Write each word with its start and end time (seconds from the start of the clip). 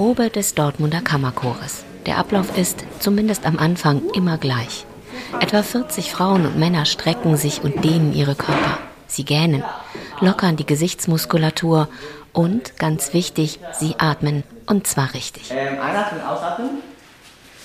Probe 0.00 0.30
des 0.30 0.54
Dortmunder 0.54 1.02
Kammerchores. 1.02 1.84
Der 2.06 2.16
Ablauf 2.16 2.56
ist, 2.56 2.86
zumindest 3.00 3.44
am 3.44 3.58
Anfang, 3.58 4.00
immer 4.14 4.38
gleich. 4.38 4.86
Etwa 5.40 5.62
40 5.62 6.10
Frauen 6.10 6.46
und 6.46 6.58
Männer 6.58 6.86
strecken 6.86 7.36
sich 7.36 7.62
und 7.62 7.84
dehnen 7.84 8.14
ihre 8.14 8.34
Körper. 8.34 8.78
Sie 9.06 9.26
gähnen, 9.26 9.62
lockern 10.22 10.56
die 10.56 10.64
Gesichtsmuskulatur 10.64 11.86
und, 12.32 12.78
ganz 12.78 13.12
wichtig, 13.12 13.60
sie 13.78 13.96
atmen. 13.98 14.42
Und 14.64 14.86
zwar 14.86 15.12
richtig. 15.12 15.50
Ähm, 15.50 15.78
einatmen, 15.78 16.22
ausatmen. 16.22 16.70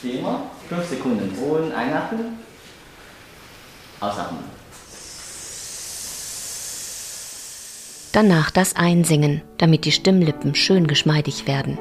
Zehnmal. 0.01 0.39
Fünf 0.67 0.89
Sekunden. 0.89 1.29
Und 1.39 1.71
einatmen. 1.71 2.37
Ausatmen. 4.01 4.43
Danach 8.11 8.51
das 8.51 8.75
Einsingen, 8.75 9.41
damit 9.57 9.85
die 9.85 9.93
Stimmlippen 9.93 10.53
schön 10.53 10.87
geschmeidig 10.87 11.47
werden. 11.47 11.77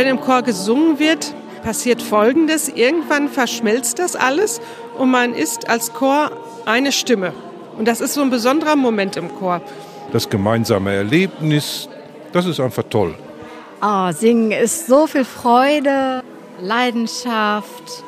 Wenn 0.00 0.08
im 0.08 0.20
Chor 0.22 0.40
gesungen 0.40 0.98
wird, 0.98 1.34
passiert 1.62 2.00
Folgendes. 2.00 2.70
Irgendwann 2.70 3.28
verschmilzt 3.28 3.98
das 3.98 4.16
alles 4.16 4.58
und 4.96 5.10
man 5.10 5.34
ist 5.34 5.68
als 5.68 5.92
Chor 5.92 6.30
eine 6.64 6.90
Stimme. 6.90 7.34
Und 7.76 7.86
das 7.86 8.00
ist 8.00 8.14
so 8.14 8.22
ein 8.22 8.30
besonderer 8.30 8.76
Moment 8.76 9.18
im 9.18 9.28
Chor. 9.36 9.60
Das 10.10 10.30
gemeinsame 10.30 10.94
Erlebnis, 10.94 11.86
das 12.32 12.46
ist 12.46 12.60
einfach 12.60 12.84
toll. 12.88 13.14
Oh, 13.82 14.10
singen 14.12 14.52
ist 14.52 14.86
so 14.86 15.06
viel 15.06 15.26
Freude, 15.26 16.22
Leidenschaft, 16.62 18.02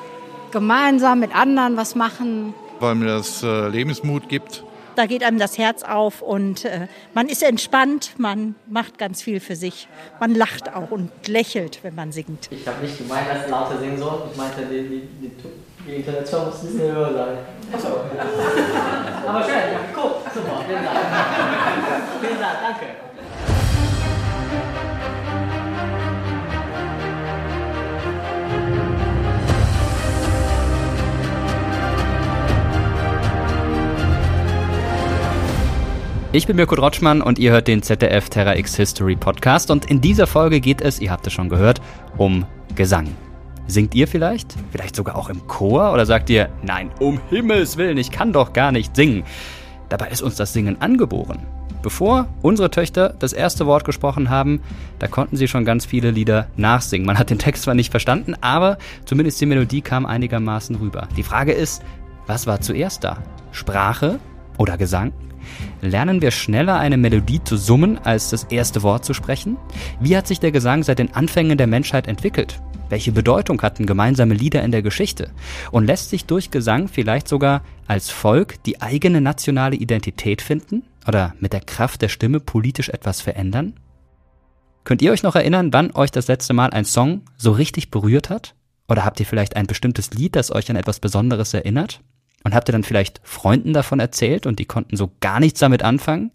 gemeinsam 0.51 1.20
mit 1.20 1.37
anderen 1.37 1.77
was 1.77 1.95
machen. 1.95 2.54
Weil 2.80 2.95
mir 2.95 3.18
das 3.18 3.43
äh, 3.43 3.68
Lebensmut 3.68 4.30
gibt. 4.30 4.65
Da 4.95 5.06
geht 5.06 5.24
einem 5.24 5.38
das 5.38 5.56
Herz 5.56 5.82
auf 5.82 6.21
und 6.21 6.66
äh, 6.66 6.87
man 7.15 7.29
ist 7.29 7.43
entspannt, 7.43 8.15
man 8.18 8.54
macht 8.68 8.99
ganz 8.99 9.23
viel 9.23 9.40
für 9.40 9.57
sich. 9.57 9.88
Man 10.21 10.34
lacht 10.34 10.74
auch 10.74 10.90
und 10.90 11.10
lächelt, 11.29 11.79
wenn 11.82 11.95
man 11.95 12.12
singt. 12.12 12.51
Ich 12.51 12.66
habe 12.66 12.84
nicht 12.84 12.99
gemeint, 12.99 13.26
dass 13.30 13.49
lauter 13.49 13.79
singen 13.79 13.96
soll. 13.96 14.24
Ich 14.30 14.37
meinte, 14.37 14.62
die, 14.66 14.82
die, 14.82 15.09
die, 15.21 15.32
die 15.87 15.95
Intonation 15.96 16.46
muss 16.46 16.62
ein 16.62 16.66
bisschen 16.66 16.93
höher 16.93 17.12
sein. 17.15 17.38
So. 17.80 17.88
Aber 19.29 19.43
schön, 19.45 19.54
ja, 19.54 19.80
cool. 19.96 20.12
Super, 20.34 20.65
vielen 20.66 20.84
Dank. 20.84 20.99
vielen 22.21 22.40
Dank, 22.40 22.59
danke. 22.62 22.87
Ich 36.35 36.47
bin 36.47 36.57
Mirko 36.57 36.77
Drotschmann 36.77 37.21
und 37.21 37.38
ihr 37.38 37.52
hört 37.52 37.69
den 37.69 37.83
ZDF 37.83 38.30
Terra 38.30 38.57
X 38.57 38.75
History 38.75 39.16
Podcast 39.16 39.71
und 39.71 39.91
in 39.91 40.01
dieser 40.01 40.27
Folge 40.27 40.63
geht 40.63 40.80
es, 40.80 40.99
ihr 40.99 41.11
habt 41.11 41.27
es 41.27 41.35
schon 41.35 41.51
gehört, 41.51 41.83
um 42.16 42.47
Gesang. 42.74 43.09
Singt 43.66 43.95
ihr 43.95 44.09
vielleicht? 44.09 44.55
Vielleicht 44.71 44.97
sogar 44.97 45.16
auch 45.16 45.29
im 45.29 45.47
Chor? 45.47 45.93
Oder 45.93 46.07
sagt 46.07 46.30
ihr, 46.30 46.49
nein, 46.63 46.91
um 47.01 47.21
Himmels 47.29 47.77
Willen, 47.77 47.99
ich 47.99 48.11
kann 48.11 48.33
doch 48.33 48.55
gar 48.55 48.73
nicht 48.73 48.97
singen. 48.97 49.24
Dabei 49.91 50.09
ist 50.09 50.23
uns 50.23 50.37
das 50.37 50.55
Singen 50.55 50.80
angeboren. 50.80 51.47
Bevor 51.83 52.29
unsere 52.41 52.71
Töchter 52.71 53.15
das 53.19 53.35
erste 53.35 53.67
Wort 53.67 53.85
gesprochen 53.85 54.30
haben, 54.30 54.63
da 55.01 55.09
konnten 55.09 55.37
sie 55.37 55.49
schon 55.49 55.67
ganz 55.67 55.85
viele 55.85 56.13
Lieder 56.13 56.46
nachsingen. 56.57 57.07
Man 57.07 57.19
hat 57.19 57.29
den 57.29 57.39
Text 57.39 57.65
zwar 57.65 57.74
nicht 57.74 57.91
verstanden, 57.91 58.37
aber 58.41 58.79
zumindest 59.05 59.39
die 59.39 59.46
Melodie 59.46 59.83
kam 59.83 60.07
einigermaßen 60.07 60.77
rüber. 60.77 61.09
Die 61.15 61.24
Frage 61.24 61.52
ist, 61.52 61.83
was 62.27 62.46
war 62.46 62.63
zuerst 62.63 63.05
da? 63.05 63.19
Sprache 63.51 64.19
oder 64.59 64.77
Gesang? 64.77 65.12
Lernen 65.81 66.22
wir 66.22 66.31
schneller 66.31 66.78
eine 66.78 66.97
Melodie 66.97 67.43
zu 67.43 67.56
summen, 67.56 67.99
als 67.99 68.31
das 68.31 68.45
erste 68.45 68.83
Wort 68.83 69.05
zu 69.05 69.15
sprechen? 69.15 69.56
Wie 70.01 70.17
hat 70.17 70.27
sich 70.27 70.41
der 70.41 70.53
Gesang 70.53 70.83
seit 70.83 70.99
den 70.99 71.15
Anfängen 71.15 71.59
der 71.59 71.67
Menschheit 71.67 72.07
entwickelt? 72.07 72.61
Welche 72.89 73.12
Bedeutung 73.12 73.61
hatten 73.62 73.87
gemeinsame 73.87 74.35
Lieder 74.35 74.62
in 74.62 74.71
der 74.71 74.83
Geschichte? 74.83 75.31
Und 75.71 75.87
lässt 75.87 76.11
sich 76.11 76.27
durch 76.27 76.51
Gesang 76.51 76.89
vielleicht 76.89 77.27
sogar 77.27 77.62
als 77.87 78.11
Volk 78.11 78.62
die 78.65 78.83
eigene 78.83 79.21
nationale 79.21 79.77
Identität 79.77 80.43
finden? 80.43 80.83
Oder 81.09 81.35
mit 81.41 81.53
der 81.53 81.62
Kraft 81.62 82.03
der 82.03 82.09
Stimme 82.09 82.39
politisch 82.39 82.91
etwas 82.91 83.21
verändern? 83.21 83.75
Könnt 84.85 85.01
ihr 85.01 85.12
euch 85.12 85.23
noch 85.23 85.37
erinnern, 85.37 85.73
wann 85.73 85.93
euch 85.93 86.11
das 86.11 86.29
letzte 86.29 86.53
Mal 86.53 86.71
ein 86.71 86.85
Song 86.85 87.23
so 87.37 87.53
richtig 87.53 87.91
berührt 87.91 88.31
hat? 88.31 88.55
Oder 88.89 89.05
habt 89.05 89.19
ihr 89.21 89.27
vielleicht 89.27 89.57
ein 89.57 89.67
bestimmtes 89.67 90.12
Lied, 90.12 90.37
das 90.37 90.53
euch 90.53 90.69
an 90.69 90.77
etwas 90.77 91.01
Besonderes 91.01 91.55
erinnert? 91.55 92.01
Und 92.45 92.55
habt 92.55 92.69
ihr 92.69 92.73
dann 92.73 92.85
vielleicht 92.85 93.21
Freunden 93.23 93.73
davon 93.73 94.01
erzählt 94.01 94.47
und 94.47 94.59
die 94.59 94.65
konnten 94.65 94.97
so 94.97 95.13
gar 95.21 95.41
nichts 95.41 95.61
damit 95.61 95.83
anfangen? 95.83 96.33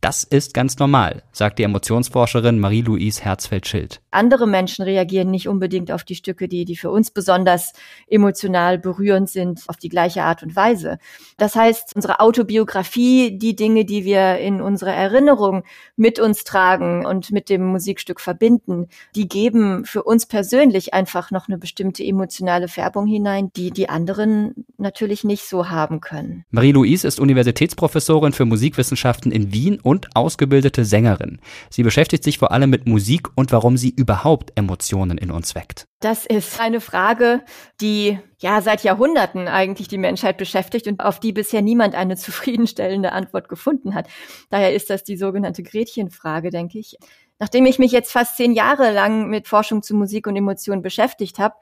Das 0.00 0.22
ist 0.22 0.54
ganz 0.54 0.78
normal, 0.78 1.24
sagt 1.32 1.58
die 1.58 1.64
Emotionsforscherin 1.64 2.60
Marie-Louise 2.60 3.20
Herzfeld-Schild. 3.22 4.00
Andere 4.12 4.46
Menschen 4.46 4.84
reagieren 4.84 5.30
nicht 5.30 5.48
unbedingt 5.48 5.90
auf 5.90 6.04
die 6.04 6.14
Stücke, 6.14 6.46
die, 6.46 6.64
die 6.64 6.76
für 6.76 6.90
uns 6.90 7.10
besonders 7.10 7.72
emotional 8.06 8.78
berührend 8.78 9.28
sind, 9.28 9.62
auf 9.66 9.76
die 9.76 9.88
gleiche 9.88 10.22
Art 10.22 10.44
und 10.44 10.54
Weise. 10.54 10.98
Das 11.36 11.56
heißt, 11.56 11.96
unsere 11.96 12.20
Autobiografie, 12.20 13.36
die 13.36 13.56
Dinge, 13.56 13.84
die 13.84 14.04
wir 14.04 14.38
in 14.38 14.60
unserer 14.60 14.94
Erinnerung 14.94 15.64
mit 15.96 16.20
uns 16.20 16.44
tragen 16.44 17.04
und 17.04 17.32
mit 17.32 17.48
dem 17.48 17.64
Musikstück 17.64 18.20
verbinden, 18.20 18.86
die 19.16 19.28
geben 19.28 19.84
für 19.84 20.04
uns 20.04 20.26
persönlich 20.26 20.94
einfach 20.94 21.32
noch 21.32 21.48
eine 21.48 21.58
bestimmte 21.58 22.04
emotionale 22.04 22.68
Färbung 22.68 23.06
hinein, 23.06 23.50
die 23.56 23.72
die 23.72 23.88
anderen 23.88 24.64
natürlich 24.76 25.24
nicht 25.24 25.48
so 25.48 25.70
haben 25.70 26.00
können. 26.00 26.44
Marie-Louise 26.52 27.06
ist 27.06 27.18
Universitätsprofessorin 27.18 28.32
für 28.32 28.44
Musikwissenschaften 28.44 29.32
in 29.32 29.52
Wien 29.52 29.80
und 29.88 30.14
ausgebildete 30.14 30.84
Sängerin. 30.84 31.40
Sie 31.70 31.82
beschäftigt 31.82 32.22
sich 32.22 32.36
vor 32.36 32.52
allem 32.52 32.68
mit 32.68 32.86
Musik 32.86 33.28
und 33.36 33.52
warum 33.52 33.78
sie 33.78 33.88
überhaupt 33.88 34.52
Emotionen 34.54 35.16
in 35.16 35.30
uns 35.30 35.54
weckt. 35.54 35.86
Das 36.00 36.26
ist 36.26 36.60
eine 36.60 36.82
Frage, 36.82 37.40
die 37.80 38.18
ja 38.38 38.60
seit 38.60 38.84
Jahrhunderten 38.84 39.48
eigentlich 39.48 39.88
die 39.88 39.96
Menschheit 39.96 40.36
beschäftigt 40.36 40.86
und 40.88 41.00
auf 41.00 41.20
die 41.20 41.32
bisher 41.32 41.62
niemand 41.62 41.94
eine 41.94 42.16
zufriedenstellende 42.18 43.12
Antwort 43.12 43.48
gefunden 43.48 43.94
hat. 43.94 44.08
Daher 44.50 44.74
ist 44.74 44.90
das 44.90 45.04
die 45.04 45.16
sogenannte 45.16 45.62
Gretchenfrage, 45.62 46.50
denke 46.50 46.78
ich. 46.78 46.98
Nachdem 47.38 47.64
ich 47.64 47.78
mich 47.78 47.90
jetzt 47.90 48.12
fast 48.12 48.36
zehn 48.36 48.52
Jahre 48.52 48.92
lang 48.92 49.30
mit 49.30 49.48
Forschung 49.48 49.82
zu 49.82 49.96
Musik 49.96 50.26
und 50.26 50.36
Emotionen 50.36 50.82
beschäftigt 50.82 51.38
habe, 51.38 51.54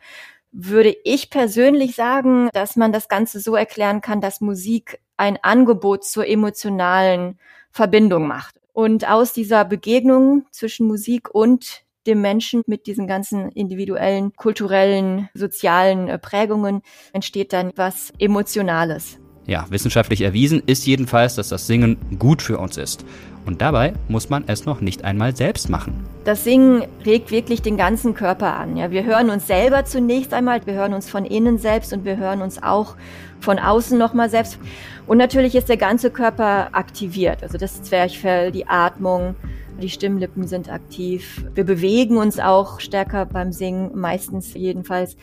würde 0.50 0.97
ich 1.04 1.31
persönlich 1.31 1.94
sagen, 1.94 2.48
dass 2.54 2.75
man 2.75 2.91
das 2.91 3.08
Ganze 3.08 3.38
so 3.38 3.54
erklären 3.54 4.00
kann, 4.00 4.20
dass 4.20 4.41
Musik 4.41 4.98
ein 5.16 5.38
Angebot 5.43 6.04
zur 6.04 6.26
emotionalen 6.26 7.38
Verbindung 7.76 8.26
macht. 8.26 8.56
Und 8.72 9.06
aus 9.06 9.34
dieser 9.34 9.66
Begegnung 9.66 10.47
zwischen 10.50 10.87
Musik 10.87 11.34
und 11.34 11.82
dem 12.06 12.22
Menschen 12.22 12.62
mit 12.66 12.87
diesen 12.87 13.06
ganzen 13.06 13.50
individuellen, 13.50 14.32
kulturellen, 14.34 15.28
sozialen 15.34 16.09
äh, 16.09 16.19
Prägungen 16.19 16.81
entsteht 17.12 17.53
dann 17.53 17.72
was 17.76 18.12
Emotionales. 18.19 19.19
Ja, 19.47 19.67
wissenschaftlich 19.71 20.23
erwiesen 20.23 20.61
ist 20.67 20.87
jedenfalls, 20.87 21.37
dass 21.37 21.49
das 21.49 21.69
Singen 21.69 21.97
gut 22.19 22.43
für 22.43 22.59
uns 22.59 22.77
ist. 22.77 23.05
Und 23.47 23.62
dabei 23.62 23.93
muss 24.09 24.29
man 24.29 24.43
es 24.49 24.67
noch 24.67 24.81
nicht 24.81 25.05
einmal 25.05 25.37
selbst 25.37 25.71
machen. 25.71 26.05
Das 26.25 26.43
Singen 26.43 26.83
regt 27.05 27.31
wirklich 27.31 27.62
den 27.62 27.77
ganzen 27.77 28.12
Körper 28.15 28.55
an. 28.55 28.77
Ja, 28.77 28.91
wir 28.91 29.05
hören 29.05 29.31
uns 29.31 29.47
selber 29.47 29.85
zunächst 29.85 30.35
einmal, 30.35 30.67
wir 30.67 30.75
hören 30.75 30.95
uns 30.95 31.09
von 31.09 31.25
innen 31.25 31.59
selbst 31.59 31.93
und 31.93 32.05
wir 32.05 32.17
hören 32.17 32.43
uns 32.43 32.61
auch 32.61 32.97
von 33.39 33.61
außen 33.61 33.97
nochmal 33.97 34.31
selbst. 34.31 34.59
Und 35.06 35.19
natürlich 35.19 35.55
ist 35.55 35.69
der 35.69 35.77
ganze 35.77 36.11
Körper 36.11 36.71
aktiviert. 36.73 37.45
Also 37.45 37.56
das 37.56 37.81
Zwerchfell, 37.83 38.51
die 38.51 38.67
Atmung, 38.67 39.37
die 39.81 39.91
Stimmlippen 39.91 40.49
sind 40.49 40.69
aktiv. 40.69 41.45
Wir 41.55 41.65
bewegen 41.65 42.17
uns 42.17 42.41
auch 42.41 42.81
stärker 42.81 43.27
beim 43.27 43.53
Singen, 43.53 43.93
meistens 43.95 44.55
jedenfalls. 44.55 45.17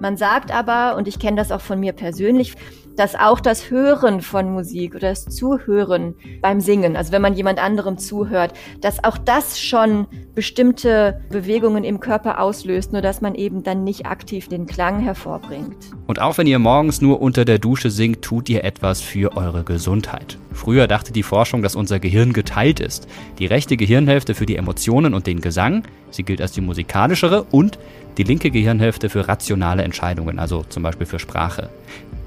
Man 0.00 0.16
sagt 0.16 0.50
aber, 0.50 0.96
und 0.96 1.06
ich 1.06 1.18
kenne 1.18 1.36
das 1.36 1.52
auch 1.52 1.60
von 1.60 1.80
mir 1.80 1.92
persönlich, 1.92 2.54
dass 2.98 3.14
auch 3.14 3.38
das 3.38 3.70
Hören 3.70 4.20
von 4.22 4.52
Musik 4.52 4.96
oder 4.96 5.10
das 5.10 5.26
Zuhören 5.26 6.14
beim 6.42 6.60
Singen, 6.60 6.96
also 6.96 7.12
wenn 7.12 7.22
man 7.22 7.34
jemand 7.34 7.62
anderem 7.62 7.96
zuhört, 7.96 8.52
dass 8.80 9.04
auch 9.04 9.16
das 9.16 9.60
schon 9.60 10.08
bestimmte 10.34 11.20
Bewegungen 11.30 11.84
im 11.84 12.00
Körper 12.00 12.40
auslöst, 12.40 12.92
nur 12.92 13.00
dass 13.00 13.20
man 13.20 13.36
eben 13.36 13.62
dann 13.62 13.84
nicht 13.84 14.06
aktiv 14.06 14.48
den 14.48 14.66
Klang 14.66 14.98
hervorbringt. 14.98 15.76
Und 16.08 16.20
auch 16.20 16.38
wenn 16.38 16.48
ihr 16.48 16.58
morgens 16.58 17.00
nur 17.00 17.22
unter 17.22 17.44
der 17.44 17.58
Dusche 17.58 17.90
singt, 17.90 18.22
tut 18.22 18.48
ihr 18.48 18.64
etwas 18.64 19.00
für 19.00 19.36
eure 19.36 19.62
Gesundheit. 19.62 20.36
Früher 20.52 20.88
dachte 20.88 21.12
die 21.12 21.22
Forschung, 21.22 21.62
dass 21.62 21.76
unser 21.76 22.00
Gehirn 22.00 22.32
geteilt 22.32 22.80
ist. 22.80 23.06
Die 23.38 23.46
rechte 23.46 23.76
Gehirnhälfte 23.76 24.34
für 24.34 24.46
die 24.46 24.56
Emotionen 24.56 25.14
und 25.14 25.28
den 25.28 25.40
Gesang, 25.40 25.84
sie 26.10 26.24
gilt 26.24 26.42
als 26.42 26.50
die 26.50 26.60
musikalischere 26.62 27.44
und 27.44 27.78
die 28.16 28.24
linke 28.24 28.50
Gehirnhälfte 28.50 29.08
für 29.08 29.28
rationale 29.28 29.84
Entscheidungen, 29.84 30.40
also 30.40 30.64
zum 30.68 30.82
Beispiel 30.82 31.06
für 31.06 31.20
Sprache. 31.20 31.70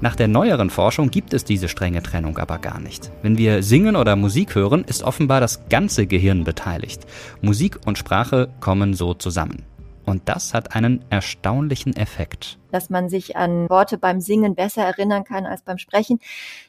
Nach 0.02 0.16
der 0.16 0.26
neueren 0.26 0.68
Forschung 0.68 1.12
gibt 1.12 1.32
es 1.32 1.44
diese 1.44 1.68
strenge 1.68 2.02
Trennung 2.02 2.36
aber 2.36 2.58
gar 2.58 2.80
nicht. 2.80 3.12
Wenn 3.22 3.38
wir 3.38 3.62
singen 3.62 3.94
oder 3.94 4.16
Musik 4.16 4.56
hören, 4.56 4.82
ist 4.82 5.04
offenbar 5.04 5.40
das 5.40 5.68
ganze 5.68 6.08
Gehirn 6.08 6.42
beteiligt. 6.42 7.06
Musik 7.40 7.78
und 7.86 7.98
Sprache 7.98 8.48
kommen 8.58 8.94
so 8.94 9.14
zusammen. 9.14 9.62
Und 10.04 10.28
das 10.28 10.54
hat 10.54 10.74
einen 10.74 11.04
erstaunlichen 11.10 11.96
Effekt. 11.96 12.58
Dass 12.72 12.90
man 12.90 13.08
sich 13.08 13.36
an 13.36 13.70
Worte 13.70 13.96
beim 13.96 14.20
Singen 14.20 14.56
besser 14.56 14.82
erinnern 14.82 15.22
kann 15.22 15.46
als 15.46 15.62
beim 15.62 15.78
Sprechen. 15.78 16.18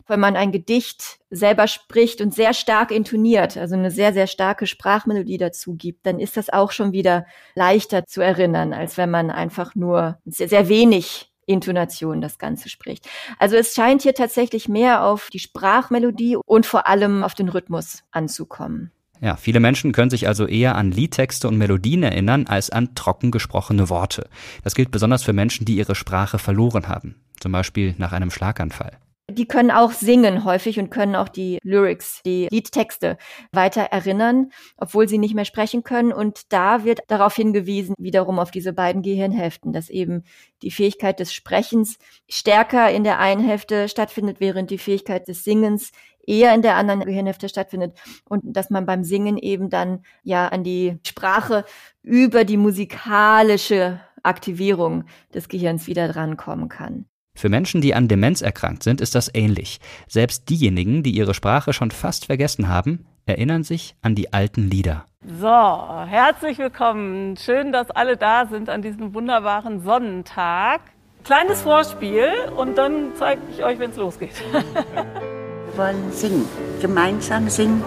Wenn 0.06 0.20
man 0.20 0.36
ein 0.36 0.52
Gedicht 0.52 1.20
selber 1.32 1.68
spricht 1.68 2.22
und 2.22 2.36
sehr 2.36 2.54
stark 2.54 2.92
intoniert, 2.92 3.58
also 3.58 3.74
eine 3.74 3.90
sehr, 3.90 4.14
sehr 4.14 4.28
starke 4.28 4.68
Sprachmelodie 4.68 5.40
dazu 5.40 5.74
gibt, 5.74 6.06
dann 6.06 6.20
ist 6.20 6.38
das 6.38 6.52
auch 6.52 6.72
schon 6.72 6.92
wieder 6.92 7.26
leichter 7.56 8.06
zu 8.06 8.22
erinnern, 8.22 8.74
als 8.74 8.96
wenn 8.98 9.10
man 9.10 9.32
einfach 9.32 9.74
nur 9.74 10.20
sehr, 10.24 10.50
sehr 10.50 10.70
wenig 10.70 11.33
Intonation 11.46 12.22
das 12.22 12.38
Ganze 12.38 12.70
spricht. 12.70 13.08
Also 13.40 13.56
es 13.56 13.74
scheint 13.74 14.02
hier 14.02 14.14
tatsächlich 14.14 14.68
mehr 14.68 15.04
auf 15.04 15.30
die 15.32 15.40
Sprachmelodie 15.40 16.38
und 16.46 16.66
vor 16.66 16.88
allem 16.88 17.24
auf 17.24 17.34
den 17.34 17.50
Rhythmus 17.50 18.04
anzukommen. 18.12 18.92
Ja, 19.22 19.38
viele 19.38 19.62
Menschen 19.62 19.94
können 19.94 20.10
sich 20.10 20.28
also 20.28 20.46
eher 20.46 20.76
an 20.76 20.92
Liedtexte 20.92 21.48
und 21.48 21.58
Melodien 21.58 22.04
erinnern 22.04 22.46
als 22.48 22.70
an 22.70 22.94
trocken 22.94 23.32
gesprochene 23.32 23.88
Worte. 23.90 24.28
Das 24.64 24.76
gilt 24.76 24.92
besonders 24.92 25.24
für 25.24 25.32
Menschen, 25.32 25.66
die 25.66 25.78
ihre 25.78 25.96
Sprache 25.96 26.40
verloren 26.40 26.90
haben, 26.90 27.16
zum 27.40 27.54
Beispiel 27.54 27.96
nach 27.98 28.12
einem 28.12 28.32
Schlaganfall. 28.32 28.98
Die 29.32 29.48
können 29.48 29.72
auch 29.72 29.94
singen 29.94 30.44
häufig 30.44 30.80
und 30.80 30.90
können 30.90 31.16
auch 31.16 31.30
die 31.30 31.58
Lyrics, 31.64 32.22
die 32.26 32.48
Liedtexte 32.52 33.18
weiter 33.54 33.84
erinnern, 33.84 34.52
obwohl 34.76 35.08
sie 35.08 35.18
nicht 35.18 35.34
mehr 35.34 35.46
sprechen 35.46 35.84
können. 35.84 36.12
Und 36.12 36.52
da 36.52 36.84
wird 36.84 37.00
darauf 37.08 37.34
hingewiesen, 37.34 37.96
wiederum 37.98 38.38
auf 38.38 38.52
diese 38.52 38.74
beiden 38.74 39.02
Gehirnhälften, 39.02 39.72
dass 39.72 39.90
eben 39.90 40.24
die 40.62 40.72
Fähigkeit 40.72 41.22
des 41.22 41.34
Sprechens 41.34 41.98
stärker 42.30 42.92
in 42.92 43.06
der 43.06 43.20
einen 43.20 43.46
Hälfte 43.46 43.88
stattfindet, 43.88 44.42
während 44.42 44.70
die 44.72 44.78
Fähigkeit 44.78 45.26
des 45.30 45.46
Singens 45.46 45.94
eher 46.28 46.54
in 46.54 46.62
der 46.62 46.76
anderen 46.76 47.02
Gehirnhälfte 47.06 47.48
stattfindet 47.48 47.98
und 48.26 48.42
dass 48.44 48.70
man 48.70 48.86
beim 48.86 49.06
Singen 49.06 49.38
eben 49.38 49.70
dann 49.70 50.04
ja 50.24 50.50
an 50.50 50.66
die 50.66 51.00
Sprache 51.06 51.64
über 52.02 52.44
die 52.44 52.58
musikalische 52.58 54.02
Aktivierung 54.22 55.06
des 55.34 55.48
Gehirns 55.48 55.88
wieder 55.88 56.10
drankommen 56.10 56.68
kann. 56.68 57.06
Für 57.36 57.50
Menschen, 57.50 57.82
die 57.82 57.96
an 57.96 58.08
Demenz 58.08 58.42
erkrankt 58.42 58.84
sind, 58.84 59.02
ist 59.02 59.16
das 59.16 59.30
ähnlich. 59.34 59.80
Selbst 60.08 60.50
diejenigen, 60.50 61.04
die 61.04 61.12
ihre 61.12 61.34
Sprache 61.34 61.74
schon 61.74 61.92
fast 61.92 62.26
vergessen 62.26 62.70
haben, 62.70 63.06
erinnern 63.26 63.64
sich 63.64 63.96
an 64.02 64.16
die 64.16 64.34
alten 64.34 64.70
Lieder. 64.70 65.06
So, 65.40 65.48
herzlich 65.48 66.58
willkommen. 66.60 67.36
Schön, 67.38 67.72
dass 67.72 67.90
alle 67.90 68.18
da 68.18 68.46
sind 68.46 68.70
an 68.70 68.82
diesem 68.82 69.14
wunderbaren 69.14 69.82
Sonnentag. 69.82 70.82
Kleines 71.24 71.62
Vorspiel 71.62 72.28
und 72.56 72.78
dann 72.78 73.12
zeige 73.16 73.42
ich 73.52 73.64
euch, 73.64 73.80
wenn 73.80 73.92
es 73.92 73.98
losgeht. 73.98 74.44
Wir 74.52 75.78
wollen 75.78 76.12
singen, 76.12 76.46
gemeinsam 76.82 77.50
singen, 77.50 77.84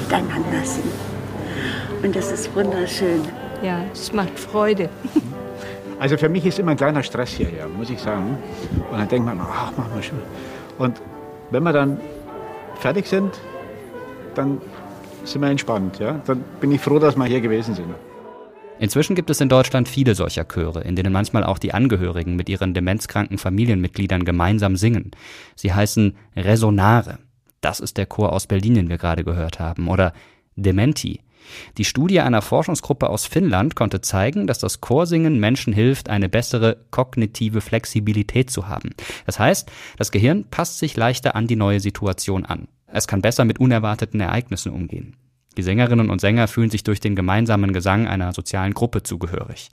miteinander 0.00 0.64
singen. 0.64 0.92
Und 2.02 2.16
das 2.16 2.32
ist 2.32 2.54
wunderschön. 2.54 3.22
Ja, 3.62 3.84
es 3.92 4.12
macht 4.12 4.38
Freude. 4.38 4.88
Also 6.02 6.16
für 6.16 6.28
mich 6.28 6.44
ist 6.44 6.58
immer 6.58 6.72
ein 6.72 6.76
kleiner 6.76 7.04
Stress 7.04 7.30
hierher, 7.30 7.68
muss 7.68 7.88
ich 7.88 8.00
sagen. 8.00 8.36
Und 8.90 8.98
dann 8.98 9.06
denkt 9.06 9.24
man, 9.24 9.38
ach, 9.40 9.70
machen 9.76 9.92
wir 9.94 10.02
schon. 10.02 10.18
Und 10.76 11.00
wenn 11.52 11.62
wir 11.62 11.72
dann 11.72 12.00
fertig 12.80 13.06
sind, 13.06 13.30
dann 14.34 14.60
sind 15.22 15.42
wir 15.42 15.48
entspannt. 15.48 16.00
Ja? 16.00 16.20
Dann 16.26 16.42
bin 16.60 16.72
ich 16.72 16.80
froh, 16.80 16.98
dass 16.98 17.14
wir 17.14 17.24
hier 17.26 17.40
gewesen 17.40 17.76
sind. 17.76 17.86
Inzwischen 18.80 19.14
gibt 19.14 19.30
es 19.30 19.40
in 19.40 19.48
Deutschland 19.48 19.88
viele 19.88 20.16
solcher 20.16 20.44
Chöre, 20.44 20.80
in 20.80 20.96
denen 20.96 21.12
manchmal 21.12 21.44
auch 21.44 21.58
die 21.58 21.72
Angehörigen 21.72 22.34
mit 22.34 22.48
ihren 22.48 22.74
demenzkranken 22.74 23.38
Familienmitgliedern 23.38 24.24
gemeinsam 24.24 24.74
singen. 24.74 25.12
Sie 25.54 25.72
heißen 25.72 26.16
Resonare. 26.34 27.20
Das 27.60 27.78
ist 27.78 27.96
der 27.96 28.06
Chor 28.06 28.32
aus 28.32 28.48
Berlin, 28.48 28.74
den 28.74 28.88
wir 28.88 28.98
gerade 28.98 29.22
gehört 29.22 29.60
haben. 29.60 29.86
Oder 29.86 30.14
Dementi. 30.56 31.20
Die 31.78 31.84
Studie 31.84 32.20
einer 32.20 32.42
Forschungsgruppe 32.42 33.08
aus 33.08 33.26
Finnland 33.26 33.76
konnte 33.76 34.00
zeigen, 34.00 34.46
dass 34.46 34.58
das 34.58 34.80
Chorsingen 34.80 35.38
Menschen 35.38 35.72
hilft, 35.72 36.08
eine 36.08 36.28
bessere 36.28 36.78
kognitive 36.90 37.60
Flexibilität 37.60 38.50
zu 38.50 38.68
haben. 38.68 38.90
Das 39.26 39.38
heißt, 39.38 39.70
das 39.96 40.10
Gehirn 40.10 40.44
passt 40.50 40.78
sich 40.78 40.96
leichter 40.96 41.34
an 41.36 41.46
die 41.46 41.56
neue 41.56 41.80
Situation 41.80 42.44
an. 42.44 42.68
Es 42.86 43.06
kann 43.06 43.22
besser 43.22 43.44
mit 43.44 43.58
unerwarteten 43.58 44.20
Ereignissen 44.20 44.72
umgehen. 44.72 45.16
Die 45.56 45.62
Sängerinnen 45.62 46.10
und 46.10 46.20
Sänger 46.20 46.48
fühlen 46.48 46.70
sich 46.70 46.82
durch 46.82 47.00
den 47.00 47.14
gemeinsamen 47.14 47.72
Gesang 47.72 48.06
einer 48.06 48.32
sozialen 48.32 48.74
Gruppe 48.74 49.02
zugehörig. 49.02 49.70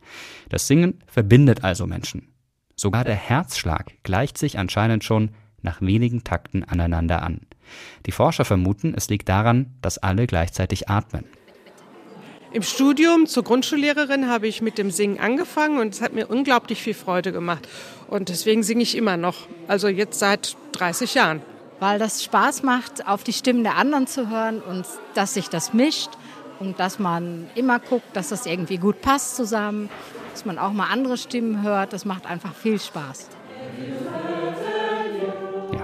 Das 0.50 0.68
Singen 0.68 1.00
verbindet 1.08 1.64
also 1.64 1.88
Menschen. 1.88 2.30
Sogar 2.76 3.04
der 3.04 3.16
Herzschlag 3.16 3.92
gleicht 4.04 4.38
sich 4.38 4.58
anscheinend 4.58 5.04
schon 5.04 5.32
nach 5.62 5.82
wenigen 5.82 6.24
Takten 6.24 6.64
aneinander 6.64 7.22
an. 7.22 7.42
Die 8.06 8.12
Forscher 8.12 8.46
vermuten, 8.46 8.94
es 8.96 9.10
liegt 9.10 9.30
daran, 9.30 9.76
dass 9.82 9.98
alle 9.98 10.28
gleichzeitig 10.28 10.90
atmen. 10.90 11.26
Im 12.52 12.64
Studium 12.64 13.28
zur 13.28 13.44
Grundschullehrerin 13.44 14.28
habe 14.28 14.48
ich 14.48 14.64
mit 14.64 14.80
dem 14.80 14.90
Singen 14.90 15.20
angefangen 15.20 15.78
und 15.78 15.94
es 15.94 16.02
hat 16.02 16.14
mir 16.14 16.28
unglaublich 16.28 16.82
viel 16.82 16.96
Freude 16.96 17.32
gemacht. 17.32 17.68
Und 18.08 18.30
deswegen 18.30 18.64
singe 18.64 18.82
ich 18.82 18.98
immer 18.98 19.18
noch. 19.18 19.36
Also 19.68 19.88
jetzt 19.88 20.18
seit 20.18 20.58
30 20.72 21.14
Jahren. 21.14 21.44
Weil 21.80 22.00
das 22.00 22.24
Spaß 22.24 22.64
macht, 22.64 23.08
auf 23.08 23.24
die 23.24 23.34
Stimmen 23.34 23.64
der 23.64 23.76
anderen 23.76 24.08
zu 24.08 24.32
hören 24.32 24.62
und 24.62 24.84
dass 25.14 25.36
sich 25.36 25.50
das 25.50 25.74
mischt 25.74 26.10
und 26.60 26.80
dass 26.80 26.98
man 26.98 27.48
immer 27.54 27.80
guckt, 27.80 28.08
dass 28.14 28.30
das 28.30 28.48
irgendwie 28.48 28.78
gut 28.78 29.00
passt 29.02 29.36
zusammen, 29.36 29.88
dass 30.32 30.44
man 30.44 30.58
auch 30.58 30.74
mal 30.74 30.88
andere 30.92 31.18
Stimmen 31.18 31.62
hört. 31.62 31.94
Das 31.94 32.04
macht 32.04 32.26
einfach 32.26 32.56
viel 32.56 32.80
Spaß. 32.80 33.30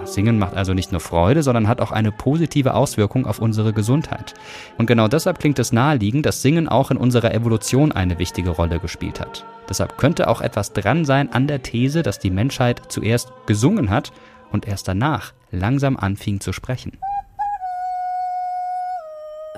Singen 0.05 0.39
macht 0.39 0.55
also 0.55 0.73
nicht 0.73 0.91
nur 0.91 1.01
Freude, 1.01 1.43
sondern 1.43 1.67
hat 1.67 1.81
auch 1.81 1.91
eine 1.91 2.11
positive 2.11 2.73
Auswirkung 2.73 3.25
auf 3.25 3.39
unsere 3.39 3.73
Gesundheit. 3.73 4.33
Und 4.77 4.85
genau 4.85 5.07
deshalb 5.07 5.39
klingt 5.39 5.59
es 5.59 5.71
naheliegend, 5.71 6.25
dass 6.25 6.41
Singen 6.41 6.67
auch 6.67 6.91
in 6.91 6.97
unserer 6.97 7.33
Evolution 7.33 7.91
eine 7.91 8.19
wichtige 8.19 8.51
Rolle 8.51 8.79
gespielt 8.79 9.19
hat. 9.19 9.45
Deshalb 9.69 9.97
könnte 9.97 10.27
auch 10.27 10.41
etwas 10.41 10.73
dran 10.73 11.05
sein 11.05 11.31
an 11.31 11.47
der 11.47 11.61
These, 11.61 12.03
dass 12.03 12.19
die 12.19 12.31
Menschheit 12.31 12.81
zuerst 12.89 13.31
gesungen 13.45 13.89
hat 13.89 14.11
und 14.51 14.67
erst 14.67 14.87
danach 14.87 15.33
langsam 15.51 15.97
anfing 15.97 16.39
zu 16.39 16.53
sprechen. 16.53 16.97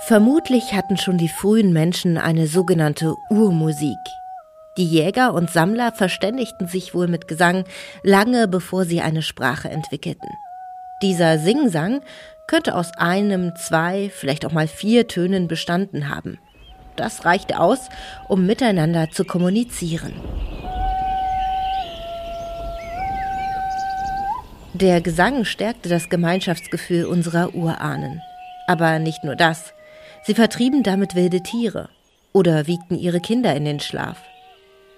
Vermutlich 0.05 0.73
hatten 0.73 0.97
schon 0.97 1.17
die 1.17 1.27
frühen 1.27 1.73
Menschen 1.73 2.17
eine 2.17 2.47
sogenannte 2.47 3.15
Urmusik. 3.29 3.97
Die 4.77 4.85
Jäger 4.85 5.33
und 5.33 5.49
Sammler 5.49 5.91
verständigten 5.91 6.67
sich 6.67 6.93
wohl 6.93 7.07
mit 7.07 7.27
Gesang 7.27 7.63
lange 8.03 8.47
bevor 8.47 8.85
sie 8.85 9.01
eine 9.01 9.23
Sprache 9.23 9.69
entwickelten. 9.69 10.29
Dieser 11.01 11.39
Singsang 11.39 12.01
könnte 12.47 12.75
aus 12.75 12.91
einem, 12.97 13.55
zwei, 13.55 14.11
vielleicht 14.13 14.45
auch 14.45 14.51
mal 14.51 14.67
vier 14.67 15.07
Tönen 15.07 15.47
bestanden 15.47 16.09
haben. 16.09 16.37
Das 16.95 17.25
reichte 17.25 17.59
aus, 17.59 17.89
um 18.27 18.45
miteinander 18.45 19.09
zu 19.11 19.25
kommunizieren. 19.25 20.13
Der 24.73 25.01
Gesang 25.01 25.43
stärkte 25.43 25.89
das 25.89 26.09
Gemeinschaftsgefühl 26.09 27.05
unserer 27.05 27.55
Urahnen. 27.55 28.21
Aber 28.67 28.99
nicht 28.99 29.23
nur 29.23 29.35
das. 29.35 29.73
Sie 30.23 30.35
vertrieben 30.35 30.83
damit 30.83 31.15
wilde 31.15 31.41
Tiere 31.41 31.89
oder 32.31 32.67
wiegten 32.67 32.95
ihre 32.95 33.19
Kinder 33.19 33.55
in 33.55 33.65
den 33.65 33.79
Schlaf. 33.79 34.17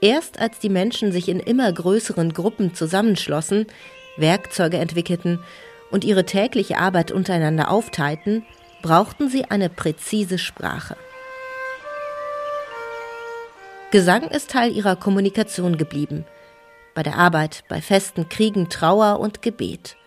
Erst 0.01 0.39
als 0.39 0.59
die 0.59 0.69
Menschen 0.69 1.11
sich 1.11 1.27
in 1.27 1.39
immer 1.39 1.71
größeren 1.71 2.33
Gruppen 2.33 2.73
zusammenschlossen, 2.73 3.67
Werkzeuge 4.17 4.77
entwickelten 4.77 5.39
und 5.91 6.03
ihre 6.03 6.25
tägliche 6.25 6.77
Arbeit 6.77 7.11
untereinander 7.11 7.69
aufteilten, 7.69 8.45
brauchten 8.81 9.29
sie 9.29 9.45
eine 9.45 9.69
präzise 9.69 10.37
Sprache. 10.37 10.95
Gesang 13.91 14.23
ist 14.29 14.51
Teil 14.51 14.71
ihrer 14.71 14.95
Kommunikation 14.95 15.77
geblieben. 15.77 16.25
Bei 16.95 17.03
der 17.03 17.17
Arbeit, 17.17 17.63
bei 17.67 17.81
Festen, 17.81 18.29
Kriegen, 18.29 18.69
Trauer 18.69 19.19
und 19.19 19.41
Gebet. 19.41 19.97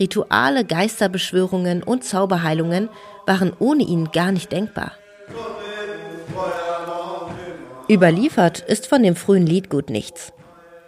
Rituale, 0.00 0.64
Geisterbeschwörungen 0.64 1.82
und 1.82 2.02
Zauberheilungen 2.02 2.88
waren 3.26 3.52
ohne 3.58 3.84
ihn 3.84 4.10
gar 4.10 4.32
nicht 4.32 4.50
denkbar. 4.50 4.92
Überliefert 7.88 8.60
ist 8.60 8.86
von 8.86 9.02
dem 9.02 9.14
frühen 9.14 9.46
Liedgut 9.46 9.90
nichts. 9.90 10.32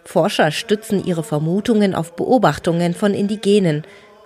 Forscher 0.03 0.51
stützen 0.51 1.05
ihre 1.05 1.23
Vermutungen 1.23 1.93
auf 1.93 2.15
Beobachtungen 2.15 2.95
von 2.95 3.13
Indigenen, 3.13 3.83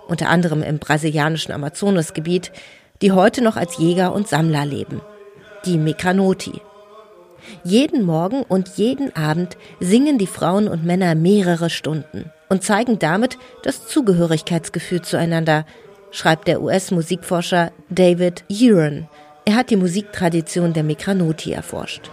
unter 0.08 0.28
anderem 0.30 0.62
im 0.62 0.78
brasilianischen 0.78 1.52
Amazonasgebiet, 1.52 2.50
die 3.02 3.12
heute 3.12 3.42
noch 3.42 3.56
als 3.56 3.78
Jäger 3.78 4.14
und 4.14 4.26
Sammler 4.26 4.64
leben. 4.64 5.02
Die 5.66 5.76
Mekranoti. 5.76 6.60
Jeden 7.62 8.04
Morgen 8.04 8.42
und 8.42 8.68
jeden 8.76 9.14
Abend 9.16 9.58
singen 9.80 10.16
die 10.16 10.26
Frauen 10.26 10.68
und 10.68 10.84
Männer 10.84 11.14
mehrere 11.14 11.68
Stunden 11.68 12.30
und 12.48 12.62
zeigen 12.62 12.98
damit 12.98 13.36
das 13.64 13.86
Zugehörigkeitsgefühl 13.86 15.02
zueinander, 15.02 15.66
schreibt 16.10 16.48
der 16.48 16.62
US-Musikforscher 16.62 17.72
David 17.90 18.44
Uren. 18.48 19.08
Er 19.44 19.56
hat 19.56 19.70
die 19.70 19.76
Musiktradition 19.76 20.72
der 20.72 20.84
Mekranoti 20.84 21.52
erforscht. 21.52 22.10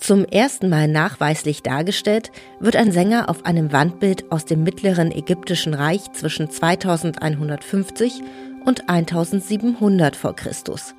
Zum 0.00 0.24
ersten 0.24 0.70
Mal 0.70 0.88
nachweislich 0.88 1.62
dargestellt 1.62 2.32
wird 2.58 2.74
ein 2.74 2.90
Sänger 2.90 3.28
auf 3.28 3.44
einem 3.44 3.70
Wandbild 3.70 4.32
aus 4.32 4.46
dem 4.46 4.62
mittleren 4.62 5.12
ägyptischen 5.12 5.74
Reich 5.74 6.10
zwischen 6.12 6.50
2150 6.50 8.22
und 8.64 8.88
1700 8.88 10.16
vor 10.16 10.34
Christus. 10.34 10.94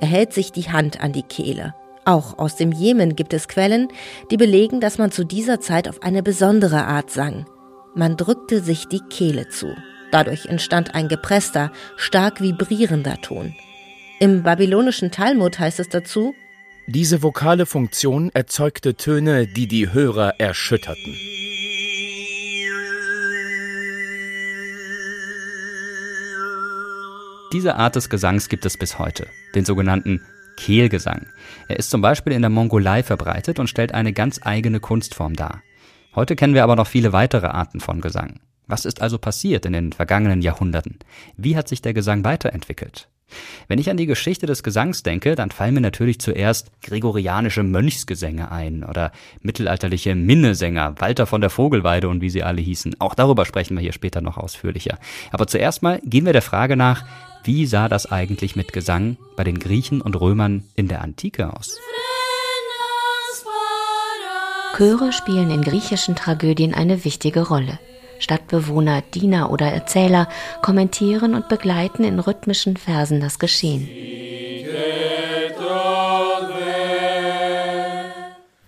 Er 0.00 0.08
hält 0.08 0.32
sich 0.32 0.50
die 0.50 0.70
Hand 0.70 1.00
an 1.00 1.12
die 1.12 1.22
Kehle. 1.22 1.74
Auch 2.04 2.36
aus 2.38 2.56
dem 2.56 2.72
Jemen 2.72 3.14
gibt 3.14 3.32
es 3.32 3.46
Quellen, 3.46 3.86
die 4.32 4.36
belegen, 4.36 4.80
dass 4.80 4.98
man 4.98 5.12
zu 5.12 5.22
dieser 5.24 5.60
Zeit 5.60 5.88
auf 5.88 6.02
eine 6.02 6.24
besondere 6.24 6.84
Art 6.84 7.12
sang. 7.12 7.46
Man 7.94 8.16
drückte 8.16 8.60
sich 8.60 8.88
die 8.88 9.02
Kehle 9.08 9.48
zu. 9.50 9.68
Dadurch 10.10 10.46
entstand 10.46 10.96
ein 10.96 11.06
gepresster, 11.06 11.70
stark 11.96 12.40
vibrierender 12.40 13.20
Ton. 13.22 13.54
Im 14.18 14.42
babylonischen 14.42 15.12
Talmud 15.12 15.60
heißt 15.60 15.78
es 15.78 15.88
dazu, 15.88 16.34
diese 16.86 17.22
vokale 17.22 17.66
Funktion 17.66 18.30
erzeugte 18.30 18.94
Töne, 18.96 19.46
die 19.46 19.66
die 19.68 19.92
Hörer 19.92 20.40
erschütterten. 20.40 21.16
Diese 27.52 27.76
Art 27.76 27.96
des 27.96 28.08
Gesangs 28.08 28.48
gibt 28.48 28.64
es 28.64 28.76
bis 28.76 28.98
heute, 28.98 29.26
den 29.54 29.64
sogenannten 29.64 30.22
Kehlgesang. 30.56 31.26
Er 31.68 31.78
ist 31.78 31.90
zum 31.90 32.00
Beispiel 32.00 32.32
in 32.32 32.42
der 32.42 32.50
Mongolei 32.50 33.02
verbreitet 33.02 33.58
und 33.58 33.68
stellt 33.68 33.92
eine 33.92 34.12
ganz 34.12 34.40
eigene 34.42 34.80
Kunstform 34.80 35.36
dar. 35.36 35.62
Heute 36.14 36.34
kennen 36.34 36.54
wir 36.54 36.64
aber 36.64 36.76
noch 36.76 36.86
viele 36.86 37.12
weitere 37.12 37.46
Arten 37.46 37.80
von 37.80 38.00
Gesang. 38.00 38.40
Was 38.66 38.84
ist 38.84 39.02
also 39.02 39.18
passiert 39.18 39.66
in 39.66 39.72
den 39.72 39.92
vergangenen 39.92 40.40
Jahrhunderten? 40.40 40.98
Wie 41.36 41.56
hat 41.56 41.68
sich 41.68 41.82
der 41.82 41.94
Gesang 41.94 42.24
weiterentwickelt? 42.24 43.08
Wenn 43.68 43.78
ich 43.78 43.90
an 43.90 43.96
die 43.96 44.06
Geschichte 44.06 44.46
des 44.46 44.62
Gesangs 44.62 45.02
denke, 45.02 45.34
dann 45.34 45.50
fallen 45.50 45.74
mir 45.74 45.80
natürlich 45.80 46.20
zuerst 46.20 46.70
gregorianische 46.82 47.62
Mönchsgesänge 47.62 48.50
ein 48.50 48.84
oder 48.84 49.12
mittelalterliche 49.40 50.14
Minnesänger, 50.14 50.94
Walter 50.98 51.26
von 51.26 51.40
der 51.40 51.50
Vogelweide 51.50 52.08
und 52.08 52.20
wie 52.20 52.30
sie 52.30 52.42
alle 52.42 52.60
hießen. 52.60 52.96
Auch 52.98 53.14
darüber 53.14 53.44
sprechen 53.44 53.76
wir 53.76 53.82
hier 53.82 53.92
später 53.92 54.20
noch 54.20 54.36
ausführlicher. 54.36 54.98
Aber 55.30 55.46
zuerst 55.46 55.82
mal 55.82 56.00
gehen 56.04 56.26
wir 56.26 56.32
der 56.32 56.42
Frage 56.42 56.76
nach, 56.76 57.04
wie 57.44 57.66
sah 57.66 57.88
das 57.88 58.10
eigentlich 58.10 58.54
mit 58.54 58.72
Gesang 58.72 59.16
bei 59.36 59.44
den 59.44 59.58
Griechen 59.58 60.00
und 60.00 60.20
Römern 60.20 60.64
in 60.76 60.88
der 60.88 61.02
Antike 61.02 61.52
aus? 61.56 61.78
Chöre 64.76 65.12
spielen 65.12 65.50
in 65.50 65.62
griechischen 65.62 66.16
Tragödien 66.16 66.72
eine 66.72 67.04
wichtige 67.04 67.46
Rolle. 67.46 67.78
Stadtbewohner, 68.22 69.02
Diener 69.02 69.50
oder 69.50 69.66
Erzähler 69.66 70.28
kommentieren 70.62 71.34
und 71.34 71.48
begleiten 71.48 72.04
in 72.04 72.18
rhythmischen 72.18 72.76
Versen 72.76 73.20
das 73.20 73.38
Geschehen. 73.38 73.88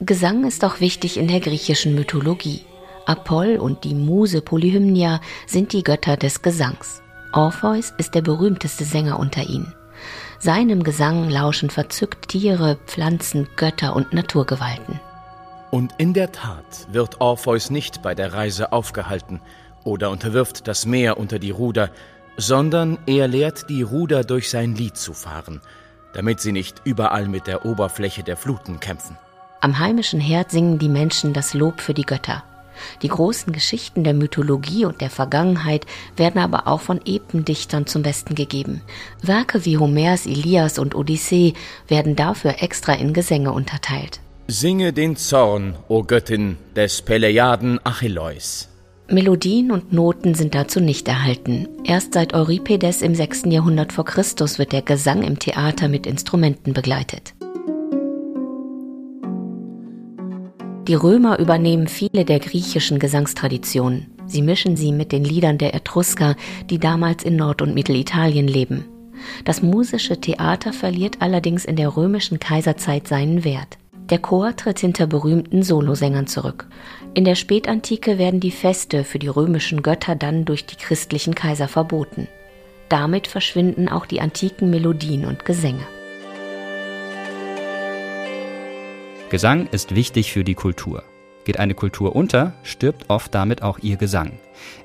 Gesang 0.00 0.44
ist 0.44 0.64
auch 0.64 0.80
wichtig 0.80 1.16
in 1.16 1.28
der 1.28 1.40
griechischen 1.40 1.94
Mythologie. 1.94 2.60
Apoll 3.06 3.56
und 3.56 3.84
die 3.84 3.94
Muse 3.94 4.42
Polyhymnia 4.42 5.20
sind 5.46 5.72
die 5.72 5.82
Götter 5.82 6.16
des 6.16 6.42
Gesangs. 6.42 7.02
Orpheus 7.32 7.92
ist 7.98 8.14
der 8.14 8.22
berühmteste 8.22 8.84
Sänger 8.84 9.18
unter 9.18 9.48
ihnen. 9.48 9.74
Seinem 10.38 10.82
Gesang 10.82 11.30
lauschen 11.30 11.70
verzückt 11.70 12.28
Tiere, 12.28 12.78
Pflanzen, 12.86 13.48
Götter 13.56 13.96
und 13.96 14.12
Naturgewalten. 14.12 15.00
Und 15.74 15.94
in 15.98 16.12
der 16.12 16.30
Tat 16.30 16.86
wird 16.92 17.20
Orpheus 17.20 17.68
nicht 17.68 18.00
bei 18.00 18.14
der 18.14 18.32
Reise 18.32 18.70
aufgehalten 18.70 19.40
oder 19.82 20.10
unterwirft 20.10 20.68
das 20.68 20.86
Meer 20.86 21.18
unter 21.18 21.40
die 21.40 21.50
Ruder, 21.50 21.90
sondern 22.36 22.96
er 23.06 23.26
lehrt 23.26 23.68
die 23.68 23.82
Ruder 23.82 24.22
durch 24.22 24.50
sein 24.50 24.76
Lied 24.76 24.96
zu 24.96 25.14
fahren, 25.14 25.60
damit 26.12 26.38
sie 26.38 26.52
nicht 26.52 26.82
überall 26.84 27.26
mit 27.26 27.48
der 27.48 27.66
Oberfläche 27.66 28.22
der 28.22 28.36
Fluten 28.36 28.78
kämpfen. 28.78 29.18
Am 29.62 29.80
heimischen 29.80 30.20
Herd 30.20 30.52
singen 30.52 30.78
die 30.78 30.88
Menschen 30.88 31.32
das 31.32 31.54
Lob 31.54 31.80
für 31.80 31.92
die 31.92 32.06
Götter. 32.06 32.44
Die 33.02 33.08
großen 33.08 33.52
Geschichten 33.52 34.04
der 34.04 34.14
Mythologie 34.14 34.84
und 34.84 35.00
der 35.00 35.10
Vergangenheit 35.10 35.86
werden 36.16 36.40
aber 36.40 36.68
auch 36.68 36.82
von 36.82 37.00
Ependichtern 37.04 37.88
zum 37.88 38.04
Besten 38.04 38.36
gegeben. 38.36 38.80
Werke 39.22 39.64
wie 39.64 39.76
Homers 39.76 40.26
Ilias 40.26 40.78
und 40.78 40.94
Odyssee 40.94 41.54
werden 41.88 42.14
dafür 42.14 42.62
extra 42.62 42.92
in 42.92 43.12
Gesänge 43.12 43.50
unterteilt. 43.50 44.20
Singe 44.46 44.92
den 44.92 45.16
Zorn, 45.16 45.74
o 45.88 46.02
Göttin 46.02 46.58
des 46.76 47.00
Pelejaden 47.00 47.80
Achilleus. 47.82 48.68
Melodien 49.08 49.70
und 49.70 49.94
Noten 49.94 50.34
sind 50.34 50.54
dazu 50.54 50.80
nicht 50.80 51.08
erhalten. 51.08 51.66
Erst 51.82 52.12
seit 52.12 52.34
Euripides 52.34 53.00
im 53.00 53.14
6. 53.14 53.44
Jahrhundert 53.46 53.94
vor 53.94 54.04
Christus 54.04 54.58
wird 54.58 54.72
der 54.72 54.82
Gesang 54.82 55.22
im 55.22 55.38
Theater 55.38 55.88
mit 55.88 56.06
Instrumenten 56.06 56.74
begleitet. 56.74 57.32
Die 60.88 60.94
Römer 60.94 61.38
übernehmen 61.38 61.88
viele 61.88 62.26
der 62.26 62.38
griechischen 62.38 62.98
Gesangstraditionen. 62.98 64.10
Sie 64.26 64.42
mischen 64.42 64.76
sie 64.76 64.92
mit 64.92 65.12
den 65.12 65.24
Liedern 65.24 65.56
der 65.56 65.72
Etrusker, 65.74 66.36
die 66.68 66.78
damals 66.78 67.24
in 67.24 67.36
Nord- 67.36 67.62
und 67.62 67.72
Mittelitalien 67.72 68.46
leben. 68.46 68.84
Das 69.46 69.62
musische 69.62 70.20
Theater 70.20 70.74
verliert 70.74 71.22
allerdings 71.22 71.64
in 71.64 71.76
der 71.76 71.96
römischen 71.96 72.40
Kaiserzeit 72.40 73.08
seinen 73.08 73.42
Wert. 73.42 73.78
Der 74.10 74.18
Chor 74.18 74.54
tritt 74.54 74.80
hinter 74.80 75.06
berühmten 75.06 75.62
Solosängern 75.62 76.26
zurück. 76.26 76.66
In 77.14 77.24
der 77.24 77.36
Spätantike 77.36 78.18
werden 78.18 78.38
die 78.38 78.50
Feste 78.50 79.02
für 79.02 79.18
die 79.18 79.28
römischen 79.28 79.82
Götter 79.82 80.14
dann 80.14 80.44
durch 80.44 80.66
die 80.66 80.76
christlichen 80.76 81.34
Kaiser 81.34 81.68
verboten. 81.68 82.28
Damit 82.90 83.26
verschwinden 83.26 83.88
auch 83.88 84.04
die 84.04 84.20
antiken 84.20 84.68
Melodien 84.68 85.24
und 85.24 85.46
Gesänge. 85.46 85.86
Gesang 89.30 89.68
ist 89.72 89.94
wichtig 89.94 90.32
für 90.32 90.44
die 90.44 90.54
Kultur. 90.54 91.02
Geht 91.44 91.58
eine 91.58 91.74
Kultur 91.74 92.14
unter, 92.14 92.52
stirbt 92.62 93.06
oft 93.08 93.34
damit 93.34 93.62
auch 93.62 93.78
ihr 93.78 93.96
Gesang. 93.96 94.32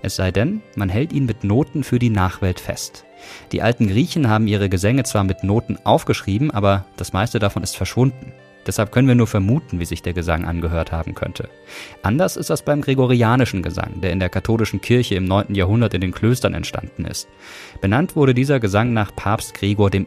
Es 0.01 0.15
sei 0.15 0.31
denn, 0.31 0.61
man 0.75 0.89
hält 0.89 1.11
ihn 1.11 1.25
mit 1.25 1.43
Noten 1.43 1.83
für 1.83 1.99
die 1.99 2.09
Nachwelt 2.09 2.59
fest. 2.59 3.05
Die 3.51 3.61
alten 3.61 3.87
Griechen 3.87 4.29
haben 4.29 4.47
ihre 4.47 4.69
Gesänge 4.69 5.03
zwar 5.03 5.25
mit 5.25 5.43
Noten 5.43 5.77
aufgeschrieben, 5.83 6.51
aber 6.51 6.85
das 6.95 7.11
meiste 7.11 7.39
davon 7.39 7.63
ist 7.63 7.75
verschwunden. 7.75 8.33
Deshalb 8.69 8.91
können 8.91 9.07
wir 9.07 9.15
nur 9.15 9.25
vermuten, 9.25 9.79
wie 9.79 9.85
sich 9.85 10.03
der 10.03 10.13
Gesang 10.13 10.45
angehört 10.45 10.91
haben 10.91 11.15
könnte. 11.15 11.49
Anders 12.03 12.37
ist 12.37 12.51
das 12.51 12.61
beim 12.61 12.81
gregorianischen 12.81 13.63
Gesang, 13.63 13.99
der 13.99 14.11
in 14.11 14.19
der 14.19 14.29
katholischen 14.29 14.79
Kirche 14.79 15.15
im 15.15 15.25
9. 15.25 15.55
Jahrhundert 15.55 15.95
in 15.95 16.01
den 16.01 16.11
Klöstern 16.11 16.53
entstanden 16.53 17.05
ist. 17.05 17.27
Benannt 17.81 18.15
wurde 18.15 18.35
dieser 18.35 18.59
Gesang 18.59 18.93
nach 18.93 19.15
Papst 19.15 19.55
Gregor 19.55 19.91
I., 19.91 20.05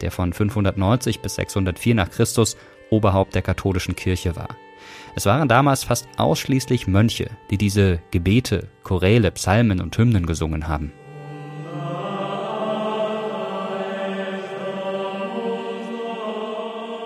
der 0.00 0.10
von 0.10 0.32
590 0.32 1.20
bis 1.20 1.34
604 1.34 1.94
nach 1.94 2.10
Christus 2.10 2.56
Oberhaupt 2.88 3.34
der 3.34 3.42
katholischen 3.42 3.94
Kirche 3.94 4.36
war. 4.36 4.56
Es 5.14 5.26
waren 5.26 5.46
damals 5.46 5.84
fast 5.84 6.08
ausschließlich 6.16 6.86
Mönche, 6.86 7.28
die 7.50 7.58
diese 7.58 8.00
Gebete, 8.10 8.68
Choräle, 8.84 9.32
Psalmen 9.32 9.82
und 9.82 9.98
Hymnen 9.98 10.24
gesungen 10.24 10.66
haben. 10.66 10.94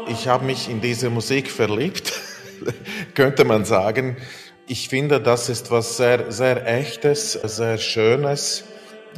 Ich 0.08 0.28
habe 0.28 0.44
mich 0.44 0.68
in 0.68 0.80
diese 0.80 1.10
Musik 1.10 1.50
verliebt, 1.50 2.12
könnte 3.14 3.44
man 3.44 3.64
sagen. 3.64 4.16
Ich 4.68 4.88
finde, 4.88 5.20
das 5.20 5.48
ist 5.48 5.72
was 5.72 5.96
sehr, 5.96 6.30
sehr 6.30 6.64
echtes, 6.64 7.32
sehr 7.32 7.76
schönes, 7.76 8.64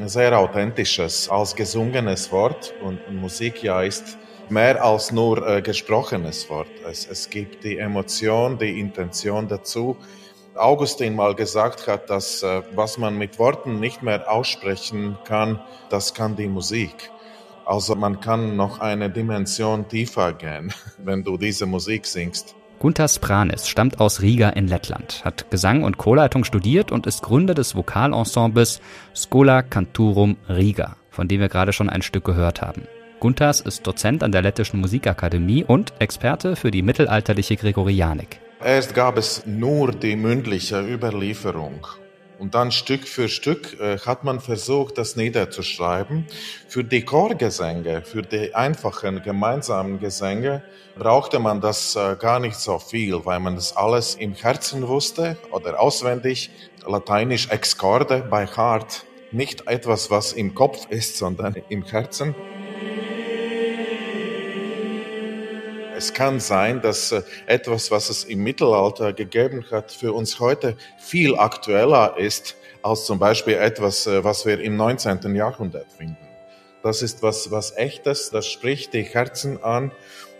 sehr 0.03 0.39
authentisches 0.39 1.29
als 1.29 1.55
gesungenes 1.55 2.33
Wort. 2.33 2.73
Und 2.83 3.01
Musik 3.13 3.63
ja 3.63 3.83
ist 3.83 4.17
mehr 4.49 4.83
als 4.83 5.13
nur 5.13 5.47
äh, 5.47 5.61
gesprochenes 5.61 6.49
Wort. 6.49 6.71
Es, 6.89 7.07
es 7.07 7.29
gibt 7.29 7.65
die 7.65 7.77
Emotion, 7.77 8.59
die 8.59 8.81
Intention 8.81 9.47
dazu. 9.47 9.97
Augustin 10.55 11.15
mal 11.15 11.35
gesagt 11.35 11.87
hat, 11.87 12.09
dass 12.09 12.43
äh, 12.43 12.63
was 12.75 12.97
man 12.97 13.19
mit 13.19 13.39
Worten 13.39 13.79
nicht 13.79 14.03
mehr 14.03 14.33
aussprechen 14.33 15.19
kann, 15.25 15.61
das 15.91 16.15
kann 16.15 16.35
die 16.35 16.49
Musik. 16.49 17.11
Also 17.69 17.95
man 17.95 18.19
kann 18.21 18.57
noch 18.57 18.81
eine 18.81 19.11
Dimension 19.11 19.87
tiefer 19.89 20.33
gehen, 20.33 20.73
wenn 21.05 21.23
du 21.23 21.37
diese 21.37 21.67
Musik 21.67 22.07
singst. 22.07 22.57
Guntas 22.79 23.19
Pranis 23.19 23.69
stammt 23.69 24.01
aus 24.01 24.23
Riga 24.23 24.49
in 24.49 24.69
Lettland, 24.69 25.23
hat 25.23 25.51
Gesang 25.51 25.85
und 25.85 25.99
Chorleitung 25.99 26.45
studiert 26.45 26.91
und 26.91 27.07
ist 27.07 27.23
Gründer 27.23 27.53
des 27.53 27.77
Vokalensembles 27.77 28.81
Schola 29.13 29.61
Canturum 29.61 30.39
Riga, 30.49 30.97
von 31.11 31.29
dem 31.29 31.41
wir 31.41 31.51
gerade 31.51 31.75
schon 31.75 31.91
ein 31.91 32.01
Stück 32.01 32.25
gehört 32.25 32.63
haben. 32.63 32.89
Guntas 33.21 33.61
ist 33.61 33.87
Dozent 33.87 34.23
an 34.23 34.33
der 34.33 34.41
Lettischen 34.41 34.81
Musikakademie 34.81 35.63
und 35.63 35.93
Experte 35.99 36.57
für 36.57 36.71
die 36.71 36.81
mittelalterliche 36.81 37.57
Gregorianik. 37.57 38.41
Erst 38.65 38.95
gab 38.95 39.19
es 39.19 39.45
nur 39.45 39.93
die 39.93 40.17
mündliche 40.17 40.81
Überlieferung 40.81 41.87
und 42.39 42.55
dann 42.55 42.71
Stück 42.71 43.07
für 43.07 43.29
Stück 43.29 43.79
äh, 43.81 43.99
hat 43.99 44.25
man 44.25 44.41
versucht, 44.41 44.97
das 44.97 45.17
niederzuschreiben. 45.17 46.27
Für 46.69 46.85
die 46.85 47.05
Chorgesänge, 47.05 48.03
für 48.03 48.23
die 48.23 48.55
einfachen 48.55 49.23
gemeinsamen 49.23 49.99
Gesänge 49.99 50.63
brauchte 50.97 51.39
man 51.39 51.61
das 51.61 51.97
äh, 51.97 52.17
gar 52.19 52.39
nicht 52.39 52.57
so 52.57 52.79
viel, 52.79 53.25
weil 53.25 53.41
man 53.41 53.57
das 53.57 53.77
alles 53.77 54.15
im 54.15 54.35
Herzen 54.35 54.87
wusste 54.87 55.37
oder 55.51 55.81
auswendig. 55.81 56.51
Lateinisch 56.87 57.49
ex 57.51 57.77
corde 57.77 58.21
by 58.31 58.47
heart. 58.47 59.05
Nicht 59.31 59.67
etwas, 59.67 60.11
was 60.11 60.33
im 60.33 60.55
Kopf 60.55 60.87
ist, 60.91 61.19
sondern 61.19 61.57
im 61.69 61.85
Herzen. 61.85 62.35
Es 65.99 66.15
kann 66.15 66.39
sein, 66.39 66.81
dass 66.81 67.11
äh, 67.11 67.23
etwas, 67.47 67.91
was 67.91 68.09
es 68.09 68.23
im 68.23 68.45
Mittelalter 68.45 69.13
gegeben 69.13 69.65
hat, 69.73 69.91
für 69.91 70.13
uns 70.13 70.39
heute 70.39 70.77
viel 70.97 71.37
aktueller 71.37 72.17
ist 72.17 72.55
als 72.83 73.05
zum 73.05 73.19
Beispiel 73.19 73.55
etwas, 73.55 74.07
äh, 74.07 74.23
was 74.23 74.47
wir 74.47 74.61
im 74.61 74.77
19. 74.77 75.35
Jahrhundert 75.35 75.91
finden. 75.91 76.29
Das 76.85 77.03
ist 77.03 77.25
was, 77.25 77.51
was 77.51 77.77
echtes, 77.77 78.31
das 78.31 78.47
spricht 78.47 78.95
die 78.95 79.03
Herzen 79.03 79.61
an. 79.65 79.91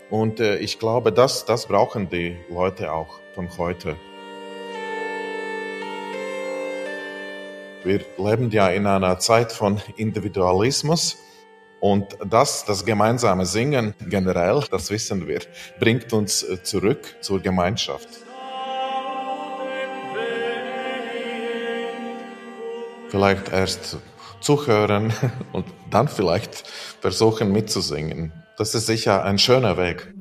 Und 0.09 0.39
äh, 0.39 0.59
ich 0.59 0.79
glaube, 0.79 1.11
das, 1.11 1.43
das 1.43 1.65
brauchen 1.65 2.09
die 2.09 2.37
Leute 2.49 2.93
auch 2.93 3.19
von 3.35 3.49
heute. 3.57 3.97
Wir 7.83 7.99
leben 8.17 8.49
ja 8.49 8.69
in 8.69 8.87
einer 8.87 9.19
Zeit 9.19 9.51
von 9.51 9.81
Individualismus. 9.97 11.17
Und 11.79 12.17
das, 12.25 12.65
das 12.65 12.85
gemeinsame 12.85 13.45
Singen 13.45 13.93
generell, 14.09 14.63
das 14.69 14.89
wissen 14.89 15.27
wir, 15.27 15.39
bringt 15.79 16.11
uns 16.11 16.43
äh, 16.43 16.61
zurück 16.61 17.15
zur 17.21 17.41
Gemeinschaft. 17.41 18.07
Vielleicht 23.09 23.51
erst 23.51 23.97
zuhören 24.41 25.13
und 25.53 25.65
dann 25.89 26.07
vielleicht 26.07 26.67
versuchen 27.01 27.51
mitzusingen. 27.51 28.33
Das 28.57 28.75
ist 28.75 28.85
sicher 28.85 29.23
ein 29.23 29.39
schöner 29.39 29.77
Weg. 29.77 30.13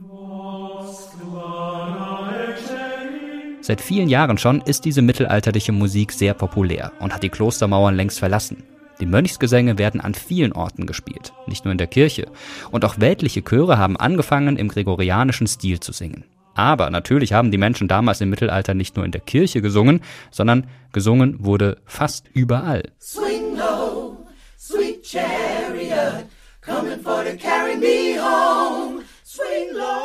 Seit 3.60 3.80
vielen 3.82 4.08
Jahren 4.08 4.38
schon 4.38 4.62
ist 4.62 4.84
diese 4.86 5.02
mittelalterliche 5.02 5.72
Musik 5.72 6.12
sehr 6.12 6.32
populär 6.32 6.92
und 7.00 7.12
hat 7.12 7.22
die 7.22 7.28
Klostermauern 7.28 7.96
längst 7.96 8.18
verlassen. 8.18 8.62
Die 9.00 9.06
Mönchsgesänge 9.06 9.78
werden 9.78 10.00
an 10.00 10.14
vielen 10.14 10.52
Orten 10.52 10.86
gespielt, 10.86 11.32
nicht 11.46 11.64
nur 11.64 11.72
in 11.72 11.78
der 11.78 11.86
Kirche. 11.86 12.26
Und 12.70 12.84
auch 12.84 12.98
weltliche 12.98 13.42
Chöre 13.42 13.78
haben 13.78 13.96
angefangen, 13.96 14.56
im 14.56 14.68
gregorianischen 14.68 15.46
Stil 15.46 15.80
zu 15.80 15.92
singen. 15.92 16.24
Aber 16.54 16.90
natürlich 16.90 17.32
haben 17.32 17.52
die 17.52 17.58
Menschen 17.58 17.86
damals 17.86 18.20
im 18.20 18.30
Mittelalter 18.30 18.74
nicht 18.74 18.96
nur 18.96 19.04
in 19.04 19.12
der 19.12 19.20
Kirche 19.20 19.62
gesungen, 19.62 20.00
sondern 20.32 20.66
gesungen 20.92 21.44
wurde 21.44 21.78
fast 21.84 22.26
überall. 22.34 22.82
Swing 23.00 23.56
low, 23.56 24.16
sweet 24.58 25.04
chariot, 25.04 26.26
coming 26.60 27.00
for 27.00 27.22
to 27.22 27.36
carry 27.36 27.76
me 27.76 28.18
home. 28.20 28.97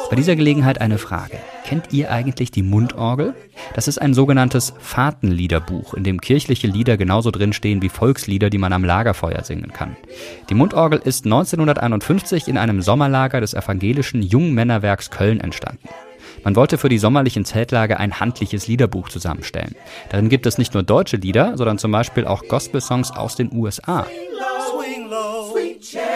Bei 0.10 0.16
dieser 0.16 0.36
Gelegenheit 0.36 0.80
eine 0.80 0.98
Frage. 0.98 1.38
Kennt 1.66 1.92
ihr 1.92 2.12
eigentlich 2.12 2.52
die 2.52 2.62
Mundorgel? 2.62 3.34
Das 3.74 3.88
ist 3.88 4.00
ein 4.00 4.14
sogenanntes 4.14 4.74
Fahrtenliederbuch, 4.80 5.94
in 5.94 6.04
dem 6.04 6.22
kirchliche 6.22 6.68
Lieder 6.68 6.98
genauso 6.98 7.32
drinstehen 7.32 7.82
wie 7.82 7.90
Volkslieder, 7.90 8.50
die 8.50 8.58
man 8.58 8.74
am 8.74 8.84
Lagerfeuer 8.84 9.44
singen 9.44 9.74
kann. 9.74 9.96
Die 10.50 10.54
Mundorgel 10.54 11.00
ist 11.04 11.26
1951 11.26 12.48
in 12.48 12.58
einem 12.58 12.82
Sommerlager 12.82 13.42
des 13.42 13.54
evangelischen 13.54 14.22
Jungmännerwerks 14.22 15.10
Köln 15.10 15.40
entstanden. 15.40 15.90
Man 16.44 16.56
wollte 16.56 16.78
für 16.78 16.90
die 16.90 16.98
sommerlichen 16.98 17.46
Zeltlager 17.46 18.00
ein 18.00 18.20
handliches 18.20 18.68
Liederbuch 18.68 19.10
zusammenstellen. 19.10 19.76
Darin 20.10 20.30
gibt 20.30 20.46
es 20.46 20.58
nicht 20.58 20.74
nur 20.74 20.84
deutsche 20.84 21.18
Lieder, 21.18 21.58
sondern 21.58 21.78
zum 21.78 21.92
Beispiel 21.92 22.26
auch 22.26 22.44
Gospel-Songs 22.48 23.12
aus 23.12 23.36
den 23.36 23.52
USA. 23.54 24.06
Swing 24.70 25.10
low, 25.10 25.52
sweet 25.52 25.84
chariot, 25.84 26.13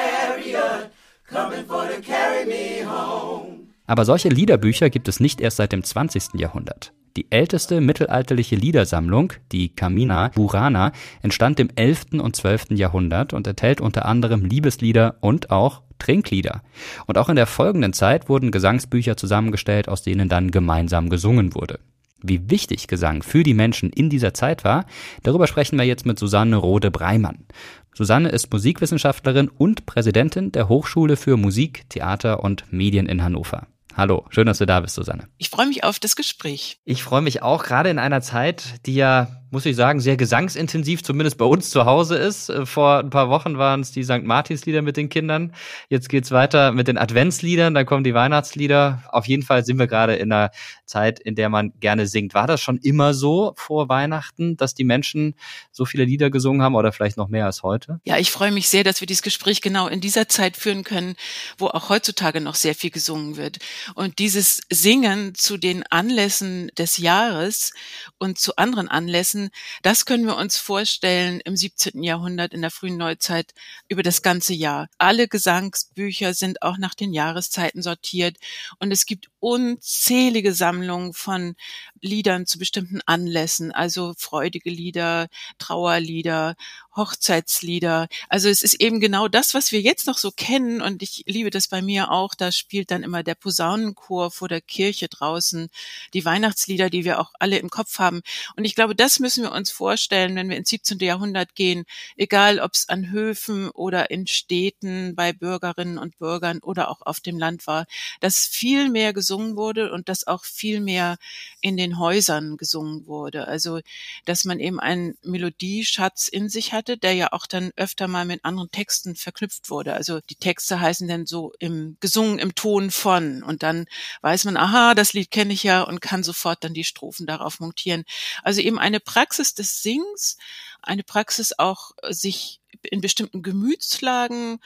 Aber 3.85 4.05
solche 4.05 4.29
Liederbücher 4.29 4.89
gibt 4.89 5.07
es 5.07 5.19
nicht 5.19 5.41
erst 5.41 5.57
seit 5.57 5.71
dem 5.71 5.83
20. 5.83 6.35
Jahrhundert. 6.35 6.93
Die 7.15 7.31
älteste 7.31 7.81
mittelalterliche 7.81 8.55
Liedersammlung, 8.55 9.33
die 9.51 9.69
Camina 9.69 10.29
Burana, 10.29 10.91
entstand 11.23 11.59
im 11.59 11.69
11. 11.75 12.19
und 12.19 12.35
12. 12.35 12.71
Jahrhundert 12.71 13.33
und 13.33 13.47
enthält 13.47 13.81
unter 13.81 14.05
anderem 14.05 14.45
Liebeslieder 14.45 15.15
und 15.21 15.49
auch 15.49 15.81
Trinklieder. 15.99 16.61
Und 17.07 17.17
auch 17.17 17.27
in 17.27 17.35
der 17.35 17.47
folgenden 17.47 17.91
Zeit 17.93 18.29
wurden 18.29 18.51
Gesangsbücher 18.51 19.17
zusammengestellt, 19.17 19.89
aus 19.89 20.03
denen 20.03 20.29
dann 20.29 20.51
gemeinsam 20.51 21.09
gesungen 21.09 21.55
wurde. 21.55 21.79
Wie 22.21 22.49
wichtig 22.49 22.87
Gesang 22.87 23.21
für 23.21 23.43
die 23.43 23.53
Menschen 23.53 23.91
in 23.91 24.09
dieser 24.09 24.33
Zeit 24.33 24.63
war, 24.63 24.85
darüber 25.23 25.47
sprechen 25.47 25.77
wir 25.77 25.85
jetzt 25.85 26.05
mit 26.05 26.17
Susanne 26.17 26.55
Rode-Breimann. 26.55 27.45
Susanne 27.93 28.29
ist 28.29 28.51
Musikwissenschaftlerin 28.51 29.49
und 29.49 29.85
Präsidentin 29.85 30.51
der 30.51 30.69
Hochschule 30.69 31.15
für 31.15 31.37
Musik, 31.37 31.89
Theater 31.89 32.43
und 32.43 32.71
Medien 32.71 33.07
in 33.07 33.23
Hannover. 33.23 33.67
Hallo, 33.95 34.25
schön, 34.29 34.45
dass 34.45 34.59
du 34.59 34.67
da 34.67 34.79
bist, 34.79 34.93
Susanne. 34.93 35.27
Ich 35.39 35.49
freue 35.49 35.65
mich 35.65 35.83
auf 35.83 35.97
das 35.97 36.15
Gespräch. 36.15 36.79
Ich 36.85 37.01
freue 37.01 37.23
mich 37.23 37.41
auch, 37.41 37.63
gerade 37.63 37.89
in 37.89 37.97
einer 37.97 38.21
Zeit, 38.21 38.85
die 38.85 38.93
ja, 38.93 39.27
muss 39.49 39.65
ich 39.65 39.75
sagen, 39.75 39.99
sehr 39.99 40.17
gesangsintensiv, 40.17 41.03
zumindest 41.03 41.37
bei 41.37 41.45
uns 41.45 41.69
zu 41.69 41.85
Hause 41.85 42.17
ist. 42.17 42.49
Äh, 42.49 42.65
vor 42.65 42.99
ein 42.99 43.09
paar 43.09 43.29
Wochen 43.29 43.57
waren 43.57 43.81
es 43.81 43.91
die 43.91 44.03
St. 44.03 44.23
Martins-Lieder 44.23 44.81
mit 44.81 44.97
den 44.97 45.09
Kindern. 45.09 45.53
Jetzt 45.89 46.09
geht's 46.09 46.31
weiter 46.31 46.71
mit 46.71 46.87
den 46.87 46.97
Adventsliedern, 46.97 47.73
dann 47.73 47.85
kommen 47.85 48.03
die 48.03 48.13
Weihnachtslieder. 48.13 49.03
Auf 49.09 49.25
jeden 49.25 49.43
Fall 49.43 49.63
sind 49.65 49.79
wir 49.79 49.87
gerade 49.87 50.15
in 50.15 50.31
einer 50.31 50.51
Zeit, 50.85 51.19
in 51.19 51.35
der 51.35 51.49
man 51.49 51.73
gerne 51.79 52.07
singt. 52.07 52.33
War 52.33 52.47
das 52.47 52.61
schon 52.61 52.77
immer 52.77 53.13
so 53.13 53.53
vor 53.55 53.89
Weihnachten, 53.89 54.57
dass 54.57 54.73
die 54.73 54.83
Menschen 54.83 55.35
so 55.71 55.85
viele 55.85 56.05
Lieder 56.05 56.29
gesungen 56.29 56.61
haben 56.61 56.75
oder 56.75 56.91
vielleicht 56.91 57.17
noch 57.17 57.29
mehr 57.29 57.45
als 57.45 57.63
heute? 57.63 57.99
Ja, 58.03 58.17
ich 58.17 58.31
freue 58.31 58.51
mich 58.51 58.67
sehr, 58.67 58.83
dass 58.83 59.01
wir 59.01 59.07
dieses 59.07 59.23
Gespräch 59.23 59.61
genau 59.61 59.87
in 59.87 60.01
dieser 60.01 60.27
Zeit 60.27 60.57
führen 60.57 60.83
können, 60.83 61.15
wo 61.57 61.67
auch 61.67 61.89
heutzutage 61.89 62.41
noch 62.41 62.55
sehr 62.55 62.75
viel 62.75 62.89
gesungen 62.89 63.37
wird. 63.37 63.59
Und 63.95 64.19
dieses 64.19 64.61
Singen 64.69 65.35
zu 65.35 65.57
den 65.57 65.83
Anlässen 65.83 66.69
des 66.77 66.97
Jahres 66.97 67.73
und 68.17 68.37
zu 68.37 68.55
anderen 68.55 68.87
Anlässen, 68.87 69.36
das 69.81 70.05
können 70.05 70.25
wir 70.25 70.37
uns 70.37 70.57
vorstellen 70.57 71.41
im 71.41 71.55
17. 71.55 72.03
Jahrhundert, 72.03 72.53
in 72.53 72.61
der 72.61 72.71
frühen 72.71 72.97
Neuzeit, 72.97 73.53
über 73.87 74.03
das 74.03 74.21
ganze 74.21 74.53
Jahr. 74.53 74.89
Alle 74.97 75.27
Gesangsbücher 75.27 76.33
sind 76.33 76.61
auch 76.61 76.77
nach 76.77 76.95
den 76.95 77.13
Jahreszeiten 77.13 77.81
sortiert 77.81 78.37
und 78.79 78.91
es 78.91 79.05
gibt 79.05 79.29
unzählige 79.39 80.53
Sammlungen 80.53 81.13
von 81.13 81.55
Liedern 82.01 82.45
zu 82.45 82.59
bestimmten 82.59 83.01
Anlässen, 83.05 83.71
also 83.71 84.13
freudige 84.17 84.69
Lieder, 84.69 85.27
Trauerlieder, 85.57 86.55
Hochzeitslieder. 86.97 88.07
Also 88.27 88.49
es 88.49 88.63
ist 88.63 88.81
eben 88.81 88.99
genau 88.99 89.27
das, 89.27 89.53
was 89.53 89.71
wir 89.71 89.79
jetzt 89.79 90.07
noch 90.07 90.17
so 90.17 90.31
kennen 90.31 90.81
und 90.81 91.01
ich 91.03 91.23
liebe 91.27 91.51
das 91.51 91.67
bei 91.67 91.81
mir 91.81 92.11
auch. 92.11 92.33
Da 92.33 92.51
spielt 92.51 92.91
dann 92.91 93.03
immer 93.03 93.23
der 93.23 93.35
Posaunenchor 93.35 94.31
vor 94.31 94.49
der 94.49 94.61
Kirche 94.61 95.07
draußen 95.07 95.69
die 96.13 96.25
Weihnachtslieder, 96.25 96.89
die 96.89 97.05
wir 97.05 97.19
auch 97.19 97.31
alle 97.39 97.59
im 97.59 97.69
Kopf 97.69 97.99
haben. 97.99 98.21
Und 98.55 98.65
ich 98.65 98.75
glaube, 98.75 98.95
das 98.95 99.19
müssen 99.19 99.43
wir 99.43 99.51
uns 99.51 99.71
vorstellen, 99.71 100.35
wenn 100.35 100.49
wir 100.49 100.57
ins 100.57 100.69
17. 100.69 100.97
Jahrhundert 100.99 101.55
gehen, 101.55 101.85
egal 102.17 102.59
ob 102.59 102.73
es 102.73 102.89
an 102.89 103.11
Höfen 103.11 103.69
oder 103.69 104.09
in 104.09 104.27
Städten 104.27 105.15
bei 105.15 105.33
Bürgerinnen 105.33 105.99
und 105.99 106.17
Bürgern 106.17 106.59
oder 106.59 106.89
auch 106.89 107.01
auf 107.03 107.19
dem 107.19 107.37
Land 107.37 107.67
war, 107.67 107.85
dass 108.19 108.47
viel 108.47 108.89
mehr 108.89 109.13
gesungen 109.27 109.57
wurde 109.57 109.91
und 109.91 110.09
dass 110.09 110.25
auch 110.25 110.45
viel 110.45 110.79
mehr 110.79 111.17
in 111.61 111.77
den 111.77 111.99
Häusern 111.99 112.57
gesungen 112.57 113.05
wurde. 113.07 113.47
Also, 113.47 113.81
dass 114.25 114.45
man 114.45 114.59
eben 114.59 114.79
einen 114.79 115.17
Melodieschatz 115.21 116.27
in 116.27 116.49
sich 116.49 116.73
hat, 116.73 116.77
hatte, 116.77 116.97
der 116.97 117.13
ja 117.13 117.33
auch 117.33 117.47
dann 117.47 117.71
öfter 117.75 118.07
mal 118.07 118.25
mit 118.25 118.45
anderen 118.45 118.71
Texten 118.71 119.15
verknüpft 119.15 119.69
wurde. 119.69 119.93
Also 119.93 120.21
die 120.21 120.35
Texte 120.35 120.79
heißen 120.79 121.07
dann 121.07 121.25
so 121.25 121.51
im 121.59 121.97
gesungen 121.99 122.39
im 122.39 122.55
Ton 122.55 122.91
von 122.91 123.43
und 123.43 123.63
dann 123.63 123.87
weiß 124.21 124.45
man, 124.45 124.55
aha, 124.55 124.93
das 124.93 125.13
Lied 125.13 125.31
kenne 125.31 125.53
ich 125.53 125.63
ja 125.63 125.81
und 125.81 125.99
kann 125.99 126.23
sofort 126.23 126.63
dann 126.63 126.73
die 126.73 126.85
Strophen 126.85 127.25
darauf 127.25 127.59
montieren. 127.59 128.05
Also 128.43 128.61
eben 128.61 128.79
eine 128.79 128.99
Praxis 128.99 129.53
des 129.53 129.81
Sings, 129.81 130.37
eine 130.81 131.03
Praxis 131.03 131.53
auch 131.57 131.91
sich 132.09 132.61
in 132.83 133.01
bestimmten 133.01 133.41
Gemütslagen 133.41 134.59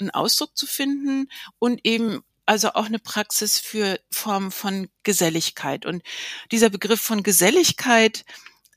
einen 0.00 0.10
Ausdruck 0.10 0.56
zu 0.56 0.66
finden 0.66 1.28
und 1.58 1.80
eben 1.84 2.24
also 2.48 2.72
auch 2.72 2.86
eine 2.86 2.98
Praxis 2.98 3.58
für 3.58 4.00
Formen 4.10 4.50
von 4.50 4.88
Geselligkeit. 5.02 5.84
Und 5.84 6.02
dieser 6.50 6.70
Begriff 6.70 7.00
von 7.00 7.22
Geselligkeit, 7.22 8.24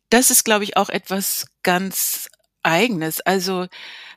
das 0.10 0.30
ist, 0.30 0.44
glaube 0.44 0.66
ich, 0.66 0.76
auch 0.76 0.90
etwas 0.90 1.48
ganz 1.64 2.30
Eigenes. 2.64 3.22
Also 3.22 3.68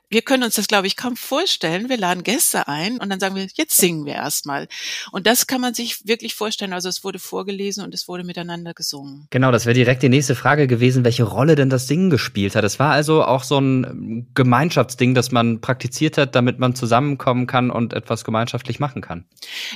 wir 0.09 0.21
können 0.21 0.43
uns 0.43 0.55
das, 0.55 0.67
glaube 0.67 0.87
ich, 0.87 0.95
kaum 0.95 1.15
vorstellen. 1.15 1.89
Wir 1.89 1.97
laden 1.97 2.23
Gäste 2.23 2.67
ein 2.67 2.97
und 2.97 3.09
dann 3.09 3.19
sagen 3.19 3.35
wir, 3.35 3.47
jetzt 3.53 3.77
singen 3.77 4.05
wir 4.05 4.13
erstmal. 4.13 4.67
Und 5.11 5.27
das 5.27 5.47
kann 5.47 5.61
man 5.61 5.73
sich 5.73 6.05
wirklich 6.07 6.35
vorstellen. 6.35 6.73
Also 6.73 6.89
es 6.89 7.03
wurde 7.03 7.19
vorgelesen 7.19 7.83
und 7.83 7.93
es 7.93 8.07
wurde 8.07 8.23
miteinander 8.23 8.73
gesungen. 8.73 9.27
Genau, 9.29 9.51
das 9.51 9.65
wäre 9.65 9.73
direkt 9.73 10.03
die 10.03 10.09
nächste 10.09 10.35
Frage 10.35 10.67
gewesen, 10.67 11.03
welche 11.03 11.23
Rolle 11.23 11.55
denn 11.55 11.69
das 11.69 11.87
Singen 11.87 12.09
gespielt 12.09 12.55
hat. 12.55 12.63
Es 12.63 12.79
war 12.79 12.91
also 12.91 13.23
auch 13.23 13.43
so 13.43 13.59
ein 13.59 14.27
Gemeinschaftsding, 14.33 15.15
das 15.15 15.31
man 15.31 15.61
praktiziert 15.61 16.17
hat, 16.17 16.35
damit 16.35 16.59
man 16.59 16.75
zusammenkommen 16.75 17.47
kann 17.47 17.71
und 17.71 17.93
etwas 17.93 18.23
gemeinschaftlich 18.23 18.79
machen 18.79 19.01
kann. 19.01 19.25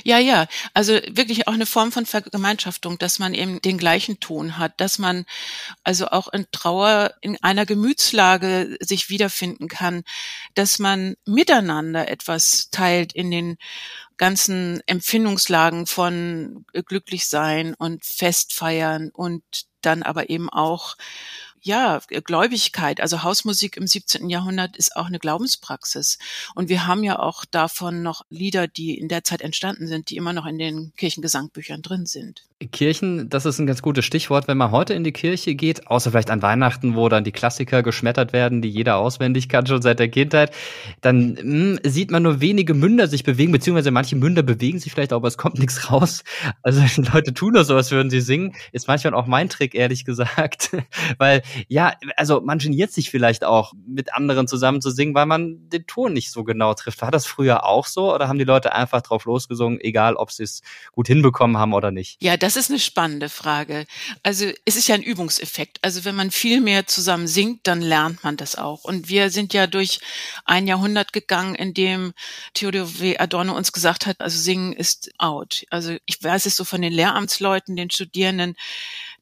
Ja, 0.04 0.18
ja. 0.18 0.46
Also 0.74 0.94
wirklich 1.10 1.48
auch 1.48 1.54
eine 1.54 1.66
Form 1.66 1.92
von 1.92 2.06
Vergemeinschaftung, 2.06 2.98
dass 2.98 3.18
man 3.18 3.34
eben 3.34 3.60
den 3.62 3.78
gleichen 3.78 4.20
Ton 4.20 4.58
hat, 4.58 4.80
dass 4.80 4.98
man 4.98 5.24
also 5.84 6.08
auch 6.08 6.32
in 6.32 6.46
Trauer 6.52 7.14
in 7.20 7.36
einer 7.42 7.66
Gemütslage 7.66 8.76
sich 8.80 9.08
wiederfinden 9.08 9.68
kann 9.68 10.02
dass 10.54 10.78
man 10.78 11.16
miteinander 11.26 12.08
etwas 12.08 12.70
teilt 12.70 13.12
in 13.12 13.30
den 13.30 13.56
ganzen 14.16 14.80
Empfindungslagen 14.86 15.86
von 15.86 16.66
glücklich 16.86 17.26
sein 17.26 17.74
und 17.74 18.04
Festfeiern 18.04 19.10
und 19.10 19.42
dann 19.80 20.02
aber 20.02 20.28
eben 20.28 20.50
auch 20.50 20.96
ja, 21.62 22.00
Gläubigkeit, 22.08 23.00
also 23.00 23.22
Hausmusik 23.22 23.76
im 23.76 23.86
17. 23.86 24.30
Jahrhundert 24.30 24.76
ist 24.76 24.96
auch 24.96 25.06
eine 25.06 25.18
Glaubenspraxis. 25.18 26.18
Und 26.54 26.68
wir 26.68 26.86
haben 26.86 27.04
ja 27.04 27.18
auch 27.18 27.44
davon 27.44 28.02
noch 28.02 28.22
Lieder, 28.30 28.66
die 28.66 28.98
in 28.98 29.08
der 29.08 29.24
Zeit 29.24 29.42
entstanden 29.42 29.86
sind, 29.86 30.10
die 30.10 30.16
immer 30.16 30.32
noch 30.32 30.46
in 30.46 30.58
den 30.58 30.92
Kirchengesangbüchern 30.96 31.82
drin 31.82 32.06
sind. 32.06 32.46
Kirchen, 32.72 33.30
das 33.30 33.46
ist 33.46 33.58
ein 33.58 33.66
ganz 33.66 33.80
gutes 33.80 34.04
Stichwort. 34.04 34.46
Wenn 34.46 34.58
man 34.58 34.70
heute 34.70 34.92
in 34.92 35.02
die 35.02 35.12
Kirche 35.12 35.54
geht, 35.54 35.86
außer 35.86 36.10
vielleicht 36.10 36.30
an 36.30 36.42
Weihnachten, 36.42 36.94
wo 36.94 37.08
dann 37.08 37.24
die 37.24 37.32
Klassiker 37.32 37.82
geschmettert 37.82 38.34
werden, 38.34 38.60
die 38.60 38.68
jeder 38.68 38.98
auswendig 38.98 39.48
kann, 39.48 39.66
schon 39.66 39.80
seit 39.80 39.98
der 39.98 40.08
Kindheit, 40.08 40.52
dann 41.00 41.32
mh, 41.32 41.40
hm, 41.40 41.78
sieht 41.84 42.10
man 42.10 42.22
nur 42.22 42.42
wenige 42.42 42.74
Münder 42.74 43.08
sich 43.08 43.24
bewegen, 43.24 43.52
beziehungsweise 43.52 43.90
manche 43.90 44.14
Münder 44.14 44.42
bewegen 44.42 44.78
sich 44.78 44.92
vielleicht, 44.92 45.14
aber 45.14 45.26
es 45.26 45.38
kommt 45.38 45.58
nichts 45.58 45.90
raus. 45.90 46.22
Also 46.62 46.82
Leute 47.12 47.32
tun 47.32 47.54
nur 47.54 47.64
so, 47.64 47.74
als 47.74 47.90
würden 47.90 48.10
sie 48.10 48.20
singen. 48.20 48.54
Ist 48.72 48.86
manchmal 48.86 49.14
auch 49.14 49.26
mein 49.26 49.48
Trick, 49.48 49.74
ehrlich 49.74 50.04
gesagt. 50.04 50.70
weil, 51.18 51.42
ja, 51.68 51.94
also 52.16 52.40
man 52.42 52.58
geniert 52.58 52.92
sich 52.92 53.10
vielleicht 53.10 53.44
auch, 53.44 53.72
mit 53.86 54.14
anderen 54.14 54.46
zusammen 54.46 54.80
zu 54.80 54.90
singen, 54.90 55.14
weil 55.14 55.26
man 55.26 55.68
den 55.70 55.86
Ton 55.86 56.12
nicht 56.12 56.30
so 56.30 56.44
genau 56.44 56.74
trifft. 56.74 57.00
War 57.00 57.10
das 57.10 57.26
früher 57.26 57.64
auch 57.64 57.86
so 57.86 58.14
oder 58.14 58.28
haben 58.28 58.38
die 58.38 58.44
Leute 58.44 58.74
einfach 58.74 59.00
drauf 59.00 59.24
losgesungen, 59.24 59.80
egal 59.80 60.16
ob 60.16 60.30
sie 60.30 60.42
es 60.42 60.60
gut 60.92 61.06
hinbekommen 61.06 61.56
haben 61.56 61.72
oder 61.72 61.90
nicht? 61.90 62.22
Ja, 62.22 62.36
das 62.36 62.49
ist 62.56 62.70
eine 62.70 62.78
spannende 62.78 63.28
Frage. 63.28 63.86
Also 64.22 64.50
es 64.64 64.76
ist 64.76 64.88
ja 64.88 64.94
ein 64.94 65.02
Übungseffekt. 65.02 65.78
Also 65.82 66.04
wenn 66.04 66.14
man 66.14 66.30
viel 66.30 66.60
mehr 66.60 66.86
zusammen 66.86 67.26
singt, 67.26 67.66
dann 67.66 67.82
lernt 67.82 68.24
man 68.24 68.36
das 68.36 68.56
auch. 68.56 68.84
Und 68.84 69.08
wir 69.08 69.30
sind 69.30 69.52
ja 69.54 69.66
durch 69.66 70.00
ein 70.44 70.66
Jahrhundert 70.66 71.12
gegangen, 71.12 71.54
in 71.54 71.74
dem 71.74 72.12
Theodor 72.54 73.00
W. 73.00 73.18
Adorno 73.18 73.56
uns 73.56 73.72
gesagt 73.72 74.06
hat, 74.06 74.20
also 74.20 74.38
singen 74.38 74.72
ist 74.72 75.10
out. 75.18 75.64
Also 75.70 75.96
ich 76.06 76.22
weiß 76.22 76.46
es 76.46 76.56
so 76.56 76.64
von 76.64 76.82
den 76.82 76.92
Lehramtsleuten, 76.92 77.76
den 77.76 77.90
Studierenden, 77.90 78.56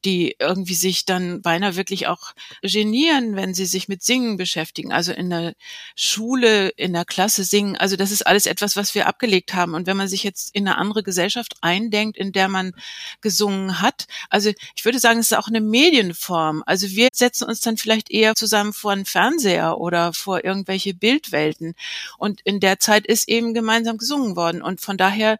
die 0.05 0.35
irgendwie 0.39 0.75
sich 0.75 1.05
dann 1.05 1.41
beinahe 1.41 1.75
wirklich 1.75 2.07
auch 2.07 2.33
genieren, 2.61 3.35
wenn 3.35 3.53
sie 3.53 3.65
sich 3.65 3.87
mit 3.87 4.03
Singen 4.03 4.37
beschäftigen. 4.37 4.91
Also 4.91 5.11
in 5.11 5.29
der 5.29 5.53
Schule, 5.95 6.69
in 6.69 6.93
der 6.93 7.05
Klasse 7.05 7.43
singen. 7.43 7.75
Also 7.77 7.95
das 7.95 8.11
ist 8.11 8.25
alles 8.25 8.45
etwas, 8.45 8.75
was 8.75 8.95
wir 8.95 9.07
abgelegt 9.07 9.53
haben. 9.53 9.73
Und 9.73 9.87
wenn 9.87 9.97
man 9.97 10.07
sich 10.07 10.23
jetzt 10.23 10.55
in 10.55 10.67
eine 10.67 10.77
andere 10.77 11.03
Gesellschaft 11.03 11.55
eindenkt, 11.61 12.17
in 12.17 12.31
der 12.31 12.47
man 12.47 12.73
gesungen 13.21 13.81
hat, 13.81 14.05
also 14.29 14.51
ich 14.75 14.85
würde 14.85 14.99
sagen, 14.99 15.19
es 15.19 15.31
ist 15.31 15.37
auch 15.37 15.47
eine 15.47 15.61
Medienform. 15.61 16.63
Also 16.65 16.89
wir 16.89 17.09
setzen 17.13 17.45
uns 17.45 17.61
dann 17.61 17.77
vielleicht 17.77 18.11
eher 18.11 18.35
zusammen 18.35 18.73
vor 18.73 18.91
einen 18.91 19.05
Fernseher 19.05 19.77
oder 19.77 20.13
vor 20.13 20.43
irgendwelche 20.43 20.93
Bildwelten. 20.93 21.75
Und 22.17 22.41
in 22.41 22.59
der 22.59 22.79
Zeit 22.79 23.05
ist 23.05 23.27
eben 23.27 23.53
gemeinsam 23.53 23.97
gesungen 23.97 24.35
worden. 24.35 24.61
Und 24.61 24.81
von 24.81 24.97
daher 24.97 25.37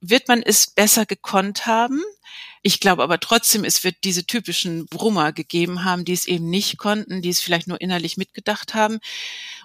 wird 0.00 0.28
man 0.28 0.42
es 0.42 0.68
besser 0.68 1.06
gekonnt 1.06 1.66
haben. 1.66 2.02
Ich 2.62 2.80
glaube 2.80 3.02
aber 3.02 3.20
trotzdem, 3.20 3.64
es 3.64 3.84
wird 3.84 3.96
diese 4.04 4.24
typischen 4.24 4.86
Brummer 4.86 5.32
gegeben 5.32 5.84
haben, 5.84 6.04
die 6.04 6.12
es 6.12 6.26
eben 6.26 6.50
nicht 6.50 6.78
konnten, 6.78 7.22
die 7.22 7.28
es 7.28 7.40
vielleicht 7.40 7.68
nur 7.68 7.80
innerlich 7.80 8.16
mitgedacht 8.16 8.74
haben. 8.74 8.98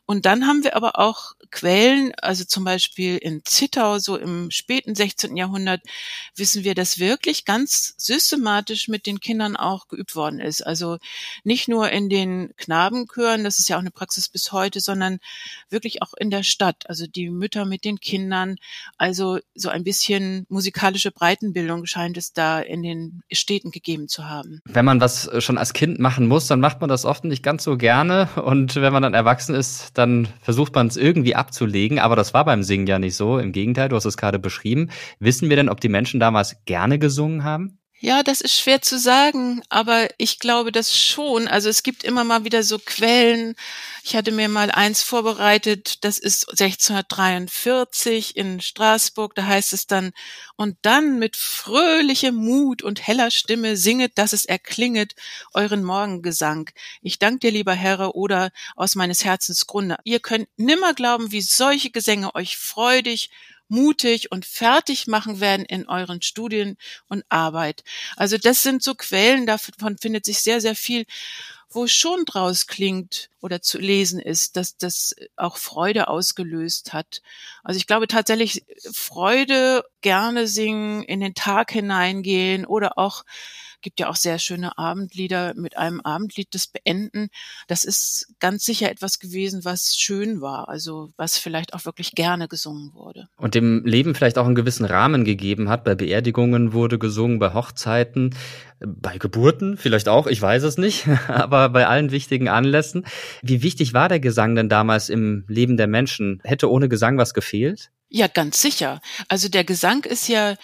Und 0.05 0.25
dann 0.25 0.47
haben 0.47 0.63
wir 0.63 0.75
aber 0.75 0.99
auch 0.99 1.33
Quellen, 1.53 2.13
also 2.19 2.43
zum 2.43 2.63
Beispiel 2.63 3.17
in 3.17 3.41
Zittau, 3.45 3.99
so 3.99 4.17
im 4.17 4.49
späten 4.49 4.95
16. 4.95 5.37
Jahrhundert, 5.37 5.81
wissen 6.35 6.63
wir, 6.63 6.73
dass 6.73 6.97
wirklich 6.97 7.45
ganz 7.45 7.93
systematisch 7.97 8.87
mit 8.87 9.05
den 9.05 9.19
Kindern 9.19 9.55
auch 9.55 9.87
geübt 9.87 10.15
worden 10.15 10.39
ist. 10.39 10.65
Also 10.65 10.97
nicht 11.43 11.67
nur 11.67 11.91
in 11.91 12.09
den 12.09 12.53
Knabenchören, 12.57 13.43
das 13.43 13.59
ist 13.59 13.69
ja 13.69 13.77
auch 13.77 13.81
eine 13.81 13.91
Praxis 13.91 14.29
bis 14.29 14.51
heute, 14.51 14.79
sondern 14.79 15.19
wirklich 15.69 16.01
auch 16.01 16.13
in 16.17 16.31
der 16.31 16.41
Stadt. 16.41 16.89
Also 16.89 17.05
die 17.05 17.29
Mütter 17.29 17.65
mit 17.65 17.85
den 17.85 17.99
Kindern. 17.99 18.55
Also 18.97 19.37
so 19.53 19.69
ein 19.69 19.83
bisschen 19.83 20.47
musikalische 20.49 21.11
Breitenbildung 21.11 21.85
scheint 21.85 22.17
es 22.17 22.33
da 22.33 22.61
in 22.61 22.81
den 22.81 23.21
Städten 23.31 23.69
gegeben 23.69 24.07
zu 24.07 24.27
haben. 24.27 24.61
Wenn 24.65 24.85
man 24.85 24.99
was 24.99 25.29
schon 25.37 25.59
als 25.59 25.73
Kind 25.73 25.99
machen 25.99 26.27
muss, 26.27 26.47
dann 26.47 26.59
macht 26.59 26.81
man 26.81 26.89
das 26.89 27.05
oft 27.05 27.25
nicht 27.25 27.43
ganz 27.43 27.63
so 27.63 27.77
gerne. 27.77 28.27
Und 28.43 28.75
wenn 28.75 28.91
man 28.91 29.03
dann 29.03 29.13
erwachsen 29.13 29.53
ist, 29.53 29.91
dann 29.93 30.27
versucht 30.41 30.73
man 30.73 30.87
es 30.87 30.97
irgendwie 30.97 31.35
abzulegen. 31.43 31.99
Aber 31.99 32.15
das 32.15 32.33
war 32.33 32.45
beim 32.45 32.63
Singen 32.63 32.87
ja 32.87 32.99
nicht 32.99 33.15
so. 33.15 33.37
Im 33.37 33.51
Gegenteil, 33.51 33.89
du 33.89 33.95
hast 33.95 34.05
es 34.05 34.17
gerade 34.17 34.39
beschrieben. 34.39 34.89
Wissen 35.19 35.49
wir 35.49 35.57
denn, 35.57 35.69
ob 35.69 35.81
die 35.81 35.89
Menschen 35.89 36.19
damals 36.19 36.63
gerne 36.65 36.99
gesungen 36.99 37.43
haben? 37.43 37.79
Ja, 38.05 38.21
das 38.21 38.41
ist 38.41 38.59
schwer 38.59 38.81
zu 38.81 38.99
sagen, 38.99 39.61
aber 39.69 40.09
ich 40.17 40.39
glaube 40.39 40.73
das 40.73 40.93
schon. 40.93 41.47
Also 41.47 41.69
es 41.69 41.83
gibt 41.83 42.03
immer 42.03 42.25
mal 42.25 42.43
wieder 42.43 42.61
so 42.61 42.77
Quellen. 42.77 43.55
Ich 44.03 44.17
hatte 44.17 44.33
mir 44.33 44.49
mal 44.49 44.71
eins 44.71 45.01
vorbereitet, 45.01 46.03
das 46.03 46.17
ist 46.19 46.49
1643 46.49 48.35
in 48.35 48.59
Straßburg, 48.59 49.35
da 49.35 49.45
heißt 49.45 49.71
es 49.71 49.87
dann, 49.87 50.11
und 50.57 50.75
dann 50.81 51.17
mit 51.17 51.37
fröhlichem 51.37 52.35
Mut 52.35 52.81
und 52.81 53.07
heller 53.07 53.31
Stimme 53.31 53.77
singet, 53.77 54.17
dass 54.17 54.33
es 54.33 54.43
erklinget, 54.43 55.15
euren 55.53 55.81
Morgengesang. 55.81 56.69
Ich 57.01 57.19
danke 57.19 57.39
dir, 57.39 57.51
lieber 57.51 57.73
Herr, 57.73 58.15
oder 58.15 58.51
aus 58.75 58.95
meines 58.95 59.23
Herzens 59.23 59.65
Grunde. 59.65 59.95
Ihr 60.03 60.19
könnt 60.19 60.49
nimmer 60.57 60.93
glauben, 60.93 61.31
wie 61.31 61.41
solche 61.41 61.89
Gesänge 61.89 62.35
euch 62.35 62.57
freudig 62.57 63.29
mutig 63.73 64.31
und 64.31 64.45
fertig 64.45 65.07
machen 65.07 65.39
werden 65.39 65.65
in 65.65 65.89
euren 65.89 66.21
Studien 66.21 66.77
und 67.07 67.25
Arbeit. 67.29 67.83
Also 68.15 68.37
das 68.37 68.63
sind 68.63 68.83
so 68.83 68.93
Quellen, 68.93 69.45
davon 69.45 69.97
findet 69.97 70.25
sich 70.25 70.39
sehr, 70.39 70.61
sehr 70.61 70.75
viel, 70.75 71.05
wo 71.69 71.87
schon 71.87 72.25
draus 72.25 72.67
klingt 72.67 73.29
oder 73.41 73.61
zu 73.61 73.79
lesen 73.79 74.19
ist, 74.19 74.57
dass 74.57 74.77
das 74.77 75.15
auch 75.35 75.57
Freude 75.57 76.07
ausgelöst 76.07 76.93
hat. 76.93 77.23
Also 77.63 77.77
ich 77.77 77.87
glaube 77.87 78.07
tatsächlich 78.07 78.63
Freude, 78.91 79.83
gerne 80.01 80.45
singen, 80.45 81.01
in 81.03 81.19
den 81.19 81.33
Tag 81.33 81.71
hineingehen 81.71 82.65
oder 82.65 82.99
auch 82.99 83.25
gibt 83.83 83.99
ja 83.99 84.09
auch 84.09 84.15
sehr 84.15 84.39
schöne 84.39 84.77
Abendlieder 84.77 85.53
mit 85.55 85.77
einem 85.77 86.01
Abendlied 86.01 86.47
das 86.51 86.67
beenden. 86.67 87.29
Das 87.67 87.85
ist 87.85 88.33
ganz 88.39 88.65
sicher 88.65 88.89
etwas 88.89 89.19
gewesen, 89.19 89.63
was 89.63 89.95
schön 89.95 90.41
war, 90.41 90.69
also 90.69 91.11
was 91.17 91.37
vielleicht 91.37 91.73
auch 91.73 91.85
wirklich 91.85 92.13
gerne 92.13 92.47
gesungen 92.47 92.93
wurde. 92.93 93.27
Und 93.37 93.53
dem 93.53 93.85
Leben 93.85 94.15
vielleicht 94.15 94.37
auch 94.37 94.45
einen 94.45 94.55
gewissen 94.55 94.85
Rahmen 94.85 95.25
gegeben 95.25 95.69
hat. 95.69 95.83
Bei 95.83 95.93
Beerdigungen 95.93 96.73
wurde 96.73 96.97
gesungen, 96.97 97.37
bei 97.37 97.53
Hochzeiten, 97.53 98.35
bei 98.79 99.17
Geburten 99.17 99.77
vielleicht 99.77 100.09
auch, 100.09 100.27
ich 100.27 100.41
weiß 100.41 100.63
es 100.63 100.77
nicht, 100.77 101.07
aber 101.27 101.69
bei 101.69 101.87
allen 101.87 102.11
wichtigen 102.11 102.49
Anlässen. 102.49 103.05
Wie 103.41 103.61
wichtig 103.61 103.93
war 103.93 104.09
der 104.09 104.19
Gesang 104.19 104.55
denn 104.55 104.69
damals 104.69 105.09
im 105.09 105.45
Leben 105.47 105.77
der 105.77 105.87
Menschen? 105.87 106.41
Hätte 106.43 106.71
ohne 106.71 106.89
Gesang 106.89 107.17
was 107.17 107.33
gefehlt? 107.33 107.91
Ja, 108.15 108.27
ganz 108.27 108.61
sicher. 108.61 109.01
Also 109.27 109.49
der 109.49 109.63
Gesang 109.63 110.03
ist 110.03 110.27
ja 110.27 110.55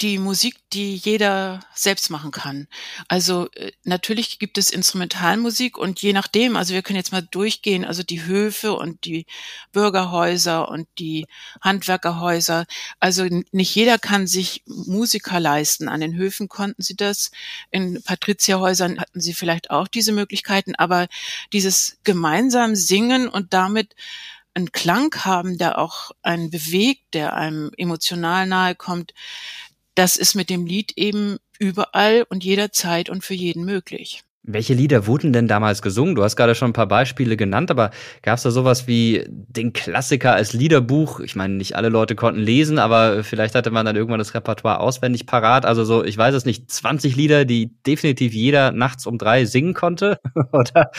die 0.00 0.18
Musik, 0.18 0.56
die 0.72 0.94
jeder 0.94 1.60
selbst 1.74 2.08
machen 2.10 2.30
kann. 2.30 2.68
Also 3.08 3.50
äh, 3.52 3.72
natürlich 3.82 4.38
gibt 4.38 4.56
es 4.56 4.70
Instrumentalmusik 4.70 5.76
und 5.76 6.00
je 6.00 6.12
nachdem, 6.12 6.56
also 6.56 6.72
wir 6.72 6.82
können 6.82 6.98
jetzt 6.98 7.10
mal 7.10 7.26
durchgehen, 7.28 7.84
also 7.84 8.04
die 8.04 8.24
Höfe 8.24 8.74
und 8.74 9.04
die 9.04 9.26
Bürgerhäuser 9.72 10.68
und 10.68 10.86
die 10.98 11.26
Handwerkerhäuser. 11.60 12.66
Also 13.00 13.26
nicht 13.50 13.74
jeder 13.74 13.98
kann 13.98 14.28
sich 14.28 14.62
Musiker 14.66 15.40
leisten. 15.40 15.88
An 15.88 16.00
den 16.00 16.14
Höfen 16.14 16.48
konnten 16.48 16.82
sie 16.82 16.94
das. 16.94 17.32
In 17.70 18.00
Patrizierhäusern 18.02 19.00
hatten 19.00 19.20
sie 19.20 19.34
vielleicht 19.34 19.70
auch 19.70 19.88
diese 19.88 20.12
Möglichkeiten, 20.12 20.76
aber 20.76 21.08
dieses 21.52 21.98
gemeinsam 22.04 22.76
singen 22.76 23.28
und 23.28 23.52
damit 23.52 23.96
einen 24.54 24.72
Klang 24.72 25.14
haben, 25.14 25.56
der 25.56 25.78
auch 25.78 26.10
einen 26.22 26.50
bewegt, 26.50 27.14
der 27.14 27.34
einem 27.34 27.70
emotional 27.76 28.46
nahe 28.46 28.74
kommt, 28.74 29.14
das 29.98 30.16
ist 30.16 30.36
mit 30.36 30.48
dem 30.48 30.64
Lied 30.64 30.92
eben 30.96 31.38
überall 31.58 32.24
und 32.28 32.44
jederzeit 32.44 33.10
und 33.10 33.24
für 33.24 33.34
jeden 33.34 33.64
möglich. 33.64 34.22
Welche 34.44 34.72
Lieder 34.72 35.06
wurden 35.06 35.32
denn 35.32 35.48
damals 35.48 35.82
gesungen? 35.82 36.14
Du 36.14 36.22
hast 36.22 36.36
gerade 36.36 36.54
schon 36.54 36.70
ein 36.70 36.74
paar 36.74 36.86
Beispiele 36.86 37.36
genannt, 37.36 37.70
aber 37.70 37.90
gab 38.22 38.36
es 38.36 38.44
da 38.44 38.50
sowas 38.50 38.86
wie 38.86 39.26
den 39.28 39.72
Klassiker 39.72 40.32
als 40.32 40.52
Liederbuch? 40.52 41.20
Ich 41.20 41.34
meine, 41.34 41.54
nicht 41.54 41.74
alle 41.74 41.88
Leute 41.88 42.14
konnten 42.14 42.40
lesen, 42.40 42.78
aber 42.78 43.24
vielleicht 43.24 43.56
hatte 43.56 43.70
man 43.72 43.84
dann 43.84 43.96
irgendwann 43.96 44.20
das 44.20 44.32
Repertoire 44.32 44.80
auswendig 44.80 45.26
parat. 45.26 45.66
Also 45.66 45.84
so, 45.84 46.04
ich 46.04 46.16
weiß 46.16 46.34
es 46.34 46.46
nicht, 46.46 46.70
20 46.70 47.16
Lieder, 47.16 47.44
die 47.44 47.74
definitiv 47.82 48.32
jeder 48.32 48.70
nachts 48.70 49.04
um 49.04 49.18
drei 49.18 49.44
singen 49.44 49.74
konnte? 49.74 50.20
Oder 50.52 50.92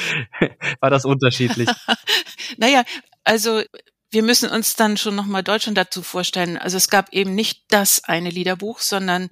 war 0.81 0.89
das 0.89 1.05
unterschiedlich? 1.05 1.69
naja, 2.57 2.83
also 3.23 3.61
wir 4.11 4.23
müssen 4.23 4.49
uns 4.49 4.75
dann 4.75 4.97
schon 4.97 5.15
nochmal 5.15 5.43
Deutschland 5.43 5.77
dazu 5.77 6.01
vorstellen. 6.01 6.57
Also 6.57 6.77
es 6.77 6.89
gab 6.89 7.13
eben 7.13 7.35
nicht 7.35 7.63
das 7.69 8.03
eine 8.03 8.29
Liederbuch, 8.29 8.79
sondern 8.79 9.29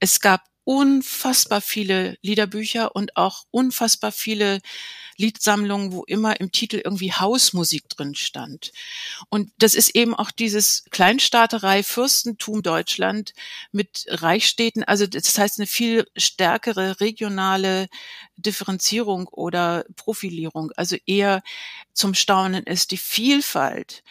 es 0.00 0.20
gab 0.20 0.42
unfassbar 0.64 1.62
viele 1.62 2.18
Liederbücher 2.20 2.94
und 2.94 3.16
auch 3.16 3.44
unfassbar 3.50 4.12
viele 4.12 4.60
Liedsammlungen, 5.16 5.92
wo 5.92 6.04
immer 6.04 6.40
im 6.40 6.52
Titel 6.52 6.76
irgendwie 6.84 7.10
Hausmusik 7.10 7.88
drin 7.88 8.14
stand. 8.14 8.72
Und 9.30 9.50
das 9.56 9.72
ist 9.72 9.94
eben 9.94 10.14
auch 10.14 10.30
dieses 10.30 10.84
Kleinstaaterei 10.90 11.82
Fürstentum 11.82 12.62
Deutschland 12.62 13.32
mit 13.72 14.04
Reichsstädten. 14.08 14.84
Also 14.84 15.06
das 15.06 15.38
heißt 15.38 15.58
eine 15.58 15.66
viel 15.66 16.06
stärkere 16.18 17.00
regionale 17.00 17.88
Differenzierung 18.36 19.26
oder 19.28 19.86
Profilierung. 19.96 20.70
Also 20.76 20.96
eher 21.06 21.42
zum 21.94 22.12
Staunen 22.12 22.64
ist 22.64 22.90
die 22.90 22.98
Vielfalt 22.98 24.02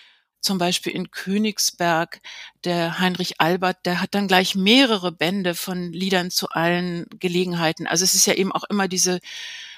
zum 0.48 0.58
Beispiel 0.58 0.94
in 0.94 1.12
Königsberg, 1.12 2.22
der 2.64 3.00
Heinrich 3.00 3.42
Albert, 3.42 3.86
der 3.86 4.00
hat 4.00 4.16
dann 4.16 4.30
gleich 4.30 4.56
mehrere 4.56 5.12
Bände 5.12 5.56
von 5.56 5.92
Liedern 5.92 6.32
zu 6.32 6.48
allen 6.50 7.06
Gelegenheiten. 7.20 7.86
Also 7.86 8.06
es 8.06 8.14
ist 8.14 8.26
ja 8.28 8.34
eben 8.34 8.54
auch 8.54 8.64
immer 8.64 8.88
diese 8.88 9.20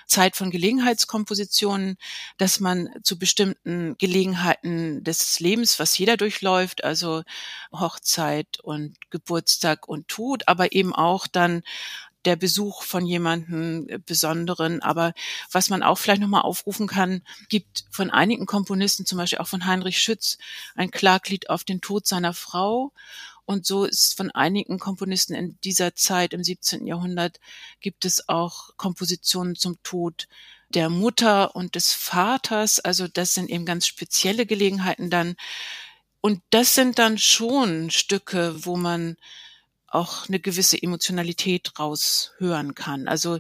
Zeit 0.06 0.36
von 0.36 0.52
Gelegenheitskompositionen, 0.52 1.98
dass 2.38 2.60
man 2.60 2.90
zu 3.02 3.18
bestimmten 3.18 3.96
Gelegenheiten 3.98 5.04
des 5.04 5.40
Lebens, 5.40 5.80
was 5.80 5.98
jeder 5.98 6.18
durchläuft, 6.18 6.84
also 6.84 7.24
Hochzeit 7.72 8.60
und 8.62 8.96
Geburtstag 9.10 9.88
und 9.88 10.08
Tod, 10.08 10.48
aber 10.48 10.72
eben 10.72 10.94
auch 10.94 11.26
dann 11.26 11.64
der 12.26 12.36
Besuch 12.36 12.84
von 12.84 13.06
jemanden 13.06 13.88
äh, 13.90 14.00
Besonderen. 14.06 14.82
Aber 14.82 15.14
was 15.52 15.70
man 15.70 15.84
auch 15.84 15.98
vielleicht 15.98 16.22
nochmal 16.22 16.42
aufrufen 16.42 16.88
kann, 16.88 17.22
gibt 17.50 17.86
von 17.92 18.10
einigen 18.10 18.46
Komponisten, 18.46 19.06
zum 19.06 19.18
Beispiel 19.18 19.40
auch 19.40 19.48
von 19.48 19.66
Heinrich 19.66 20.02
Schütz, 20.02 20.38
ein 20.76 20.92
Klaglied 20.92 21.50
auf 21.50 21.64
den 21.64 21.82
Tod 21.82 22.08
seiner 22.08 22.34
Frau. 22.34 22.92
Und 23.46 23.66
so 23.66 23.86
ist 23.86 24.16
von 24.16 24.30
einigen 24.30 24.78
Komponisten 24.78 25.34
in 25.34 25.58
dieser 25.64 25.96
Zeit 25.96 26.34
im 26.34 26.44
17. 26.44 26.86
Jahrhundert 26.86 27.40
gibt 27.82 28.06
es 28.06 28.30
auch 28.30 28.78
Kompositionen 28.78 29.56
zum 29.56 29.82
Tod 29.82 30.28
der 30.70 30.90
Mutter 30.90 31.56
und 31.56 31.74
des 31.74 31.94
Vaters. 31.94 32.80
Also 32.80 33.08
das 33.08 33.34
sind 33.34 33.50
eben 33.50 33.66
ganz 33.66 33.88
spezielle 33.88 34.46
Gelegenheiten 34.46 35.10
dann. 35.10 35.36
Und 36.22 36.42
das 36.52 36.76
sind 36.76 37.00
dann 37.00 37.18
schon 37.18 37.90
Stücke, 37.90 38.66
wo 38.66 38.78
man 38.78 39.18
auch 39.92 40.28
eine 40.28 40.40
gewisse 40.40 40.82
Emotionalität 40.82 41.72
raushören 41.80 42.76
kann. 42.76 43.08
Also 43.08 43.40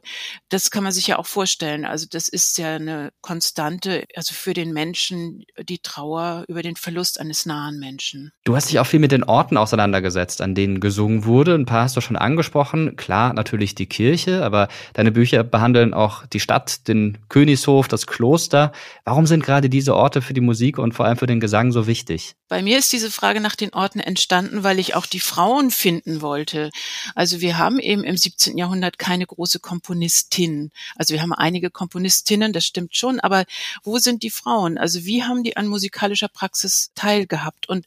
das 0.49 0.71
kann 0.71 0.83
man 0.83 0.91
sich 0.91 1.07
ja 1.07 1.19
auch 1.19 1.25
vorstellen. 1.25 1.85
Also 1.85 2.07
das 2.09 2.27
ist 2.27 2.57
ja 2.57 2.75
eine 2.75 3.11
Konstante, 3.21 4.05
also 4.15 4.33
für 4.33 4.53
den 4.53 4.73
Menschen 4.73 5.45
die 5.61 5.79
Trauer 5.79 6.45
über 6.47 6.63
den 6.63 6.75
Verlust 6.75 7.19
eines 7.19 7.45
nahen 7.45 7.79
Menschen. 7.79 8.31
Du 8.43 8.55
hast 8.55 8.69
dich 8.69 8.79
auch 8.79 8.87
viel 8.87 8.99
mit 8.99 9.11
den 9.11 9.23
Orten 9.23 9.57
auseinandergesetzt, 9.57 10.41
an 10.41 10.55
denen 10.55 10.79
gesungen 10.79 11.25
wurde. 11.25 11.55
Ein 11.55 11.65
paar 11.65 11.83
hast 11.83 11.95
du 11.95 12.01
schon 12.01 12.15
angesprochen. 12.15 12.95
Klar, 12.95 13.33
natürlich 13.33 13.75
die 13.75 13.87
Kirche, 13.87 14.43
aber 14.43 14.67
deine 14.93 15.11
Bücher 15.11 15.43
behandeln 15.43 15.93
auch 15.93 16.25
die 16.25 16.39
Stadt, 16.39 16.87
den 16.87 17.17
Königshof, 17.29 17.87
das 17.87 18.07
Kloster. 18.07 18.71
Warum 19.05 19.27
sind 19.27 19.43
gerade 19.43 19.69
diese 19.69 19.95
Orte 19.95 20.21
für 20.21 20.33
die 20.33 20.41
Musik 20.41 20.79
und 20.79 20.93
vor 20.93 21.05
allem 21.05 21.17
für 21.17 21.27
den 21.27 21.39
Gesang 21.39 21.71
so 21.71 21.87
wichtig? 21.87 22.35
Bei 22.47 22.63
mir 22.63 22.79
ist 22.79 22.91
diese 22.91 23.11
Frage 23.11 23.41
nach 23.41 23.55
den 23.55 23.73
Orten 23.73 23.99
entstanden, 23.99 24.63
weil 24.63 24.79
ich 24.79 24.95
auch 24.95 25.05
die 25.05 25.19
Frauen 25.19 25.69
finden 25.69 26.21
wollte 26.21 26.38
wollte. 26.39 26.69
Also 27.15 27.41
wir 27.41 27.57
haben 27.57 27.79
eben 27.79 28.03
im 28.03 28.15
17. 28.15 28.57
Jahrhundert 28.57 28.97
keine 28.97 29.25
große 29.25 29.59
Komponistin. 29.59 30.71
Also 30.95 31.13
wir 31.13 31.21
haben 31.21 31.33
einige 31.33 31.69
Komponistinnen, 31.69 32.53
das 32.53 32.65
stimmt 32.65 32.95
schon, 32.95 33.19
aber 33.19 33.45
wo 33.83 33.97
sind 33.97 34.23
die 34.23 34.29
Frauen? 34.29 34.77
Also 34.77 35.05
wie 35.05 35.23
haben 35.23 35.43
die 35.43 35.57
an 35.57 35.67
musikalischer 35.67 36.29
Praxis 36.29 36.91
teilgehabt? 36.95 37.67
Und 37.67 37.85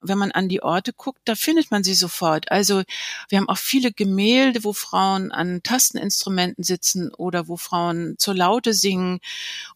wenn 0.00 0.18
man 0.18 0.32
an 0.32 0.48
die 0.48 0.62
Orte 0.62 0.92
guckt, 0.92 1.20
da 1.24 1.34
findet 1.34 1.70
man 1.70 1.82
sie 1.82 1.94
sofort. 1.94 2.50
Also 2.50 2.82
wir 3.28 3.38
haben 3.38 3.48
auch 3.48 3.58
viele 3.58 3.92
Gemälde, 3.92 4.64
wo 4.64 4.72
Frauen 4.72 5.32
an 5.32 5.62
Tasteninstrumenten 5.62 6.62
sitzen 6.62 7.12
oder 7.14 7.48
wo 7.48 7.56
Frauen 7.56 8.14
zur 8.18 8.34
Laute 8.34 8.72
singen. 8.72 9.20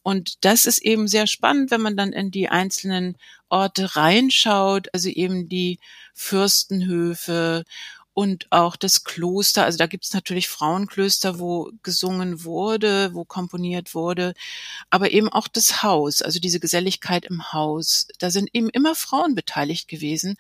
Und 0.02 0.44
das 0.44 0.66
ist 0.66 0.78
eben 0.78 1.08
sehr 1.08 1.26
spannend, 1.26 1.70
wenn 1.70 1.80
man 1.80 1.96
dann 1.96 2.12
in 2.12 2.30
die 2.30 2.48
einzelnen 2.48 3.16
Orte 3.52 3.96
reinschaut, 3.96 4.88
also 4.92 5.08
eben 5.10 5.48
die 5.48 5.78
Fürstenhöfe 6.14 7.64
und 8.14 8.46
auch 8.50 8.76
das 8.76 9.04
Kloster. 9.04 9.64
Also 9.64 9.78
da 9.78 9.86
gibt 9.86 10.04
es 10.04 10.12
natürlich 10.12 10.48
Frauenklöster, 10.48 11.38
wo 11.38 11.70
gesungen 11.82 12.44
wurde, 12.44 13.14
wo 13.14 13.24
komponiert 13.24 13.94
wurde, 13.94 14.34
aber 14.90 15.12
eben 15.12 15.28
auch 15.28 15.48
das 15.48 15.82
Haus, 15.82 16.22
also 16.22 16.40
diese 16.40 16.60
Geselligkeit 16.60 17.24
im 17.24 17.52
Haus. 17.52 18.08
Da 18.18 18.30
sind 18.30 18.50
eben 18.52 18.68
immer 18.70 18.94
Frauen 18.94 19.34
beteiligt 19.34 19.88
gewesen. 19.88 20.36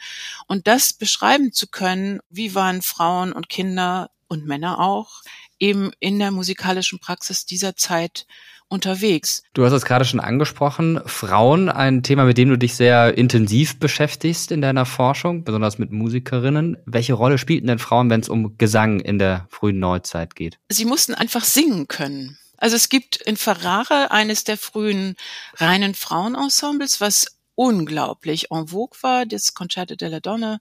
Und 0.46 0.66
das 0.66 0.92
beschreiben 0.92 1.52
zu 1.52 1.66
können, 1.66 2.20
wie 2.30 2.54
waren 2.54 2.82
Frauen 2.82 3.32
und 3.32 3.48
Kinder 3.48 4.10
und 4.28 4.46
Männer 4.46 4.80
auch 4.80 5.22
eben 5.58 5.92
in 6.00 6.18
der 6.18 6.30
musikalischen 6.30 6.98
Praxis 6.98 7.46
dieser 7.46 7.76
Zeit 7.76 8.26
unterwegs. 8.72 9.44
Du 9.54 9.64
hast 9.64 9.72
es 9.72 9.84
gerade 9.84 10.04
schon 10.04 10.18
angesprochen, 10.18 11.00
Frauen, 11.06 11.68
ein 11.68 12.02
Thema, 12.02 12.24
mit 12.24 12.38
dem 12.38 12.48
du 12.48 12.56
dich 12.56 12.74
sehr 12.74 13.16
intensiv 13.16 13.78
beschäftigst 13.78 14.50
in 14.50 14.62
deiner 14.62 14.86
Forschung, 14.86 15.44
besonders 15.44 15.78
mit 15.78 15.92
Musikerinnen. 15.92 16.78
Welche 16.86 17.12
Rolle 17.12 17.38
spielten 17.38 17.68
denn 17.68 17.78
Frauen, 17.78 18.10
wenn 18.10 18.20
es 18.20 18.28
um 18.28 18.56
Gesang 18.58 19.00
in 19.00 19.18
der 19.18 19.46
frühen 19.50 19.78
Neuzeit 19.78 20.34
geht? 20.34 20.58
Sie 20.68 20.86
mussten 20.86 21.14
einfach 21.14 21.44
singen 21.44 21.86
können. 21.86 22.38
Also 22.56 22.76
es 22.76 22.88
gibt 22.88 23.16
in 23.16 23.36
Ferrara 23.36 24.06
eines 24.06 24.44
der 24.44 24.56
frühen 24.56 25.16
reinen 25.56 25.94
Frauenensembles, 25.94 27.00
was 27.00 27.26
unglaublich 27.54 28.50
en 28.50 28.68
vogue 28.68 28.96
war, 29.02 29.26
das 29.26 29.54
Concerto 29.54 29.94
della 29.94 30.20
Donna. 30.20 30.60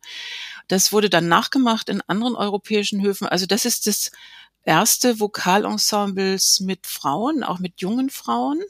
Das 0.67 0.91
wurde 0.91 1.09
dann 1.09 1.27
nachgemacht 1.27 1.89
in 1.89 2.01
anderen 2.07 2.35
europäischen 2.35 3.01
Höfen. 3.01 3.27
Also 3.27 3.45
das 3.45 3.65
ist 3.65 3.87
das 3.87 4.11
erste 4.63 5.19
Vokalensembles 5.19 6.59
mit 6.59 6.85
Frauen, 6.87 7.43
auch 7.43 7.59
mit 7.59 7.81
jungen 7.81 8.09
Frauen. 8.09 8.61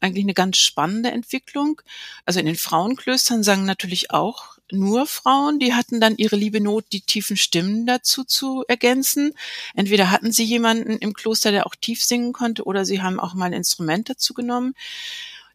Eigentlich 0.00 0.24
eine 0.24 0.34
ganz 0.34 0.58
spannende 0.58 1.10
Entwicklung. 1.10 1.80
Also 2.24 2.40
in 2.40 2.46
den 2.46 2.56
Frauenklöstern 2.56 3.42
sangen 3.42 3.66
natürlich 3.66 4.10
auch 4.10 4.54
nur 4.72 5.06
Frauen, 5.06 5.58
die 5.58 5.74
hatten 5.74 6.00
dann 6.00 6.16
ihre 6.16 6.36
liebe 6.36 6.60
Not, 6.60 6.86
die 6.92 7.02
tiefen 7.02 7.36
Stimmen 7.36 7.86
dazu 7.86 8.24
zu 8.24 8.64
ergänzen. 8.66 9.34
Entweder 9.74 10.10
hatten 10.10 10.32
sie 10.32 10.44
jemanden 10.44 10.98
im 10.98 11.12
Kloster, 11.12 11.50
der 11.50 11.66
auch 11.66 11.74
tief 11.74 12.02
singen 12.02 12.32
konnte, 12.32 12.64
oder 12.64 12.84
sie 12.84 13.02
haben 13.02 13.20
auch 13.20 13.34
mal 13.34 13.46
ein 13.46 13.52
Instrument 13.52 14.08
dazu 14.08 14.32
genommen. 14.34 14.74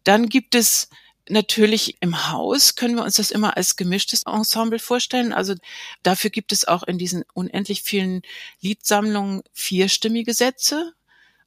Dann 0.03 0.29
gibt 0.29 0.55
es 0.55 0.89
Natürlich 1.29 1.97
im 2.01 2.29
Haus 2.31 2.73
können 2.73 2.95
wir 2.95 3.03
uns 3.03 3.15
das 3.15 3.29
immer 3.29 3.55
als 3.55 3.75
gemischtes 3.75 4.23
Ensemble 4.23 4.79
vorstellen. 4.79 5.31
Also 5.31 5.53
dafür 6.01 6.31
gibt 6.31 6.51
es 6.51 6.67
auch 6.67 6.81
in 6.81 6.97
diesen 6.97 7.23
unendlich 7.33 7.83
vielen 7.83 8.23
Liedsammlungen 8.61 9.43
vierstimmige 9.53 10.33
Sätze. 10.33 10.93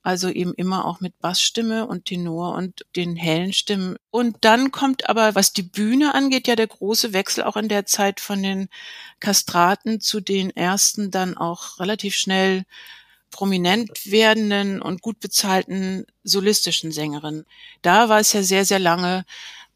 Also 0.04 0.28
eben 0.28 0.54
immer 0.54 0.84
auch 0.84 1.00
mit 1.00 1.18
Bassstimme 1.18 1.86
und 1.86 2.04
Tenor 2.06 2.54
und 2.54 2.86
den 2.96 3.16
hellen 3.16 3.52
Stimmen. 3.52 3.96
Und 4.10 4.36
dann 4.42 4.70
kommt 4.70 5.08
aber, 5.08 5.34
was 5.34 5.52
die 5.52 5.62
Bühne 5.62 6.14
angeht, 6.14 6.46
ja 6.46 6.56
der 6.56 6.66
große 6.68 7.12
Wechsel 7.12 7.44
auch 7.44 7.56
in 7.56 7.68
der 7.68 7.84
Zeit 7.86 8.20
von 8.20 8.42
den 8.42 8.68
Kastraten 9.20 10.00
zu 10.00 10.20
den 10.20 10.50
ersten 10.50 11.10
dann 11.10 11.36
auch 11.36 11.80
relativ 11.80 12.14
schnell 12.14 12.64
prominent 13.30 14.10
werdenden 14.10 14.80
und 14.80 15.02
gut 15.02 15.18
bezahlten 15.18 16.04
solistischen 16.22 16.92
Sängerinnen. 16.92 17.46
Da 17.80 18.08
war 18.08 18.20
es 18.20 18.32
ja 18.32 18.42
sehr, 18.42 18.64
sehr 18.64 18.78
lange 18.78 19.24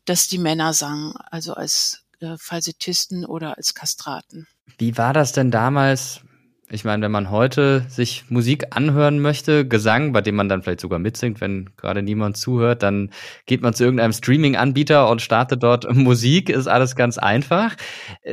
dass 0.06 0.28
die 0.28 0.38
Männer 0.38 0.72
sangen, 0.72 1.14
also 1.30 1.54
als 1.54 2.04
äh, 2.20 2.36
Falsettisten 2.38 3.24
oder 3.24 3.56
als 3.56 3.74
Kastraten. 3.74 4.46
Wie 4.78 4.96
war 4.96 5.12
das 5.12 5.32
denn 5.32 5.50
damals? 5.50 6.20
Ich 6.68 6.84
meine, 6.84 7.04
wenn 7.04 7.12
man 7.12 7.30
heute 7.30 7.86
sich 7.88 8.24
Musik 8.28 8.74
anhören 8.74 9.20
möchte, 9.20 9.68
Gesang, 9.68 10.12
bei 10.12 10.20
dem 10.20 10.34
man 10.34 10.48
dann 10.48 10.62
vielleicht 10.62 10.80
sogar 10.80 10.98
mitsingt, 10.98 11.40
wenn 11.40 11.70
gerade 11.76 12.02
niemand 12.02 12.36
zuhört, 12.36 12.82
dann 12.82 13.10
geht 13.46 13.62
man 13.62 13.72
zu 13.72 13.84
irgendeinem 13.84 14.12
Streaming-Anbieter 14.12 15.08
und 15.08 15.22
startet 15.22 15.62
dort 15.62 15.88
Musik, 15.94 16.48
ist 16.48 16.66
alles 16.66 16.96
ganz 16.96 17.18
einfach. 17.18 17.76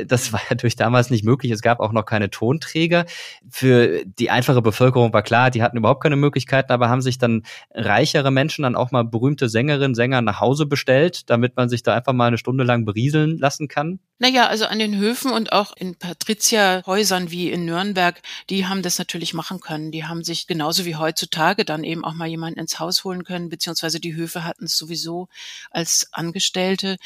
Das 0.08 0.32
war 0.32 0.40
natürlich 0.50 0.74
damals 0.74 1.10
nicht 1.10 1.24
möglich. 1.24 1.52
Es 1.52 1.62
gab 1.62 1.78
auch 1.78 1.92
noch 1.92 2.06
keine 2.06 2.28
Tonträger. 2.28 3.04
Für 3.48 4.02
die 4.04 4.30
einfache 4.30 4.62
Bevölkerung 4.62 5.12
war 5.12 5.22
klar, 5.22 5.52
die 5.52 5.62
hatten 5.62 5.76
überhaupt 5.76 6.02
keine 6.02 6.16
Möglichkeiten, 6.16 6.72
aber 6.72 6.88
haben 6.88 7.02
sich 7.02 7.18
dann 7.18 7.44
reichere 7.72 8.32
Menschen 8.32 8.64
dann 8.64 8.74
auch 8.74 8.90
mal 8.90 9.04
berühmte 9.04 9.48
Sängerinnen, 9.48 9.94
Sänger 9.94 10.22
nach 10.22 10.40
Hause 10.40 10.66
bestellt, 10.66 11.30
damit 11.30 11.56
man 11.56 11.68
sich 11.68 11.84
da 11.84 11.94
einfach 11.94 12.12
mal 12.12 12.26
eine 12.26 12.38
Stunde 12.38 12.64
lang 12.64 12.84
berieseln 12.84 13.38
lassen 13.38 13.68
kann? 13.68 14.00
Naja, 14.18 14.46
also 14.46 14.66
an 14.66 14.78
den 14.78 14.96
Höfen 14.96 15.32
und 15.32 15.52
auch 15.52 15.76
in 15.76 15.96
Patrizierhäusern 15.96 17.32
wie 17.32 17.50
in 17.50 17.64
Nürnberg, 17.64 18.22
die 18.48 18.66
haben 18.66 18.82
das 18.82 18.96
natürlich 18.98 19.34
machen 19.34 19.58
können. 19.60 19.90
Die 19.90 20.04
haben 20.04 20.22
sich 20.22 20.46
genauso 20.46 20.84
wie 20.84 20.94
heutzutage 20.94 21.64
dann 21.64 21.82
eben 21.82 22.04
auch 22.04 22.14
mal 22.14 22.28
jemanden 22.28 22.60
ins 22.60 22.78
Haus 22.78 23.02
holen 23.02 23.24
können, 23.24 23.48
beziehungsweise 23.48 23.98
die 23.98 24.14
Höfe 24.14 24.44
hatten 24.44 24.66
es 24.66 24.76
sowieso 24.76 25.28
als 25.70 26.08
Angestellte. 26.12 26.96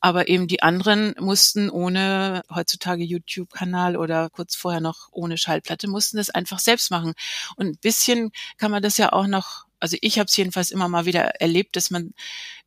Aber 0.00 0.28
eben 0.28 0.48
die 0.48 0.62
anderen 0.62 1.14
mussten 1.20 1.70
ohne 1.70 2.42
heutzutage 2.52 3.04
YouTube-Kanal 3.04 3.96
oder 3.96 4.30
kurz 4.30 4.56
vorher 4.56 4.80
noch 4.80 5.08
ohne 5.12 5.38
Schallplatte, 5.38 5.86
mussten 5.86 6.16
das 6.16 6.30
einfach 6.30 6.58
selbst 6.60 6.90
machen. 6.90 7.12
Und 7.56 7.66
ein 7.66 7.78
bisschen 7.78 8.32
kann 8.56 8.70
man 8.70 8.82
das 8.82 8.96
ja 8.96 9.12
auch 9.12 9.26
noch 9.26 9.66
also 9.82 9.96
ich 10.00 10.20
habe 10.20 10.28
es 10.28 10.36
jedenfalls 10.36 10.70
immer 10.70 10.86
mal 10.86 11.06
wieder 11.06 11.40
erlebt, 11.40 11.74
dass 11.74 11.90
man 11.90 12.14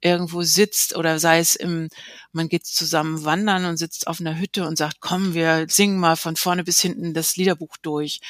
irgendwo 0.01 0.43
sitzt 0.43 0.97
oder 0.97 1.17
sei 1.17 1.39
es 1.39 1.55
im, 1.55 1.87
man 2.35 2.49
geht 2.49 2.65
zusammen 2.65 3.25
wandern 3.25 3.65
und 3.65 3.77
sitzt 3.77 4.07
auf 4.07 4.19
einer 4.19 4.37
Hütte 4.37 4.67
und 4.67 4.77
sagt, 4.77 4.97
komm, 4.99 5.33
wir 5.33 5.65
singen 5.69 5.99
mal 5.99 6.15
von 6.15 6.35
vorne 6.35 6.63
bis 6.63 6.79
hinten 6.79 7.13
das 7.13 7.37
Liederbuch 7.37 7.77
durch. 7.81 8.21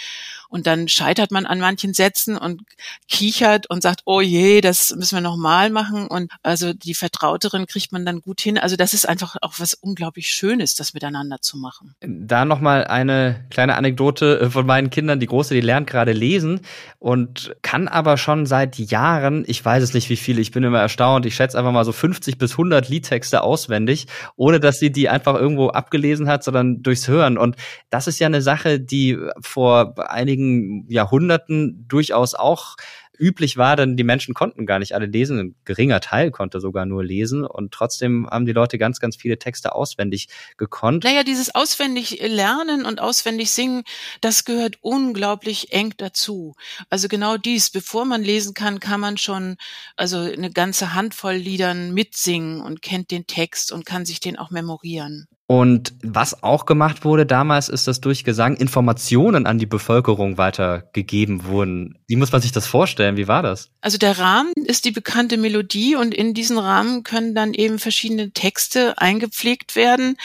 Und 0.50 0.68
dann 0.68 0.88
scheitert 0.88 1.32
man 1.32 1.46
an 1.46 1.60
manchen 1.60 1.94
Sätzen 1.94 2.38
und 2.38 2.64
kichert 3.10 3.70
und 3.70 3.82
sagt, 3.82 4.02
oh 4.06 4.22
je, 4.22 4.62
das 4.62 4.96
müssen 4.96 5.18
wir 5.18 5.22
nochmal 5.22 5.70
machen. 5.70 6.08
Und 6.08 6.32
also 6.44 6.74
die 6.74 6.94
Vertrauterin 6.94 7.66
kriegt 7.66 7.92
man 7.92 8.06
dann 8.06 8.22
gut 8.22 8.42
hin. 8.42 8.58
Also 8.58 8.76
das 8.76 8.94
ist 8.94 9.08
einfach 9.08 9.36
auch 9.42 9.56
was 9.58 9.74
unglaublich 9.74 10.30
Schönes, 10.30 10.76
das 10.76 10.94
miteinander 10.94 11.42
zu 11.42 11.58
machen. 11.58 11.96
Da 12.02 12.46
nochmal 12.46 12.86
eine 12.86 13.46
kleine 13.50 13.76
Anekdote 13.76 14.50
von 14.52 14.66
meinen 14.66 14.90
Kindern. 14.90 15.20
Die 15.20 15.28
Große, 15.28 15.54
die 15.54 15.62
lernt 15.62 15.88
gerade 15.88 16.14
lesen 16.14 16.62
und 17.00 17.56
kann 17.62 17.88
aber 17.88 18.18
schon 18.18 18.46
seit 18.46 18.78
Jahren, 18.78 19.44
ich 19.48 19.64
weiß 19.64 19.84
es 19.84 19.94
nicht 19.94 20.10
wie 20.10 20.18
viele, 20.18 20.42
ich 20.42 20.52
bin 20.52 20.64
immer 20.64 20.80
erstaunt, 20.80 21.26
ich 21.26 21.36
schätze 21.36 21.58
einfach 21.58 21.72
mal 21.72 21.86
so 21.86 21.92
50 21.92 22.38
bis 22.38 22.52
100 22.52 22.90
Liedtexte 22.90 23.42
auswendig, 23.42 23.95
ohne 24.36 24.60
dass 24.60 24.80
sie 24.80 24.92
die 24.92 25.10
einfach 25.10 25.36
irgendwo 25.36 25.70
abgelesen 25.70 26.28
hat, 26.28 26.44
sondern 26.44 26.82
durchs 26.82 27.08
Hören. 27.08 27.38
Und 27.38 27.56
das 27.90 28.08
ist 28.08 28.20
ja 28.20 28.28
eine 28.28 28.42
Sache, 28.42 28.80
die 28.80 29.18
vor 29.40 29.96
einigen 30.10 30.86
Jahrhunderten 30.90 31.86
durchaus 31.88 32.36
auch 32.36 32.76
üblich 33.18 33.58
war, 33.58 33.76
denn 33.76 33.98
die 33.98 34.04
Menschen 34.04 34.34
konnten 34.34 34.66
gar 34.66 34.80
nicht 34.80 34.94
alle 34.94 35.06
lesen. 35.06 35.40
Ein 35.40 35.56
geringer 35.66 36.00
Teil 36.00 36.32
konnte 36.32 36.60
sogar 36.60 36.86
nur 36.86 37.04
lesen 37.04 37.46
und 37.46 37.72
trotzdem 37.72 38.28
haben 38.30 38.46
die 38.46 38.52
Leute 38.52 38.78
ganz, 38.78 39.00
ganz 39.00 39.16
viele 39.16 39.38
Texte 39.40 39.76
auswendig 39.76 40.28
gekonnt. 40.58 41.04
Naja, 41.04 41.24
dieses 41.24 41.54
auswendig 41.54 42.22
lernen 42.22 42.86
und 42.86 43.00
auswendig 43.00 43.52
singen, 43.52 43.84
das 44.22 44.46
gehört 44.46 44.78
unglaublich 44.82 45.72
eng 45.72 45.94
dazu. 45.98 46.56
Also 46.90 47.08
genau 47.08 47.38
dies, 47.38 47.70
bevor 47.70 48.06
man 48.06 48.24
lesen 48.24 48.54
kann, 48.54 48.80
kann 48.80 49.00
man 49.00 49.18
schon 49.18 49.58
also 49.96 50.18
eine 50.18 50.52
ganze 50.52 50.94
Handvoll 50.94 51.36
Liedern 51.36 51.94
mitsingen 51.94 52.62
und 52.62 52.82
kennt 52.82 53.12
den 53.12 53.28
Text 53.28 53.72
und 53.72 53.86
kann 53.86 54.06
sich 54.06 54.20
den 54.20 54.38
auch 54.38 54.52
memorieren. 54.52 55.28
Und 55.48 55.94
was 56.02 56.42
auch 56.42 56.66
gemacht 56.66 57.06
wurde 57.06 57.28
damals, 57.28 57.70
ist, 57.70 57.88
dass 57.88 58.02
durch 58.02 58.24
Gesang 58.24 58.56
Informationen 58.56 59.46
an 59.46 59.60
die 59.60 59.68
Bevölkerung 59.68 60.40
weitergegeben 60.40 61.46
wurden. 61.46 62.00
Wie 62.08 62.16
muss 62.16 62.32
man 62.32 62.42
sich 62.42 62.52
das 62.52 62.66
vorstellen? 62.66 63.16
Wie 63.16 63.28
war 63.28 63.44
das? 63.44 63.70
Also 63.82 64.00
der 64.00 64.18
Rahmen 64.18 64.54
ist 64.56 64.86
die 64.86 64.92
bekannte 64.92 65.38
Melodie 65.38 65.96
und 65.96 66.16
in 66.16 66.34
diesen 66.34 66.58
Rahmen 66.58 67.04
können 67.04 67.36
dann 67.36 67.54
eben 67.54 67.78
verschiedene 67.78 68.32
Texte 68.32 68.98
eingepflegt 68.98 69.76
werden. 69.76 70.18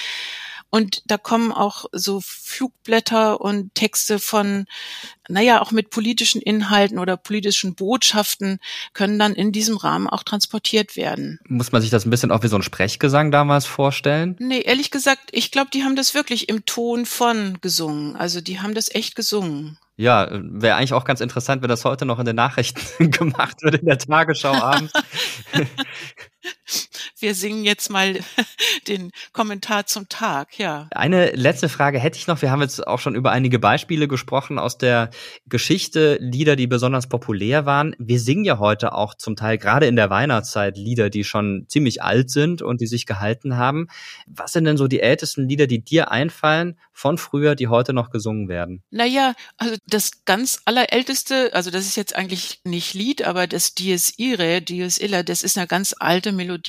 Und 0.70 1.02
da 1.06 1.18
kommen 1.18 1.52
auch 1.52 1.86
so 1.92 2.20
Flugblätter 2.22 3.40
und 3.40 3.74
Texte 3.74 4.20
von, 4.20 4.66
naja, 5.28 5.60
auch 5.60 5.72
mit 5.72 5.90
politischen 5.90 6.40
Inhalten 6.40 6.98
oder 6.98 7.16
politischen 7.16 7.74
Botschaften 7.74 8.60
können 8.92 9.18
dann 9.18 9.34
in 9.34 9.50
diesem 9.50 9.76
Rahmen 9.76 10.08
auch 10.08 10.22
transportiert 10.22 10.96
werden. 10.96 11.40
Muss 11.48 11.72
man 11.72 11.82
sich 11.82 11.90
das 11.90 12.06
ein 12.06 12.10
bisschen 12.10 12.30
auch 12.30 12.42
wie 12.44 12.48
so 12.48 12.56
ein 12.56 12.62
Sprechgesang 12.62 13.30
damals 13.32 13.66
vorstellen? 13.66 14.36
Nee, 14.38 14.60
ehrlich 14.60 14.90
gesagt, 14.90 15.30
ich 15.32 15.50
glaube, 15.50 15.70
die 15.74 15.82
haben 15.82 15.96
das 15.96 16.14
wirklich 16.14 16.48
im 16.48 16.64
Ton 16.66 17.04
von 17.04 17.58
gesungen. 17.60 18.16
Also 18.16 18.40
die 18.40 18.60
haben 18.60 18.74
das 18.74 18.94
echt 18.94 19.16
gesungen. 19.16 19.76
Ja, 19.96 20.28
wäre 20.30 20.76
eigentlich 20.76 20.94
auch 20.94 21.04
ganz 21.04 21.20
interessant, 21.20 21.60
wenn 21.60 21.68
das 21.68 21.84
heute 21.84 22.06
noch 22.06 22.18
in 22.18 22.24
den 22.24 22.36
Nachrichten 22.36 23.10
gemacht 23.10 23.62
wird, 23.62 23.74
in 23.74 23.86
der 23.86 23.98
Tagesschau 23.98 24.52
abends. 24.52 24.92
Wir 27.18 27.34
singen 27.34 27.64
jetzt 27.64 27.90
mal 27.90 28.18
den 28.88 29.10
Kommentar 29.32 29.86
zum 29.86 30.08
Tag, 30.08 30.58
ja. 30.58 30.88
Eine 30.90 31.30
letzte 31.32 31.68
Frage 31.68 31.98
hätte 31.98 32.18
ich 32.18 32.26
noch. 32.26 32.42
Wir 32.42 32.50
haben 32.50 32.62
jetzt 32.62 32.86
auch 32.86 32.98
schon 32.98 33.14
über 33.14 33.32
einige 33.32 33.58
Beispiele 33.58 34.08
gesprochen 34.08 34.58
aus 34.58 34.78
der 34.78 35.10
Geschichte, 35.46 36.18
Lieder, 36.20 36.56
die 36.56 36.66
besonders 36.66 37.08
populär 37.08 37.66
waren. 37.66 37.94
Wir 37.98 38.20
singen 38.20 38.44
ja 38.44 38.58
heute 38.58 38.94
auch 38.94 39.14
zum 39.14 39.36
Teil 39.36 39.58
gerade 39.58 39.86
in 39.86 39.96
der 39.96 40.10
Weihnachtszeit 40.10 40.76
Lieder, 40.76 41.10
die 41.10 41.24
schon 41.24 41.66
ziemlich 41.68 42.02
alt 42.02 42.30
sind 42.30 42.62
und 42.62 42.80
die 42.80 42.86
sich 42.86 43.06
gehalten 43.06 43.56
haben. 43.56 43.88
Was 44.26 44.52
sind 44.52 44.64
denn 44.64 44.76
so 44.76 44.88
die 44.88 45.00
ältesten 45.00 45.48
Lieder, 45.48 45.66
die 45.66 45.84
dir 45.84 46.10
einfallen 46.10 46.78
von 46.92 47.18
früher, 47.18 47.54
die 47.54 47.68
heute 47.68 47.92
noch 47.92 48.10
gesungen 48.10 48.48
werden? 48.48 48.82
Naja, 48.90 49.34
also 49.56 49.76
das 49.86 50.24
ganz 50.24 50.60
allerälteste, 50.64 51.50
also 51.54 51.70
das 51.70 51.86
ist 51.86 51.96
jetzt 51.96 52.14
eigentlich 52.14 52.60
nicht 52.64 52.94
Lied, 52.94 53.26
aber 53.26 53.46
das 53.46 53.74
Dies 53.74 54.18
Irae, 54.18 54.60
Dies 54.60 54.98
Illa, 54.98 55.22
das 55.22 55.42
ist 55.42 55.56
eine 55.56 55.66
ganz 55.66 55.94
alte 55.98 56.32
Melodie, 56.32 56.59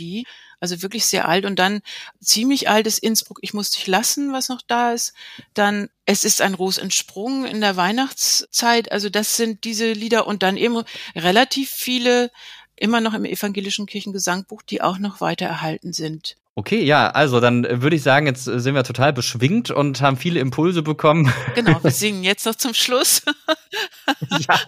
also 0.60 0.82
wirklich 0.82 1.06
sehr 1.06 1.28
alt 1.28 1.46
und 1.46 1.58
dann 1.58 1.82
ziemlich 2.20 2.70
altes 2.70 2.98
Innsbruck, 3.00 3.40
ich 3.42 3.54
muss 3.54 3.72
dich 3.72 3.88
lassen, 3.88 4.32
was 4.32 4.50
noch 4.50 4.62
da 4.66 4.94
ist. 4.94 5.14
Dann 5.54 5.90
es 6.06 6.24
ist 6.24 6.42
ein 6.42 6.54
Ros 6.54 6.78
entsprungen 6.78 7.46
in 7.46 7.62
der 7.62 7.76
Weihnachtszeit, 7.76 8.92
also 8.92 9.10
das 9.10 9.38
sind 9.38 9.64
diese 9.64 9.92
Lieder 9.94 10.28
und 10.28 10.44
dann 10.44 10.58
eben 10.58 10.84
relativ 11.16 11.70
viele 11.70 12.32
immer 12.76 13.02
noch 13.02 13.14
im 13.14 13.26
evangelischen 13.26 13.86
Kirchengesangbuch, 13.86 14.62
die 14.64 14.82
auch 14.82 14.98
noch 14.98 15.22
weiter 15.22 15.46
erhalten 15.46 15.94
sind. 15.94 16.38
Okay, 16.62 16.84
ja, 16.84 17.10
also 17.10 17.40
dann 17.40 17.82
würde 17.82 17.96
ich 17.96 18.04
sagen, 18.04 18.28
jetzt 18.28 18.44
sind 18.44 18.76
wir 18.76 18.84
total 18.84 19.14
beschwingt 19.14 19.72
und 19.72 20.00
haben 20.00 20.16
viele 20.16 20.40
Impulse 20.40 20.84
bekommen. 20.84 21.34
Genau, 21.56 21.84
wir 21.84 21.92
singen 21.92 22.24
jetzt 22.24 22.46
noch 22.46 22.56
zum 22.56 22.74
Schluss. 22.74 23.24
ja, 24.30 24.60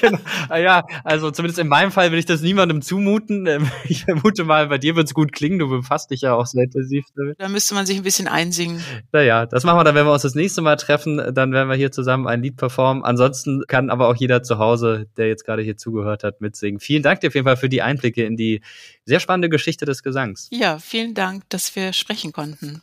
genau. 0.00 0.18
Ah 0.48 0.56
ja, 0.56 0.84
also 1.04 1.30
zumindest 1.30 1.58
in 1.58 1.68
meinem 1.68 1.92
Fall 1.92 2.10
will 2.10 2.18
ich 2.18 2.24
das 2.24 2.40
niemandem 2.40 2.80
zumuten. 2.82 3.46
Ähm, 3.46 3.70
ich 3.84 4.04
vermute 4.04 4.44
mal, 4.44 4.68
bei 4.68 4.78
dir 4.78 4.96
wird 4.96 5.06
es 5.06 5.14
gut 5.14 5.32
klingen, 5.32 5.58
du 5.58 5.68
befasst 5.68 6.10
dich 6.10 6.22
ja 6.22 6.34
auch 6.34 6.46
sehr 6.46 6.64
intensiv 6.64 7.04
damit. 7.14 7.38
Da 7.38 7.48
müsste 7.48 7.74
man 7.74 7.84
sich 7.84 7.96
ein 7.98 8.02
bisschen 8.02 8.28
einsingen. 8.28 8.82
Naja, 9.12 9.46
das 9.46 9.64
machen 9.64 9.78
wir 9.78 9.84
dann, 9.84 9.94
wenn 9.94 10.06
wir 10.06 10.12
uns 10.12 10.22
das 10.22 10.34
nächste 10.34 10.62
Mal 10.62 10.76
treffen, 10.76 11.22
dann 11.34 11.52
werden 11.52 11.68
wir 11.68 11.76
hier 11.76 11.92
zusammen 11.92 12.26
ein 12.26 12.42
Lied 12.42 12.56
performen. 12.56 13.04
Ansonsten 13.04 13.62
kann 13.68 13.90
aber 13.90 14.08
auch 14.08 14.16
jeder 14.16 14.42
zu 14.42 14.58
Hause, 14.58 15.06
der 15.18 15.28
jetzt 15.28 15.44
gerade 15.44 15.62
hier 15.62 15.76
zugehört 15.76 16.24
hat, 16.24 16.40
mitsingen. 16.40 16.80
Vielen 16.80 17.02
Dank 17.02 17.20
dir 17.20 17.28
auf 17.28 17.34
jeden 17.34 17.46
Fall 17.46 17.58
für 17.58 17.68
die 17.68 17.82
Einblicke 17.82 18.24
in 18.24 18.36
die 18.36 18.62
sehr 19.04 19.20
spannende 19.20 19.48
Geschichte 19.48 19.84
des 19.84 20.02
Gesangs. 20.02 20.48
Ja, 20.50 20.78
vielen 20.78 21.14
Dank, 21.14 21.44
dass 21.48 21.74
wir 21.74 21.92
sprechen 21.92 22.32
konnten. 22.32 22.82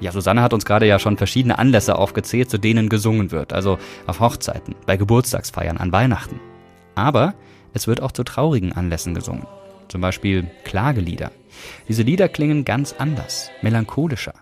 Ja, 0.00 0.12
Susanne 0.12 0.40
hat 0.40 0.54
uns 0.54 0.64
gerade 0.64 0.86
ja 0.86 0.98
schon 0.98 1.18
verschiedene 1.18 1.58
Anlässe 1.58 1.96
aufgezählt, 1.96 2.48
zu 2.48 2.56
denen 2.56 2.88
gesungen 2.88 3.30
wird. 3.32 3.52
Also 3.52 3.78
auf 4.06 4.20
Hochzeiten, 4.20 4.74
bei 4.86 4.96
Geburtstagsfeiern, 4.96 5.76
an 5.76 5.92
Weihnachten. 5.92 6.40
Aber 6.94 7.34
es 7.74 7.86
wird 7.86 8.00
auch 8.00 8.12
zu 8.12 8.24
traurigen 8.24 8.72
Anlässen 8.72 9.14
gesungen. 9.14 9.46
Zum 9.88 10.00
Beispiel 10.00 10.50
Klagelieder. 10.64 11.32
Diese 11.88 12.02
Lieder 12.02 12.28
klingen 12.28 12.64
ganz 12.64 12.94
anders, 12.96 13.50
melancholischer. 13.60 14.34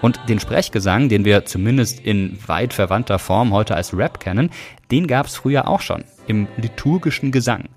Und 0.00 0.20
den 0.28 0.40
Sprechgesang, 0.40 1.08
den 1.08 1.24
wir 1.24 1.44
zumindest 1.44 2.00
in 2.00 2.38
weit 2.46 2.72
verwandter 2.72 3.18
Form 3.18 3.52
heute 3.52 3.74
als 3.74 3.96
Rap 3.96 4.20
kennen, 4.20 4.50
den 4.90 5.06
gab 5.06 5.26
es 5.26 5.36
früher 5.36 5.68
auch 5.68 5.80
schon, 5.80 6.04
im 6.26 6.48
liturgischen 6.56 7.32
Gesang. 7.32 7.68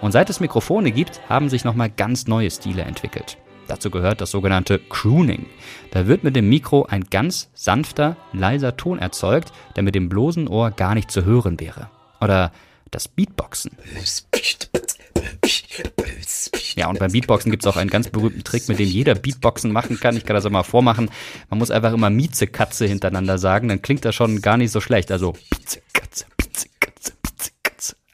Und 0.00 0.12
seit 0.12 0.30
es 0.30 0.40
Mikrofone 0.40 0.92
gibt, 0.92 1.20
haben 1.28 1.48
sich 1.48 1.64
nochmal 1.64 1.90
ganz 1.90 2.26
neue 2.26 2.50
Stile 2.50 2.82
entwickelt. 2.82 3.38
Dazu 3.66 3.90
gehört 3.90 4.20
das 4.20 4.30
sogenannte 4.30 4.78
Crooning. 4.78 5.46
Da 5.90 6.06
wird 6.06 6.24
mit 6.24 6.36
dem 6.36 6.48
Mikro 6.48 6.84
ein 6.84 7.04
ganz 7.04 7.48
sanfter, 7.54 8.16
leiser 8.32 8.76
Ton 8.76 8.98
erzeugt, 8.98 9.52
der 9.76 9.82
mit 9.82 9.94
dem 9.94 10.08
bloßen 10.08 10.48
Ohr 10.48 10.70
gar 10.70 10.94
nicht 10.94 11.10
zu 11.10 11.24
hören 11.24 11.58
wäre. 11.60 11.88
Oder 12.20 12.52
das 12.90 13.08
Beatboxen. 13.08 13.72
Ja, 16.76 16.88
und 16.88 16.98
beim 16.98 17.12
Beatboxen 17.12 17.50
gibt 17.50 17.64
es 17.64 17.72
auch 17.72 17.76
einen 17.76 17.90
ganz 17.90 18.08
berühmten 18.08 18.44
Trick, 18.44 18.68
mit 18.68 18.78
dem 18.78 18.88
jeder 18.88 19.14
Beatboxen 19.14 19.72
machen 19.72 19.98
kann. 19.98 20.16
Ich 20.16 20.24
kann 20.24 20.34
das 20.34 20.44
auch 20.44 20.50
mal 20.50 20.62
vormachen. 20.62 21.10
Man 21.48 21.58
muss 21.58 21.70
einfach 21.70 21.92
immer 21.92 22.10
Mieze 22.10 22.46
Katze 22.46 22.86
hintereinander 22.86 23.38
sagen, 23.38 23.68
dann 23.68 23.82
klingt 23.82 24.04
das 24.04 24.14
schon 24.14 24.42
gar 24.42 24.56
nicht 24.56 24.70
so 24.70 24.80
schlecht. 24.80 25.10
Also 25.10 25.32
Pize 25.50 25.80
Katze. 25.92 26.26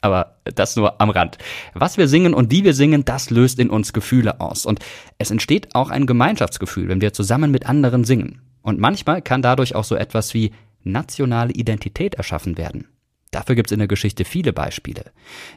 Aber 0.01 0.37
das 0.43 0.75
nur 0.75 0.99
am 0.99 1.11
Rand. 1.11 1.37
Was 1.73 1.97
wir 1.97 2.07
singen 2.07 2.33
und 2.33 2.51
wie 2.51 2.63
wir 2.63 2.73
singen, 2.73 3.05
das 3.05 3.29
löst 3.29 3.59
in 3.59 3.69
uns 3.69 3.93
Gefühle 3.93 4.41
aus. 4.41 4.65
Und 4.65 4.79
es 5.19 5.29
entsteht 5.29 5.75
auch 5.75 5.91
ein 5.91 6.07
Gemeinschaftsgefühl, 6.07 6.87
wenn 6.87 7.01
wir 7.01 7.13
zusammen 7.13 7.51
mit 7.51 7.67
anderen 7.67 8.03
singen. 8.03 8.41
Und 8.63 8.79
manchmal 8.79 9.21
kann 9.21 9.41
dadurch 9.41 9.75
auch 9.75 9.83
so 9.83 9.95
etwas 9.95 10.33
wie 10.33 10.51
nationale 10.83 11.53
Identität 11.53 12.15
erschaffen 12.15 12.57
werden. 12.57 12.87
Dafür 13.31 13.55
gibt 13.55 13.69
es 13.69 13.71
in 13.71 13.79
der 13.79 13.87
Geschichte 13.87 14.25
viele 14.25 14.51
Beispiele. 14.51 15.05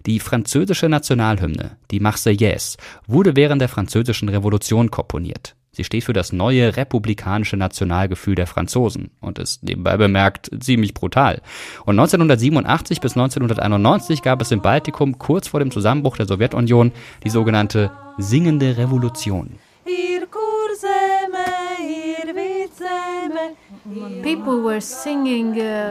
Die 0.06 0.20
französische 0.20 0.88
Nationalhymne, 0.88 1.76
die 1.90 1.98
Marseillaise, 1.98 2.76
wurde 3.06 3.34
während 3.34 3.60
der 3.60 3.68
französischen 3.68 4.28
Revolution 4.28 4.90
komponiert. 4.90 5.56
Sie 5.74 5.84
steht 5.84 6.04
für 6.04 6.12
das 6.12 6.32
neue 6.32 6.76
republikanische 6.76 7.56
Nationalgefühl 7.56 8.34
der 8.34 8.46
Franzosen 8.46 9.10
und 9.20 9.38
ist 9.38 9.64
nebenbei 9.64 9.96
bemerkt 9.96 10.50
ziemlich 10.60 10.94
brutal. 10.94 11.40
Und 11.84 11.98
1987 11.98 13.00
bis 13.00 13.16
1991 13.16 14.22
gab 14.22 14.40
es 14.40 14.52
im 14.52 14.62
Baltikum 14.62 15.18
kurz 15.18 15.48
vor 15.48 15.60
dem 15.60 15.70
Zusammenbruch 15.70 16.16
der 16.16 16.26
Sowjetunion 16.26 16.92
die 17.24 17.30
sogenannte 17.30 17.90
Singende 18.18 18.76
Revolution. 18.76 19.58
Uh, 19.86 19.90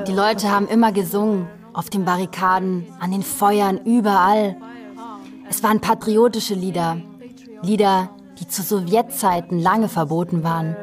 die 0.08 0.14
Leute 0.14 0.52
haben 0.52 0.68
immer 0.68 0.92
gesungen 0.92 1.48
auf 1.74 1.90
den 1.90 2.06
Barrikaden, 2.06 2.86
an 3.00 3.12
den 3.12 3.24
Feuern, 3.24 3.80
überall. 3.86 4.56
Es 5.50 5.64
waren 5.64 5.82
patriotische 5.82 6.54
Lieder, 6.54 6.98
Lieder, 7.62 8.10
die 8.40 8.48
zu 8.48 8.62
Sowjetzeiten 8.62 9.60
lange 9.60 9.90
verboten 9.90 10.44
waren. 10.44 10.76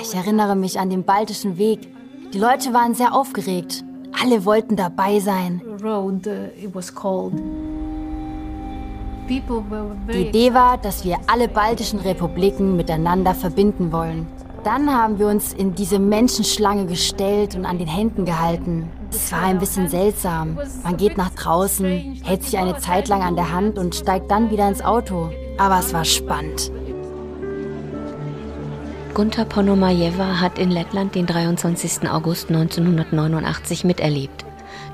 Ich 0.00 0.14
erinnere 0.14 0.56
mich 0.56 0.78
an 0.78 0.90
den 0.90 1.04
Baltischen 1.04 1.58
Weg. 1.58 1.88
Die 2.32 2.38
Leute 2.38 2.72
waren 2.72 2.94
sehr 2.94 3.14
aufgeregt. 3.14 3.84
Alle 4.22 4.44
wollten 4.44 4.76
dabei 4.76 5.20
sein. 5.20 5.60
Die 9.28 10.28
Idee 10.28 10.54
war, 10.54 10.78
dass 10.78 11.04
wir 11.04 11.18
alle 11.26 11.48
baltischen 11.48 11.98
Republiken 12.00 12.76
miteinander 12.76 13.34
verbinden 13.34 13.90
wollen. 13.92 14.26
Dann 14.66 14.92
haben 14.92 15.20
wir 15.20 15.28
uns 15.28 15.52
in 15.52 15.76
diese 15.76 16.00
Menschenschlange 16.00 16.86
gestellt 16.86 17.54
und 17.54 17.64
an 17.66 17.78
den 17.78 17.86
Händen 17.86 18.24
gehalten. 18.24 18.90
Es 19.12 19.30
war 19.30 19.42
ein 19.42 19.60
bisschen 19.60 19.88
seltsam. 19.88 20.58
Man 20.82 20.96
geht 20.96 21.16
nach 21.16 21.30
draußen, 21.30 22.20
hält 22.24 22.42
sich 22.42 22.58
eine 22.58 22.76
Zeit 22.78 23.06
lang 23.06 23.22
an 23.22 23.36
der 23.36 23.52
Hand 23.52 23.78
und 23.78 23.94
steigt 23.94 24.28
dann 24.28 24.50
wieder 24.50 24.66
ins 24.66 24.82
Auto. 24.82 25.30
Aber 25.56 25.78
es 25.78 25.94
war 25.94 26.04
spannend. 26.04 26.72
Gunter 29.14 29.44
Ponomajeva 29.44 30.40
hat 30.40 30.58
in 30.58 30.72
Lettland 30.72 31.14
den 31.14 31.26
23. 31.26 32.10
August 32.10 32.48
1989 32.48 33.84
miterlebt. 33.84 34.44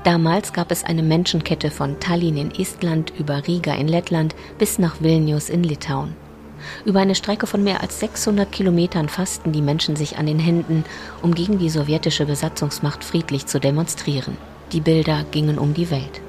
Damals 0.03 0.53
gab 0.53 0.69
es 0.69 0.83
eine 0.83 1.01
Menschenkette 1.01 1.71
von 1.71 1.99
Tallinn 1.99 2.37
in 2.37 2.51
Estland 2.51 3.11
über 3.17 3.47
Riga 3.47 3.73
in 3.73 3.87
Lettland 3.87 4.35
bis 4.59 4.77
nach 4.77 5.01
Vilnius 5.01 5.49
in 5.49 5.63
Litauen. 5.63 6.22
Über 6.85 6.99
eine 6.99 7.15
Strecke 7.15 7.47
von 7.47 7.63
mehr 7.63 7.81
als 7.81 7.99
600 7.99 8.51
Kilometern 8.51 9.09
fassten 9.09 9.51
die 9.51 9.61
Menschen 9.61 9.95
sich 9.95 10.17
an 10.17 10.25
den 10.25 10.39
Händen, 10.39 10.85
um 11.21 11.33
gegen 11.33 11.59
die 11.59 11.69
sowjetische 11.69 12.25
Besatzungsmacht 12.25 13.03
friedlich 13.03 13.45
zu 13.45 13.59
demonstrieren. 13.59 14.37
Die 14.71 14.81
Bilder 14.81 15.25
gingen 15.31 15.59
um 15.59 15.73
die 15.73 15.91
Welt. 15.91 16.21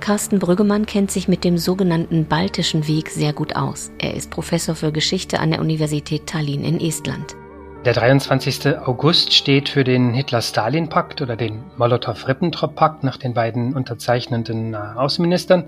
Carsten 0.00 0.38
Brüggemann 0.38 0.86
kennt 0.86 1.10
sich 1.10 1.28
mit 1.28 1.44
dem 1.44 1.58
sogenannten 1.58 2.26
Baltischen 2.26 2.86
Weg 2.86 3.10
sehr 3.10 3.32
gut 3.32 3.56
aus. 3.56 3.90
Er 3.98 4.14
ist 4.14 4.30
Professor 4.30 4.74
für 4.74 4.92
Geschichte 4.92 5.40
an 5.40 5.50
der 5.50 5.60
Universität 5.60 6.26
Tallinn 6.26 6.64
in 6.64 6.80
Estland. 6.80 7.36
Der 7.84 7.92
23. 7.92 8.76
August 8.86 9.32
steht 9.32 9.68
für 9.68 9.84
den 9.84 10.12
Hitler-Stalin-Pakt 10.12 11.22
oder 11.22 11.36
den 11.36 11.62
Molotow-Ribbentrop-Pakt 11.76 13.04
nach 13.04 13.16
den 13.18 13.34
beiden 13.34 13.72
unterzeichnenden 13.74 14.74
äh, 14.74 14.76
Außenministern. 14.76 15.64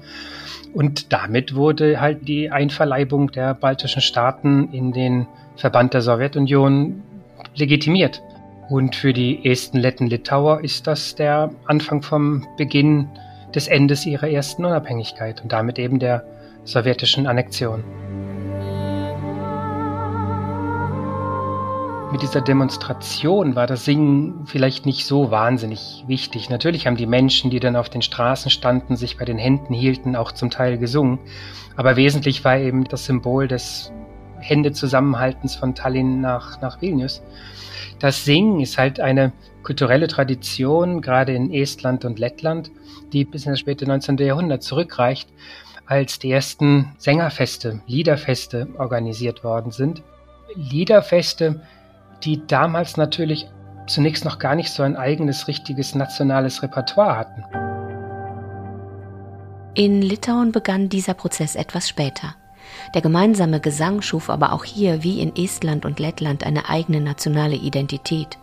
Und 0.75 1.13
damit 1.13 1.55
wurde 1.55 2.01
halt 2.01 2.27
die 2.27 2.51
Einverleibung 2.51 3.31
der 3.31 3.55
baltischen 3.55 4.03
Staaten 4.03 4.73
in 4.73 4.93
den 4.93 5.29
Verband 5.57 5.95
der 5.95 6.03
Sowjetunion 6.03 7.03
legitimiert. 7.55 8.23
Und 8.69 8.97
für 8.97 9.13
die 9.13 9.49
Esten, 9.49 9.79
Letten, 9.79 10.09
Litauer 10.09 10.65
ist 10.65 10.89
das 10.89 11.15
der 11.15 11.51
Anfang 11.67 12.03
vom 12.03 12.45
Beginn 12.57 13.09
des 13.55 13.69
Endes 13.69 14.05
ihrer 14.05 14.29
ersten 14.29 14.65
Unabhängigkeit 14.65 15.43
und 15.43 15.53
damit 15.53 15.79
eben 15.79 16.01
der 16.01 16.25
sowjetischen 16.65 17.29
Annexion. 17.29 17.85
Mit 22.13 22.23
dieser 22.23 22.41
Demonstration 22.41 23.55
war 23.55 23.69
das 23.69 23.85
Singen 23.85 24.45
vielleicht 24.45 24.85
nicht 24.85 25.07
so 25.07 25.31
wahnsinnig 25.31 26.03
wichtig. 26.09 26.51
Natürlich 26.51 26.89
haben 26.89 26.97
die 26.97 27.07
Menschen, 27.07 27.51
die 27.51 27.61
dann 27.61 27.77
auf 27.77 27.89
den 27.89 28.03
Straßen 28.03 28.51
standen, 28.51 28.97
sich 28.97 29.17
bei 29.17 29.25
den 29.25 29.39
Händen 29.39 29.73
hielten, 29.73 30.17
auch 30.17 30.33
zum 30.33 30.51
Teil 30.51 30.77
gesungen. 30.77 31.21
Aber 31.77 31.95
wesentlich 31.95 32.45
war 32.45 32.59
eben 32.59 32.83
das 32.83 33.05
Symbol 33.05 33.47
des 33.47 33.93
Händezusammenhaltens 34.41 35.55
von 35.55 35.77
Tallinn 35.77 36.21
nach, 36.21 36.61
nach 36.61 36.83
Vilnius. 36.83 37.23
Das 38.01 38.25
Singen 38.25 38.59
ist 38.59 38.77
halt 38.77 38.99
eine 38.99 39.33
kulturelle 39.63 40.09
Tradition, 40.09 41.03
gerade 41.03 41.33
in 41.33 41.53
Estland 41.53 42.05
und 42.05 42.19
Lettland, 42.19 42.73
die 43.13 43.25
bis 43.25 43.47
in 43.47 43.53
das 43.53 43.61
späte 43.61 43.87
19. 43.87 44.19
Jahrhundert 44.19 44.65
zurückreicht, 44.65 45.29
als 45.87 46.19
die 46.19 46.33
ersten 46.33 46.93
Sängerfeste, 46.99 47.83
Liederfeste 47.87 48.67
organisiert 48.79 49.45
worden 49.45 49.71
sind. 49.71 50.03
Liederfeste, 50.57 51.63
die 52.25 52.47
damals 52.47 52.97
natürlich 52.97 53.49
zunächst 53.87 54.25
noch 54.25 54.39
gar 54.39 54.55
nicht 54.55 54.71
so 54.71 54.83
ein 54.83 54.97
eigenes, 54.97 55.49
richtiges 55.49 55.95
nationales 55.95 56.63
Repertoire 56.63 57.17
hatten. 57.17 57.45
In 59.75 60.03
Litauen 60.03 60.53
begann 60.53 60.89
dieser 60.89 61.15
Prozess 61.15 61.55
etwas 61.55 61.89
später. 61.89 62.35
Der 62.95 63.03
gemeinsame 63.03 63.61
Gesang 63.61 64.03
schuf 64.03 64.31
aber 64.31 64.53
auch 64.53 64.65
hier 64.65 65.03
wie 65.03 65.21
in 65.21 65.35
Estland 65.37 65.85
und 65.85 65.99
Lettland 65.99 66.45
eine 66.45 66.69
eigene 66.69 67.01
nationale 67.01 67.57
Identität. 67.57 68.39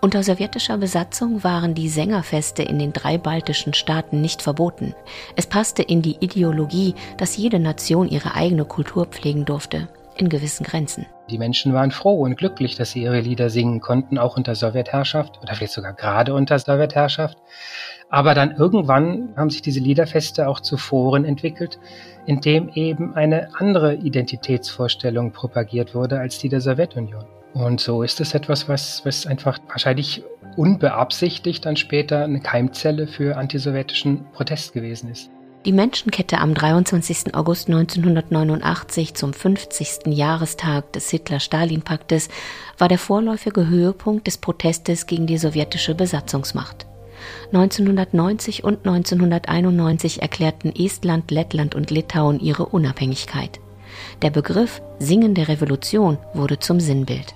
Unter 0.00 0.22
sowjetischer 0.22 0.78
Besatzung 0.78 1.42
waren 1.42 1.74
die 1.74 1.88
Sängerfeste 1.88 2.62
in 2.62 2.78
den 2.78 2.92
drei 2.92 3.18
baltischen 3.18 3.74
Staaten 3.74 4.20
nicht 4.20 4.42
verboten. 4.42 4.94
Es 5.34 5.46
passte 5.46 5.82
in 5.82 6.02
die 6.02 6.16
Ideologie, 6.20 6.94
dass 7.16 7.36
jede 7.36 7.58
Nation 7.58 8.08
ihre 8.08 8.34
eigene 8.34 8.64
Kultur 8.64 9.06
pflegen 9.06 9.44
durfte, 9.44 9.88
in 10.20 10.28
gewissen 10.28 10.64
Grenzen. 10.64 11.06
Die 11.30 11.38
Menschen 11.38 11.74
waren 11.74 11.90
froh 11.90 12.22
und 12.22 12.36
glücklich, 12.36 12.76
dass 12.76 12.92
sie 12.92 13.02
ihre 13.02 13.20
Lieder 13.20 13.50
singen 13.50 13.80
konnten, 13.80 14.18
auch 14.18 14.36
unter 14.36 14.54
Sowjetherrschaft 14.54 15.40
oder 15.42 15.54
vielleicht 15.54 15.72
sogar 15.72 15.92
gerade 15.92 16.34
unter 16.34 16.58
Sowjetherrschaft. 16.58 17.38
Aber 18.10 18.34
dann 18.34 18.52
irgendwann 18.52 19.34
haben 19.36 19.50
sich 19.50 19.62
diese 19.62 19.80
Liederfeste 19.80 20.48
auch 20.48 20.60
zu 20.60 20.76
Foren 20.76 21.24
entwickelt, 21.24 21.78
in 22.26 22.40
dem 22.40 22.70
eben 22.70 23.14
eine 23.14 23.50
andere 23.58 23.94
Identitätsvorstellung 23.94 25.32
propagiert 25.32 25.94
wurde 25.94 26.18
als 26.18 26.38
die 26.38 26.48
der 26.48 26.60
Sowjetunion. 26.60 27.24
Und 27.54 27.80
so 27.80 28.02
ist 28.02 28.20
es 28.20 28.34
etwas, 28.34 28.68
was, 28.68 29.04
was 29.04 29.26
einfach 29.26 29.58
wahrscheinlich 29.68 30.22
unbeabsichtigt 30.56 31.64
dann 31.66 31.76
später 31.76 32.24
eine 32.24 32.40
Keimzelle 32.40 33.06
für 33.06 33.36
antisowjetischen 33.36 34.26
Protest 34.32 34.72
gewesen 34.72 35.10
ist. 35.10 35.30
Die 35.64 35.72
Menschenkette 35.72 36.38
am 36.38 36.54
23. 36.54 37.34
August 37.34 37.68
1989 37.68 39.14
zum 39.14 39.32
50. 39.32 40.06
Jahrestag 40.06 40.92
des 40.92 41.10
Hitler-Stalin-Paktes 41.10 42.28
war 42.78 42.88
der 42.88 42.98
vorläufige 42.98 43.66
Höhepunkt 43.66 44.28
des 44.28 44.38
Protestes 44.38 45.06
gegen 45.06 45.26
die 45.26 45.36
sowjetische 45.36 45.96
Besatzungsmacht. 45.96 46.86
1990 47.52 48.62
und 48.62 48.86
1991 48.86 50.22
erklärten 50.22 50.72
Estland, 50.74 51.32
Lettland 51.32 51.74
und 51.74 51.90
Litauen 51.90 52.38
ihre 52.38 52.66
Unabhängigkeit. 52.66 53.58
Der 54.22 54.30
Begriff 54.30 54.80
Singende 55.00 55.48
Revolution 55.48 56.18
wurde 56.34 56.60
zum 56.60 56.78
Sinnbild. 56.78 57.34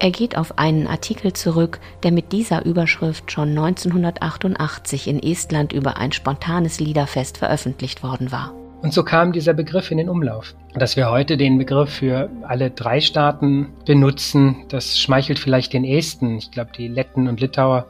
Er 0.00 0.12
geht 0.12 0.36
auf 0.36 0.58
einen 0.58 0.86
Artikel 0.86 1.32
zurück, 1.32 1.80
der 2.04 2.12
mit 2.12 2.30
dieser 2.30 2.64
Überschrift 2.64 3.32
schon 3.32 3.50
1988 3.50 5.08
in 5.08 5.20
Estland 5.20 5.72
über 5.72 5.96
ein 5.96 6.12
spontanes 6.12 6.78
Liederfest 6.78 7.38
veröffentlicht 7.38 8.04
worden 8.04 8.30
war. 8.30 8.54
Und 8.80 8.94
so 8.94 9.02
kam 9.02 9.32
dieser 9.32 9.54
Begriff 9.54 9.90
in 9.90 9.98
den 9.98 10.08
Umlauf. 10.08 10.54
Dass 10.74 10.96
wir 10.96 11.10
heute 11.10 11.36
den 11.36 11.58
Begriff 11.58 11.90
für 11.90 12.30
alle 12.42 12.70
drei 12.70 13.00
Staaten 13.00 13.70
benutzen, 13.86 14.66
das 14.68 15.00
schmeichelt 15.00 15.40
vielleicht 15.40 15.72
den 15.72 15.84
Esten. 15.84 16.38
Ich 16.38 16.52
glaube, 16.52 16.70
die 16.76 16.86
Letten 16.86 17.26
und 17.26 17.40
Litauer, 17.40 17.86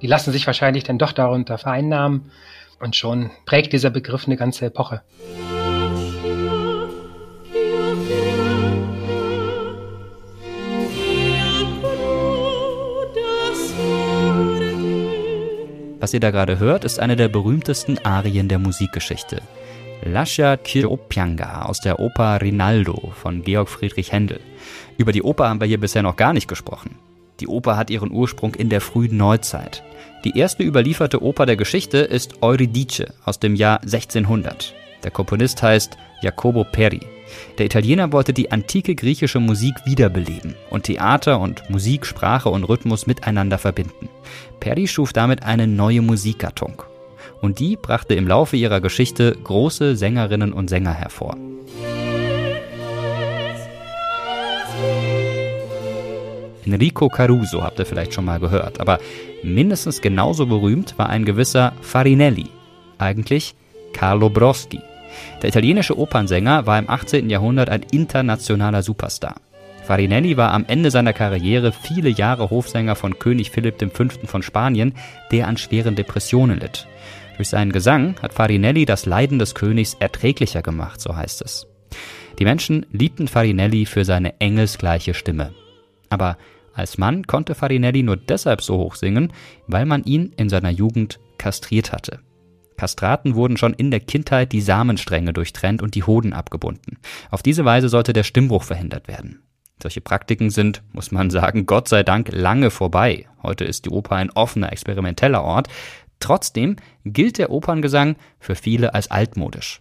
die 0.00 0.06
lassen 0.06 0.30
sich 0.30 0.46
wahrscheinlich 0.46 0.84
dann 0.84 0.98
doch 0.98 1.10
darunter 1.10 1.58
vereinnahmen. 1.58 2.30
Und 2.78 2.94
schon 2.94 3.30
prägt 3.46 3.72
dieser 3.72 3.90
Begriff 3.90 4.26
eine 4.26 4.36
ganze 4.36 4.66
Epoche. 4.66 5.02
Was 16.02 16.12
ihr 16.12 16.18
da 16.18 16.32
gerade 16.32 16.58
hört, 16.58 16.84
ist 16.84 16.98
eine 16.98 17.14
der 17.14 17.28
berühmtesten 17.28 17.96
Arien 18.04 18.48
der 18.48 18.58
Musikgeschichte. 18.58 19.40
Lascia 20.04 20.56
Chiroppianga 20.56 21.62
aus 21.62 21.78
der 21.78 22.00
Oper 22.00 22.40
Rinaldo 22.42 23.12
von 23.14 23.44
Georg 23.44 23.68
Friedrich 23.68 24.10
Händel. 24.10 24.40
Über 24.98 25.12
die 25.12 25.22
Oper 25.22 25.48
haben 25.48 25.60
wir 25.60 25.68
hier 25.68 25.78
bisher 25.78 26.02
noch 26.02 26.16
gar 26.16 26.32
nicht 26.32 26.48
gesprochen. 26.48 26.96
Die 27.38 27.46
Oper 27.46 27.76
hat 27.76 27.88
ihren 27.88 28.10
Ursprung 28.10 28.56
in 28.56 28.68
der 28.68 28.80
frühen 28.80 29.16
Neuzeit. 29.16 29.84
Die 30.24 30.36
erste 30.36 30.64
überlieferte 30.64 31.22
Oper 31.22 31.46
der 31.46 31.54
Geschichte 31.54 31.98
ist 31.98 32.42
Euridice 32.42 33.14
aus 33.24 33.38
dem 33.38 33.54
Jahr 33.54 33.80
1600. 33.82 34.74
Der 35.04 35.12
Komponist 35.12 35.62
heißt 35.62 35.96
Jacopo 36.20 36.64
Peri. 36.64 37.00
Der 37.58 37.66
Italiener 37.66 38.12
wollte 38.12 38.32
die 38.32 38.50
antike 38.50 38.96
griechische 38.96 39.40
Musik 39.40 39.74
wiederbeleben 39.84 40.54
und 40.70 40.84
Theater 40.84 41.40
und 41.40 41.68
Musik, 41.70 42.06
Sprache 42.06 42.48
und 42.48 42.64
Rhythmus 42.64 43.06
miteinander 43.06 43.58
verbinden. 43.58 44.08
Peri 44.62 44.86
schuf 44.86 45.12
damit 45.12 45.42
eine 45.42 45.66
neue 45.66 46.02
Musikgattung. 46.02 46.84
Und 47.40 47.58
die 47.58 47.74
brachte 47.74 48.14
im 48.14 48.28
Laufe 48.28 48.56
ihrer 48.56 48.80
Geschichte 48.80 49.36
große 49.42 49.96
Sängerinnen 49.96 50.52
und 50.52 50.70
Sänger 50.70 50.92
hervor. 50.92 51.36
Enrico 56.64 57.08
Caruso 57.08 57.64
habt 57.64 57.80
ihr 57.80 57.86
vielleicht 57.86 58.14
schon 58.14 58.24
mal 58.24 58.38
gehört, 58.38 58.78
aber 58.78 59.00
mindestens 59.42 60.00
genauso 60.00 60.46
berühmt 60.46 60.96
war 60.96 61.08
ein 61.08 61.24
gewisser 61.24 61.72
Farinelli, 61.80 62.46
eigentlich 62.98 63.56
Carlo 63.92 64.30
Broschi. 64.30 64.78
Der 65.42 65.48
italienische 65.48 65.98
Opernsänger 65.98 66.66
war 66.66 66.78
im 66.78 66.88
18. 66.88 67.28
Jahrhundert 67.28 67.68
ein 67.68 67.82
internationaler 67.90 68.84
Superstar. 68.84 69.34
Farinelli 69.92 70.38
war 70.38 70.52
am 70.52 70.64
Ende 70.64 70.90
seiner 70.90 71.12
Karriere 71.12 71.70
viele 71.70 72.08
Jahre 72.08 72.48
Hofsänger 72.48 72.96
von 72.96 73.18
König 73.18 73.50
Philipp 73.50 73.78
V. 73.94 74.08
von 74.24 74.42
Spanien, 74.42 74.94
der 75.32 75.46
an 75.46 75.58
schweren 75.58 75.96
Depressionen 75.96 76.58
litt. 76.58 76.86
Durch 77.36 77.50
seinen 77.50 77.72
Gesang 77.72 78.14
hat 78.22 78.32
Farinelli 78.32 78.86
das 78.86 79.04
Leiden 79.04 79.38
des 79.38 79.54
Königs 79.54 79.92
erträglicher 80.00 80.62
gemacht, 80.62 80.98
so 80.98 81.14
heißt 81.14 81.42
es. 81.42 81.66
Die 82.38 82.46
Menschen 82.46 82.86
liebten 82.90 83.28
Farinelli 83.28 83.84
für 83.84 84.06
seine 84.06 84.40
engelsgleiche 84.40 85.12
Stimme. 85.12 85.52
Aber 86.08 86.38
als 86.72 86.96
Mann 86.96 87.26
konnte 87.26 87.54
Farinelli 87.54 88.02
nur 88.02 88.16
deshalb 88.16 88.62
so 88.62 88.78
hoch 88.78 88.94
singen, 88.94 89.30
weil 89.66 89.84
man 89.84 90.04
ihn 90.04 90.32
in 90.38 90.48
seiner 90.48 90.70
Jugend 90.70 91.20
kastriert 91.36 91.92
hatte. 91.92 92.20
Kastraten 92.78 93.34
wurden 93.34 93.58
schon 93.58 93.74
in 93.74 93.90
der 93.90 94.00
Kindheit 94.00 94.52
die 94.52 94.62
Samenstränge 94.62 95.34
durchtrennt 95.34 95.82
und 95.82 95.94
die 95.94 96.04
Hoden 96.04 96.32
abgebunden. 96.32 96.96
Auf 97.30 97.42
diese 97.42 97.66
Weise 97.66 97.90
sollte 97.90 98.14
der 98.14 98.22
Stimmbruch 98.22 98.62
verhindert 98.62 99.06
werden. 99.06 99.42
Solche 99.82 100.00
Praktiken 100.00 100.50
sind, 100.50 100.80
muss 100.92 101.10
man 101.10 101.30
sagen, 101.30 101.66
Gott 101.66 101.88
sei 101.88 102.04
Dank 102.04 102.28
lange 102.30 102.70
vorbei. 102.70 103.26
Heute 103.42 103.64
ist 103.64 103.84
die 103.84 103.90
Oper 103.90 104.14
ein 104.14 104.30
offener, 104.30 104.70
experimenteller 104.70 105.42
Ort. 105.42 105.66
Trotzdem 106.20 106.76
gilt 107.04 107.38
der 107.38 107.50
Operngesang 107.50 108.14
für 108.38 108.54
viele 108.54 108.94
als 108.94 109.10
altmodisch. 109.10 109.80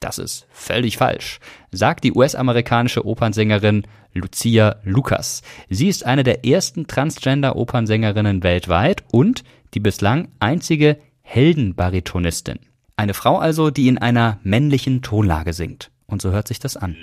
Das 0.00 0.16
ist 0.16 0.46
völlig 0.50 0.96
falsch, 0.96 1.40
sagt 1.70 2.04
die 2.04 2.12
US-amerikanische 2.12 3.06
Opernsängerin 3.06 3.86
Lucia 4.14 4.76
Lucas. 4.82 5.42
Sie 5.68 5.88
ist 5.88 6.06
eine 6.06 6.22
der 6.22 6.46
ersten 6.46 6.86
Transgender-Opernsängerinnen 6.86 8.42
weltweit 8.42 9.04
und 9.12 9.44
die 9.74 9.80
bislang 9.80 10.28
einzige 10.40 10.96
Heldenbaritonistin. 11.20 12.60
Eine 12.96 13.12
Frau 13.12 13.38
also, 13.38 13.70
die 13.70 13.88
in 13.88 13.98
einer 13.98 14.38
männlichen 14.42 15.02
Tonlage 15.02 15.52
singt. 15.52 15.90
Und 16.06 16.22
so 16.22 16.30
hört 16.30 16.48
sich 16.48 16.60
das 16.60 16.76
an. 16.76 16.96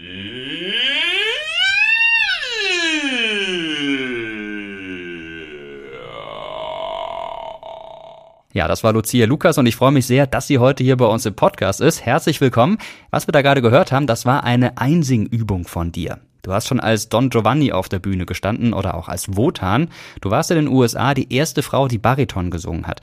Ja, 8.53 8.67
das 8.67 8.83
war 8.83 8.91
Lucia 8.91 9.25
Lukas 9.25 9.57
und 9.57 9.65
ich 9.65 9.77
freue 9.77 9.93
mich 9.93 10.05
sehr, 10.05 10.27
dass 10.27 10.47
sie 10.47 10.59
heute 10.59 10.83
hier 10.83 10.97
bei 10.97 11.05
uns 11.05 11.25
im 11.25 11.33
Podcast 11.33 11.79
ist. 11.79 12.05
Herzlich 12.05 12.41
willkommen. 12.41 12.79
Was 13.09 13.25
wir 13.25 13.31
da 13.31 13.41
gerade 13.41 13.61
gehört 13.61 13.93
haben, 13.93 14.07
das 14.07 14.25
war 14.25 14.43
eine 14.43 14.77
Einsingübung 14.77 15.65
von 15.65 15.93
dir. 15.93 16.19
Du 16.41 16.51
hast 16.51 16.67
schon 16.67 16.81
als 16.81 17.07
Don 17.07 17.29
Giovanni 17.29 17.71
auf 17.71 17.87
der 17.87 17.99
Bühne 17.99 18.25
gestanden 18.25 18.73
oder 18.73 18.95
auch 18.95 19.07
als 19.07 19.37
Wotan. 19.37 19.89
Du 20.19 20.31
warst 20.31 20.51
in 20.51 20.57
den 20.57 20.67
USA 20.67 21.13
die 21.13 21.33
erste 21.33 21.63
Frau, 21.63 21.87
die 21.87 21.97
Bariton 21.97 22.51
gesungen 22.51 22.87
hat. 22.87 22.99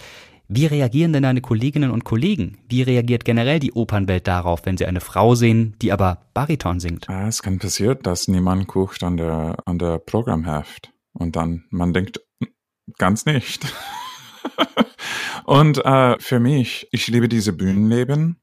Wie 0.49 0.67
reagieren 0.67 1.15
denn 1.15 1.23
deine 1.23 1.41
Kolleginnen 1.41 1.93
und 1.93 2.05
Kollegen? 2.05 2.59
Wie 2.69 2.83
reagiert 2.83 3.25
generell 3.25 3.59
die 3.59 3.73
Opernwelt 3.73 4.27
darauf, 4.29 4.67
wenn 4.67 4.77
sie 4.77 4.87
eine 4.87 5.01
Frau 5.01 5.35
sehen, 5.35 5.77
die 5.81 5.93
aber 5.93 6.27
Bariton 6.35 6.79
singt? 6.79 7.09
Es 7.09 7.43
kann 7.43 7.59
passieren, 7.59 7.99
dass 8.03 8.29
niemand 8.29 8.67
guckt 8.67 9.03
an 9.03 9.17
der, 9.17 9.57
an 9.65 9.79
der 9.79 9.99
Programmheft. 9.99 10.91
Und 11.15 11.37
dann, 11.37 11.65
man 11.71 11.95
denkt, 11.95 12.21
ganz 12.99 13.25
nicht. 13.25 13.73
Und 15.45 15.85
äh, 15.85 16.19
für 16.19 16.41
mich, 16.41 16.89
ich 16.93 17.07
liebe 17.09 17.29
diese 17.29 17.53
Bühnenleben 17.53 18.41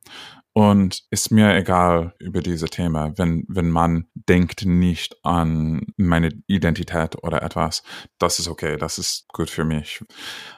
und 0.57 1.03
ist 1.11 1.31
mir 1.31 1.53
egal 1.53 2.13
über 2.17 2.41
diese 2.41 2.69
Thema, 2.69 3.11
wenn, 3.17 3.43
wenn 3.49 3.69
man 3.69 4.05
denkt 4.13 4.65
nicht 4.65 5.17
an 5.21 5.85
meine 5.97 6.29
Identität 6.47 7.21
oder 7.21 7.43
etwas. 7.43 7.83
Das 8.19 8.39
ist 8.39 8.47
okay, 8.47 8.77
das 8.77 8.97
ist 8.97 9.27
gut 9.33 9.49
für 9.49 9.65
mich. 9.65 10.01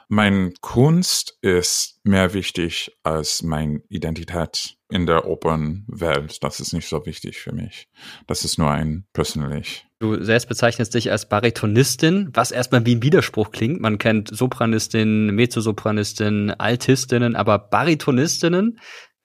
Mein 0.08 0.54
Kunst 0.60 1.36
ist 1.42 1.98
mehr 2.04 2.32
wichtig 2.32 2.96
als 3.02 3.42
meine 3.42 3.82
Identität 3.88 4.76
in 4.88 5.06
der 5.06 5.26
Opernwelt. 5.26 6.44
Das 6.44 6.60
ist 6.60 6.72
nicht 6.72 6.88
so 6.88 7.04
wichtig 7.04 7.40
für 7.40 7.52
mich. 7.52 7.88
Das 8.28 8.44
ist 8.44 8.56
nur 8.56 8.70
ein 8.70 9.04
persönlich. 9.12 9.84
Du 9.98 10.22
selbst 10.22 10.48
bezeichnest 10.48 10.94
dich 10.94 11.10
als 11.10 11.28
Baritonistin, 11.28 12.30
was 12.32 12.52
erstmal 12.52 12.86
wie 12.86 12.94
ein 12.94 13.02
Widerspruch 13.02 13.50
klingt. 13.50 13.80
Man 13.80 13.98
kennt 13.98 14.28
Sopranistin, 14.28 15.34
Mezzosopranistin, 15.34 16.50
Altistinnen, 16.52 17.34
aber 17.34 17.58
Baritonistinnen, 17.58 18.78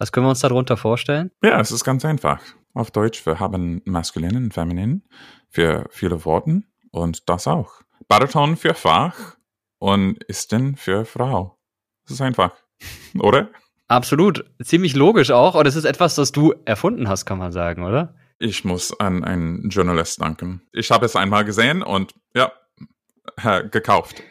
was 0.03 0.11
können 0.11 0.25
wir 0.25 0.31
uns 0.31 0.41
darunter 0.41 0.75
vorstellen? 0.75 1.31
Ja, 1.41 1.61
es 1.61 1.71
ist 1.71 1.85
ganz 1.85 2.03
einfach. 2.03 2.41
Auf 2.73 2.91
Deutsch, 2.91 3.25
wir 3.25 3.39
haben 3.39 3.81
maskulin 3.85 4.35
und 4.35 4.53
feminin 4.53 5.03
für 5.47 5.85
viele 5.91 6.25
Worte 6.25 6.63
und 6.91 7.29
das 7.29 7.47
auch. 7.47 7.75
Bariton 8.09 8.57
für 8.57 8.73
Fach 8.73 9.37
und 9.79 10.21
Istin 10.25 10.75
für 10.75 11.05
Frau. 11.05 11.57
Das 12.03 12.15
ist 12.15 12.21
einfach, 12.21 12.51
oder? 13.17 13.47
Absolut. 13.87 14.43
Ziemlich 14.61 14.93
logisch 14.93 15.31
auch. 15.31 15.55
Und 15.55 15.67
es 15.67 15.77
ist 15.77 15.85
etwas, 15.85 16.15
das 16.15 16.33
du 16.33 16.53
erfunden 16.65 17.07
hast, 17.07 17.25
kann 17.25 17.37
man 17.37 17.53
sagen, 17.53 17.85
oder? 17.85 18.13
Ich 18.39 18.65
muss 18.65 18.99
an 18.99 19.23
einen 19.23 19.69
Journalist 19.69 20.19
danken. 20.19 20.63
Ich 20.73 20.91
habe 20.91 21.05
es 21.05 21.15
einmal 21.15 21.45
gesehen 21.45 21.81
und 21.81 22.13
ja, 22.35 22.51
gekauft. 23.71 24.21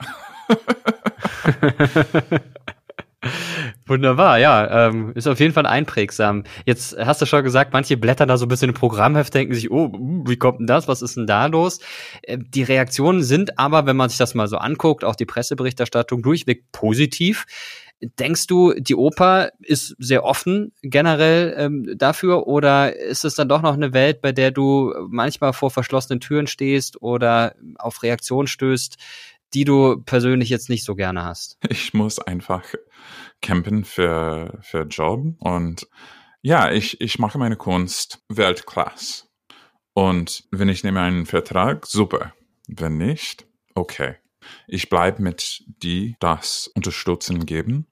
Wunderbar, 3.86 4.38
ja. 4.38 4.88
Ähm, 4.88 5.12
ist 5.14 5.26
auf 5.26 5.40
jeden 5.40 5.52
Fall 5.52 5.66
einprägsam. 5.66 6.44
Jetzt 6.66 6.96
hast 6.96 7.20
du 7.20 7.26
schon 7.26 7.42
gesagt, 7.42 7.72
manche 7.72 7.96
blättern 7.96 8.28
da 8.28 8.36
so 8.36 8.46
ein 8.46 8.48
bisschen 8.48 8.68
im 8.68 8.74
Programmheft, 8.74 9.34
denken 9.34 9.54
sich, 9.54 9.70
oh, 9.70 9.92
wie 10.26 10.36
kommt 10.36 10.60
denn 10.60 10.66
das? 10.66 10.88
Was 10.88 11.02
ist 11.02 11.16
denn 11.16 11.26
da 11.26 11.46
los? 11.46 11.80
Äh, 12.22 12.38
die 12.38 12.62
Reaktionen 12.62 13.22
sind 13.22 13.58
aber, 13.58 13.86
wenn 13.86 13.96
man 13.96 14.08
sich 14.08 14.18
das 14.18 14.34
mal 14.34 14.46
so 14.46 14.58
anguckt, 14.58 15.04
auch 15.04 15.16
die 15.16 15.26
Presseberichterstattung 15.26 16.22
durchweg 16.22 16.70
positiv. 16.70 17.46
Denkst 18.00 18.48
du, 18.48 18.74
die 18.74 18.96
Oper 18.96 19.50
ist 19.60 19.94
sehr 19.98 20.24
offen 20.24 20.72
generell 20.82 21.54
ähm, 21.56 21.94
dafür 21.96 22.48
oder 22.48 22.96
ist 22.96 23.24
es 23.24 23.36
dann 23.36 23.48
doch 23.48 23.62
noch 23.62 23.74
eine 23.74 23.92
Welt, 23.92 24.20
bei 24.20 24.32
der 24.32 24.50
du 24.50 24.92
manchmal 25.08 25.52
vor 25.52 25.70
verschlossenen 25.70 26.18
Türen 26.18 26.48
stehst 26.48 27.00
oder 27.00 27.54
auf 27.78 28.02
Reaktionen 28.02 28.48
stößt, 28.48 28.96
die 29.54 29.64
du 29.64 30.02
persönlich 30.02 30.48
jetzt 30.48 30.68
nicht 30.68 30.84
so 30.84 30.96
gerne 30.96 31.24
hast? 31.24 31.58
Ich 31.68 31.94
muss 31.94 32.18
einfach 32.18 32.64
campen 33.42 33.84
für, 33.84 34.58
für 34.62 34.82
Job 34.84 35.34
und 35.38 35.86
ja, 36.40 36.72
ich, 36.72 37.00
ich 37.00 37.18
mache 37.18 37.38
meine 37.38 37.56
Kunst 37.56 38.20
Weltklasse. 38.28 39.26
Und 39.94 40.44
wenn 40.50 40.68
ich 40.68 40.82
nehme 40.82 41.00
einen 41.00 41.26
Vertrag, 41.26 41.86
super. 41.86 42.34
Wenn 42.66 42.96
nicht, 42.96 43.46
okay. 43.74 44.16
Ich 44.66 44.88
bleibe 44.88 45.22
mit 45.22 45.62
die 45.82 46.16
das 46.18 46.68
Unterstützen 46.74 47.46
geben 47.46 47.86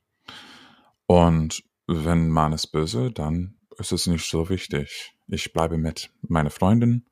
und 1.07 1.62
wenn 1.86 2.28
man 2.28 2.53
ist 2.53 2.68
böse, 2.68 3.11
dann 3.11 3.57
ist 3.78 3.92
es 3.92 4.07
nicht 4.07 4.28
so 4.28 4.48
wichtig. 4.48 5.14
Ich 5.26 5.53
bleibe 5.53 5.76
mit 5.76 6.11
meiner 6.22 6.51
Freundin 6.51 7.07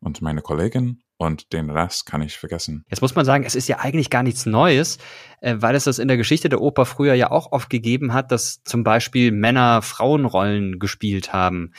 und 0.00 0.22
meiner 0.22 0.42
Kollegin 0.42 1.02
und 1.20 1.52
den 1.52 1.68
Rest 1.68 2.06
kann 2.06 2.22
ich 2.22 2.38
vergessen. 2.38 2.82
Jetzt 2.88 3.02
muss 3.02 3.14
man 3.14 3.26
sagen, 3.26 3.44
es 3.44 3.54
ist 3.54 3.68
ja 3.68 3.78
eigentlich 3.78 4.08
gar 4.08 4.22
nichts 4.22 4.46
Neues, 4.46 4.96
äh, 5.42 5.56
weil 5.58 5.74
es 5.74 5.84
das 5.84 5.98
in 5.98 6.08
der 6.08 6.16
Geschichte 6.16 6.48
der 6.48 6.62
Oper 6.62 6.86
früher 6.86 7.12
ja 7.12 7.30
auch 7.30 7.52
oft 7.52 7.68
gegeben 7.68 8.14
hat, 8.14 8.32
dass 8.32 8.62
zum 8.64 8.84
Beispiel 8.84 9.30
Männer 9.30 9.82
Frauenrollen 9.82 10.78
gespielt 10.78 11.34
haben. 11.34 11.72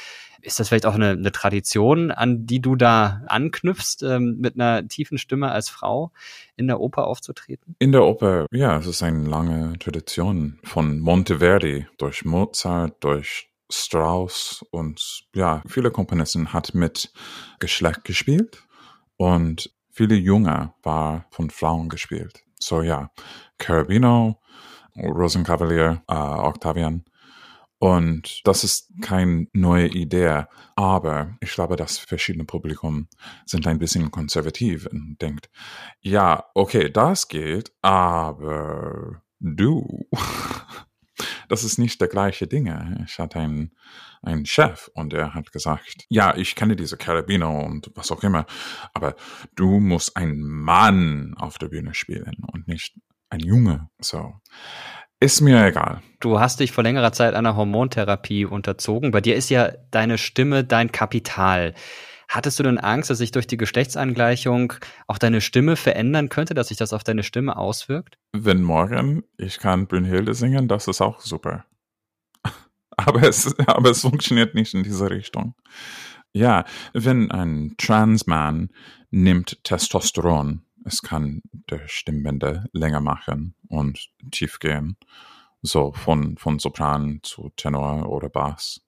Ist 0.44 0.60
das 0.60 0.70
vielleicht 0.70 0.86
auch 0.86 0.94
eine, 0.94 1.12
eine 1.12 1.32
Tradition, 1.32 2.12
an 2.12 2.46
die 2.46 2.62
du 2.62 2.76
da 2.76 3.24
anknüpfst, 3.28 4.04
ähm, 4.04 4.38
mit 4.40 4.56
einer 4.60 4.88
tiefen 4.88 5.18
Stimme 5.18 5.52
als 5.52 5.70
Frau 5.70 6.12
in 6.56 6.68
der 6.68 6.80
Oper 6.80 7.08
aufzutreten? 7.08 7.76
In 7.80 7.92
der 7.92 8.04
Oper, 8.04 8.46
ja, 8.52 8.78
es 8.78 8.86
ist 8.86 9.02
eine 9.02 9.28
lange 9.28 9.74
Tradition 9.80 10.60
von 10.64 11.00
Monteverdi 11.00 11.88
durch 11.98 12.26
Mozart, 12.26 13.04
durch 13.04 13.50
Strauss 13.72 14.64
und 14.70 15.24
ja, 15.34 15.64
viele 15.68 15.90
Komponisten 15.90 16.54
hat 16.54 16.76
mit 16.76 17.12
Geschlecht 17.60 18.04
gespielt 18.04 18.64
und 19.22 19.72
viele 19.92 20.16
Junge 20.16 20.74
war 20.82 21.28
von 21.30 21.52
Frauen 21.52 21.90
gespielt. 21.90 22.44
So 22.60 22.82
ja, 22.82 23.12
Carabino, 23.60 24.42
Rosenkavalier, 24.98 26.02
äh, 26.08 26.14
Octavian. 26.14 27.04
Und 27.78 28.42
das 28.46 28.64
ist 28.64 28.92
keine 29.04 29.46
neue 29.54 29.90
Idee, 29.90 30.46
aber 30.76 31.38
ich 31.40 31.52
glaube, 31.52 31.76
das 31.76 32.00
verschiedene 32.00 32.46
Publikum 32.46 33.10
sind 33.46 33.68
ein 33.68 33.78
bisschen 33.78 34.10
konservativ 34.10 34.88
und 34.88 35.18
denkt, 35.22 35.52
ja, 36.00 36.46
okay, 36.56 36.90
das 36.90 37.28
geht, 37.28 37.72
aber 37.84 39.22
du, 39.40 40.08
das 41.52 41.66
ist 41.66 41.78
nicht 41.78 42.00
der 42.00 42.08
gleiche 42.08 42.48
Dinge. 42.48 43.06
Ich 43.06 43.20
hatte 43.20 43.40
einen, 43.40 43.72
einen 44.22 44.46
Chef 44.46 44.90
und 44.94 45.14
er 45.14 45.34
hat 45.34 45.52
gesagt, 45.52 46.06
ja, 46.08 46.34
ich 46.38 46.56
kenne 46.56 46.78
diese 46.78 46.96
Carabino 46.96 47.66
und 47.66 47.92
was 47.94 48.10
auch 48.10 48.24
immer, 48.24 48.46
aber 48.94 49.16
du 49.56 49.82
musst 49.82 50.16
einen 50.16 50.42
Mann 50.42 51.34
auf 51.38 51.58
der 51.58 51.68
Bühne 51.68 51.94
spielen 51.94 52.38
und 52.54 52.70
nicht 52.70 52.96
ein 53.30 53.42
Junge, 53.42 53.90
so. 54.00 54.34
Ist 55.20 55.42
mir 55.42 55.66
egal. 55.66 56.02
Du 56.22 56.40
hast 56.40 56.62
dich 56.62 56.72
vor 56.72 56.86
längerer 56.86 57.12
Zeit 57.12 57.36
einer 57.36 57.58
Hormontherapie 57.58 58.46
unterzogen. 58.46 59.12
Bei 59.12 59.22
dir 59.22 59.36
ist 59.36 59.50
ja 59.50 59.74
deine 59.92 60.18
Stimme 60.18 60.64
dein 60.64 60.92
Kapital. 60.94 61.76
Hattest 62.32 62.58
du 62.60 62.64
denn 62.64 62.78
Angst, 62.78 63.10
dass 63.10 63.18
sich 63.18 63.32
durch 63.32 63.46
die 63.46 63.58
Geschlechtsangleichung 63.58 64.72
auch 65.06 65.18
deine 65.18 65.42
Stimme 65.42 65.76
verändern 65.76 66.30
könnte, 66.30 66.54
dass 66.54 66.70
sich 66.70 66.78
das 66.78 66.94
auf 66.94 67.04
deine 67.04 67.24
Stimme 67.24 67.58
auswirkt? 67.58 68.18
Wenn 68.32 68.62
morgen 68.62 69.26
ich 69.36 69.60
kann 69.60 69.86
Brünnhilde 69.86 70.34
singen, 70.34 70.70
das 70.70 70.88
ist 70.88 71.02
auch 71.02 71.20
super. 71.20 71.66
aber, 72.96 73.24
es, 73.24 73.54
aber 73.68 73.90
es 73.90 74.00
funktioniert 74.00 74.56
nicht 74.56 74.74
in 74.74 74.84
diese 74.84 75.10
Richtung. 75.10 75.56
Ja, 76.32 76.64
wenn 76.94 77.32
ein 77.32 77.76
Transman 77.78 78.70
nimmt 79.10 79.62
Testosteron, 79.66 80.62
es 80.86 81.02
kann 81.02 81.42
der 81.70 81.86
Stimmbänder 81.90 82.64
länger 82.72 83.02
machen 83.02 83.56
und 83.68 84.10
tief 84.32 84.60
gehen. 84.60 84.96
So 85.62 85.92
von, 85.92 86.38
von 86.38 86.60
Sopran 86.60 87.20
zu 87.24 87.52
Tenor 87.58 88.08
oder 88.08 88.30
Bass. 88.30 88.80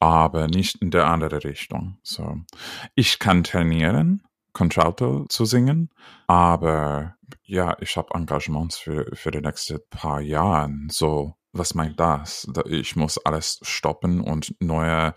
Aber 0.00 0.46
nicht 0.46 0.76
in 0.76 0.90
der 0.90 1.06
andere 1.06 1.42
Richtung. 1.44 1.98
So. 2.02 2.40
Ich 2.94 3.18
kann 3.18 3.42
trainieren, 3.44 4.22
Contralto 4.52 5.26
zu 5.28 5.44
singen, 5.44 5.90
aber 6.26 7.16
ja, 7.42 7.76
ich 7.80 7.96
habe 7.96 8.14
Engagements 8.14 8.78
für, 8.78 9.10
für 9.14 9.30
die 9.30 9.40
nächsten 9.40 9.78
paar 9.90 10.20
Jahren. 10.20 10.88
So, 10.90 11.34
was 11.52 11.74
meint 11.74 11.98
das? 11.98 12.50
Ich 12.66 12.96
muss 12.96 13.18
alles 13.18 13.60
stoppen 13.62 14.20
und 14.20 14.54
neue 14.60 15.14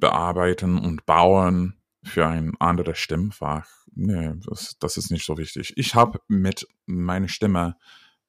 bearbeiten 0.00 0.78
und 0.78 1.06
bauen 1.06 1.80
für 2.02 2.26
ein 2.26 2.52
anderes 2.58 2.98
Stimmfach. 2.98 3.66
Nee, 3.92 4.32
das, 4.46 4.76
das 4.78 4.96
ist 4.96 5.10
nicht 5.10 5.26
so 5.26 5.36
wichtig. 5.38 5.72
Ich 5.76 5.94
habe 5.94 6.20
mit 6.28 6.66
meiner 6.86 7.28
Stimme 7.28 7.76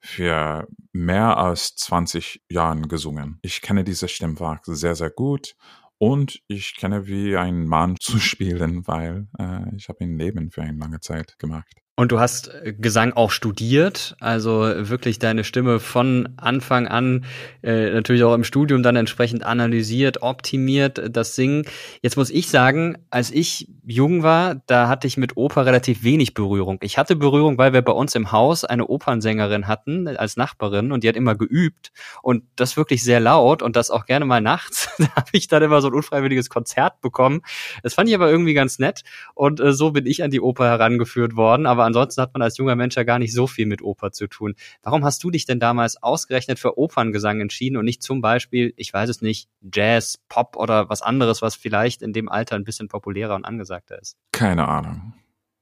für 0.00 0.66
mehr 0.92 1.36
als 1.36 1.76
20 1.76 2.42
Jahren 2.48 2.88
gesungen. 2.88 3.38
Ich 3.42 3.62
kenne 3.62 3.84
dieses 3.84 4.10
Stimmfach 4.10 4.60
sehr, 4.64 4.96
sehr 4.96 5.10
gut 5.10 5.54
und 6.02 6.42
ich 6.48 6.74
kenne, 6.74 7.06
wie 7.06 7.36
ein 7.36 7.64
Mann 7.64 7.94
zu 8.00 8.18
spielen, 8.18 8.88
weil 8.88 9.28
äh, 9.38 9.76
ich 9.76 9.88
habe 9.88 10.00
ein 10.00 10.18
Leben 10.18 10.50
für 10.50 10.62
eine 10.62 10.76
lange 10.76 10.98
Zeit 10.98 11.38
gemacht. 11.38 11.81
Und 11.94 12.10
du 12.10 12.18
hast 12.18 12.48
äh, 12.48 12.72
Gesang 12.72 13.12
auch 13.12 13.30
studiert, 13.30 14.16
also 14.18 14.62
wirklich 14.62 15.18
deine 15.18 15.44
Stimme 15.44 15.78
von 15.78 16.30
Anfang 16.38 16.88
an 16.88 17.26
äh, 17.62 17.90
natürlich 17.90 18.24
auch 18.24 18.32
im 18.32 18.44
Studium 18.44 18.82
dann 18.82 18.96
entsprechend 18.96 19.44
analysiert, 19.44 20.22
optimiert, 20.22 21.02
das 21.14 21.36
Singen. 21.36 21.66
Jetzt 22.00 22.16
muss 22.16 22.30
ich 22.30 22.48
sagen, 22.48 22.96
als 23.10 23.30
ich 23.30 23.68
jung 23.84 24.22
war, 24.22 24.62
da 24.66 24.88
hatte 24.88 25.06
ich 25.06 25.18
mit 25.18 25.36
Oper 25.36 25.66
relativ 25.66 26.02
wenig 26.02 26.32
Berührung. 26.32 26.78
Ich 26.80 26.96
hatte 26.96 27.14
Berührung, 27.14 27.58
weil 27.58 27.74
wir 27.74 27.82
bei 27.82 27.92
uns 27.92 28.14
im 28.14 28.32
Haus 28.32 28.64
eine 28.64 28.86
Opernsängerin 28.86 29.68
hatten 29.68 30.08
als 30.08 30.38
Nachbarin 30.38 30.92
und 30.92 31.04
die 31.04 31.08
hat 31.08 31.16
immer 31.16 31.34
geübt 31.34 31.92
und 32.22 32.44
das 32.56 32.78
wirklich 32.78 33.04
sehr 33.04 33.20
laut 33.20 33.60
und 33.60 33.76
das 33.76 33.90
auch 33.90 34.06
gerne 34.06 34.24
mal 34.24 34.40
nachts. 34.40 34.88
da 34.98 35.14
habe 35.14 35.28
ich 35.32 35.46
dann 35.46 35.62
immer 35.62 35.82
so 35.82 35.88
ein 35.88 35.94
unfreiwilliges 35.94 36.48
Konzert 36.48 37.02
bekommen. 37.02 37.42
Das 37.82 37.92
fand 37.92 38.08
ich 38.08 38.14
aber 38.14 38.30
irgendwie 38.30 38.54
ganz 38.54 38.78
nett 38.78 39.02
und 39.34 39.60
äh, 39.60 39.74
so 39.74 39.90
bin 39.90 40.06
ich 40.06 40.22
an 40.22 40.30
die 40.30 40.40
Oper 40.40 40.64
herangeführt 40.64 41.36
worden. 41.36 41.66
Aber 41.66 41.81
aber 41.82 41.88
ansonsten 41.88 42.22
hat 42.22 42.32
man 42.32 42.42
als 42.42 42.58
junger 42.58 42.76
Mensch 42.76 42.94
ja 42.94 43.02
gar 43.02 43.18
nicht 43.18 43.32
so 43.32 43.48
viel 43.48 43.66
mit 43.66 43.82
Oper 43.82 44.12
zu 44.12 44.28
tun. 44.28 44.54
Warum 44.84 45.04
hast 45.04 45.24
du 45.24 45.32
dich 45.32 45.46
denn 45.46 45.58
damals 45.58 46.00
ausgerechnet 46.00 46.60
für 46.60 46.78
Operngesang 46.78 47.40
entschieden 47.40 47.76
und 47.76 47.84
nicht 47.84 48.04
zum 48.04 48.20
Beispiel, 48.20 48.72
ich 48.76 48.92
weiß 48.92 49.10
es 49.10 49.20
nicht, 49.20 49.48
Jazz, 49.72 50.20
Pop 50.28 50.54
oder 50.56 50.88
was 50.88 51.02
anderes, 51.02 51.42
was 51.42 51.56
vielleicht 51.56 52.02
in 52.02 52.12
dem 52.12 52.28
Alter 52.28 52.54
ein 52.54 52.62
bisschen 52.62 52.86
populärer 52.86 53.34
und 53.34 53.44
angesagter 53.44 54.00
ist? 54.00 54.16
Keine 54.30 54.68
Ahnung. 54.68 55.14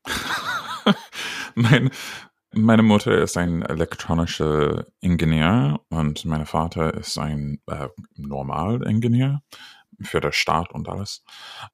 mein, 1.55 1.91
meine 2.53 2.83
Mutter 2.83 3.16
ist 3.16 3.39
ein 3.39 3.62
elektronischer 3.62 4.85
Ingenieur 5.01 5.81
und 5.89 6.27
mein 6.27 6.45
Vater 6.45 6.93
ist 6.93 7.16
ein 7.16 7.61
äh, 7.66 7.89
Normalingenieur 8.16 9.41
für 10.03 10.20
den 10.20 10.32
Start 10.32 10.72
und 10.72 10.88
alles. 10.88 11.22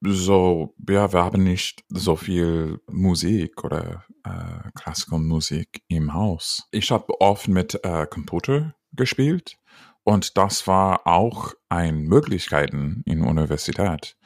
So, 0.01 0.75
ja, 0.89 1.13
wir 1.13 1.23
haben 1.23 1.45
nicht 1.45 1.85
so 1.89 2.17
viel 2.17 2.81
Musik 2.87 3.65
oder 3.65 4.05
äh, 4.25 4.71
Classical 4.75 5.19
Musik 5.19 5.83
im 5.89 6.15
Haus. 6.15 6.67
Ich 6.71 6.91
habe 6.91 7.21
oft 7.21 7.49
mit 7.49 7.79
äh, 7.85 8.07
Computer 8.07 8.75
gespielt 8.93 9.59
und 10.05 10.37
das 10.37 10.67
war 10.67 11.07
auch 11.07 11.55
eine 11.69 11.93
Möglichkeit 11.93 12.73
in 12.73 13.23
Universität. 13.23 14.17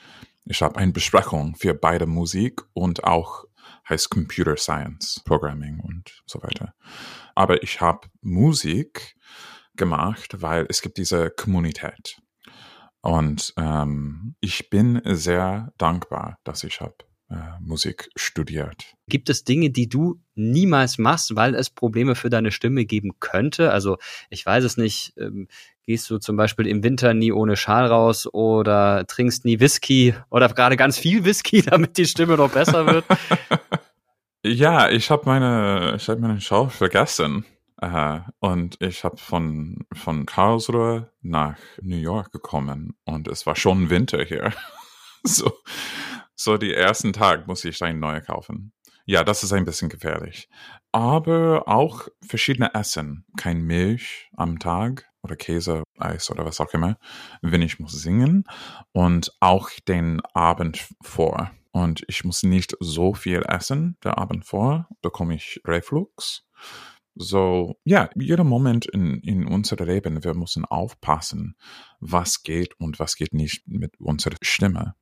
Ich 0.44 0.62
habe 0.62 0.76
eine 0.76 0.92
Besprechung 0.92 1.55
für 1.57 1.74
beide 1.74 2.07
Musik 2.07 2.62
und 2.72 3.05
auch 3.05 3.44
heißt 3.88 4.11
Computer 4.11 4.57
Science, 4.57 5.20
Programming 5.24 5.80
und 5.80 6.22
so 6.26 6.42
weiter. 6.42 6.74
Aber 7.34 7.62
ich 7.62 7.80
habe 7.80 8.09
Musik 8.20 9.16
gemacht, 9.76 10.40
weil 10.40 10.66
es 10.68 10.82
gibt 10.82 10.98
diese 10.98 11.30
Kommunität. 11.30 12.20
Und 13.03 13.55
ähm, 13.57 14.34
ich 14.40 14.68
bin 14.70 15.01
sehr 15.05 15.72
dankbar, 15.78 16.38
dass 16.44 16.64
ich 16.64 16.80
habe 16.80 16.96
äh, 17.30 17.34
Musik 17.61 18.11
studiert. 18.16 18.96
Gibt 19.09 19.30
es 19.30 19.44
Dinge, 19.44 19.70
die 19.70 19.88
du 19.88 20.20
niemals 20.34 20.98
machst, 20.98 21.36
weil 21.36 21.55
es 21.55 21.70
Probleme 21.70 22.14
für 22.14 22.28
deine 22.28 22.51
Stimme 22.51 22.84
geben 22.84 23.12
könnte? 23.20 23.70
Also 23.70 23.98
ich 24.28 24.44
weiß 24.44 24.64
es 24.64 24.76
nicht. 24.76 25.14
Ähm, 25.16 25.48
gehst 25.84 26.11
du 26.11 26.18
zum 26.18 26.36
Beispiel 26.36 26.66
im 26.66 26.82
Winter 26.82 27.14
nie 27.14 27.32
ohne 27.32 27.57
Schal 27.57 27.86
raus 27.86 28.26
oder 28.32 29.07
trinkst 29.07 29.44
nie 29.44 29.61
Whisky 29.61 30.14
oder 30.28 30.48
gerade 30.48 30.76
ganz 30.76 30.98
viel 30.98 31.24
Whisky, 31.24 31.62
damit 31.66 31.96
die 31.96 32.07
Stimme 32.07 32.36
noch 32.36 32.51
besser 32.51 32.86
wird? 32.86 33.05
ja, 34.44 34.90
ich 34.90 35.11
habe 35.11 35.22
meine, 35.24 35.94
ich 35.96 36.09
habe 36.09 36.20
meine 36.20 36.40
Schau 36.40 36.68
vergessen. 36.68 37.44
Äh, 37.81 38.20
und 38.41 38.76
ich 38.81 39.05
habe 39.05 39.16
von, 39.16 39.87
von 39.95 40.26
Karlsruhe 40.26 41.11
nach 41.22 41.59
New 41.81 41.97
York 41.97 42.31
gekommen 42.31 42.95
und 43.05 43.26
es 43.26 43.47
war 43.47 43.57
schon 43.57 43.89
Winter 43.89 44.22
hier. 44.24 44.53
so, 45.24 45.51
so 46.35 46.59
die 46.59 46.74
ersten 46.74 47.12
Tag 47.12 47.47
muss 47.47 47.64
ich 47.64 47.83
ein 47.83 47.99
neuer 47.99 48.20
kaufen. 48.20 48.72
Ja, 49.07 49.24
das 49.24 49.43
ist 49.43 49.53
ein 49.53 49.64
bisschen 49.64 49.89
gefährlich. 49.89 50.49
Aber 50.93 51.64
auch 51.66 52.09
verschiedene 52.26 52.74
Essen. 52.74 53.24
Kein 53.39 53.62
Milch 53.62 54.31
am 54.37 54.59
Tag 54.59 55.11
oder 55.22 55.37
Käse, 55.37 55.83
Eis 55.99 56.31
oder 56.31 56.45
was 56.45 56.61
auch 56.61 56.72
immer, 56.74 56.99
wenn 57.41 57.62
ich 57.62 57.81
muss 57.81 57.93
singen. 57.93 58.45
Und 58.93 59.33
auch 59.41 59.70
den 59.89 60.20
Abend 60.35 60.87
vor. 61.03 61.51
Und 61.72 62.05
ich 62.09 62.24
muss 62.24 62.43
nicht 62.43 62.76
so 62.81 63.14
viel 63.14 63.43
essen. 63.49 63.97
Der 64.05 64.18
Abend 64.18 64.45
vor 64.45 64.89
bekomme 65.01 65.35
ich 65.35 65.61
Reflux. 65.64 66.45
So, 67.15 67.77
ja, 67.85 68.09
jeder 68.15 68.45
Moment 68.45 68.87
in, 68.87 69.21
in 69.21 69.47
unserem 69.47 69.87
Leben, 69.87 70.25
wir 70.25 70.35
müssen 70.35 70.65
aufpassen, 70.65 71.57
was 71.99 72.43
geht 72.43 72.79
und 72.79 72.99
was 72.99 73.17
geht 73.17 73.35
nicht 73.35 73.67
mit 73.67 73.99
unserer 73.99 74.37
Stimme. 74.43 74.95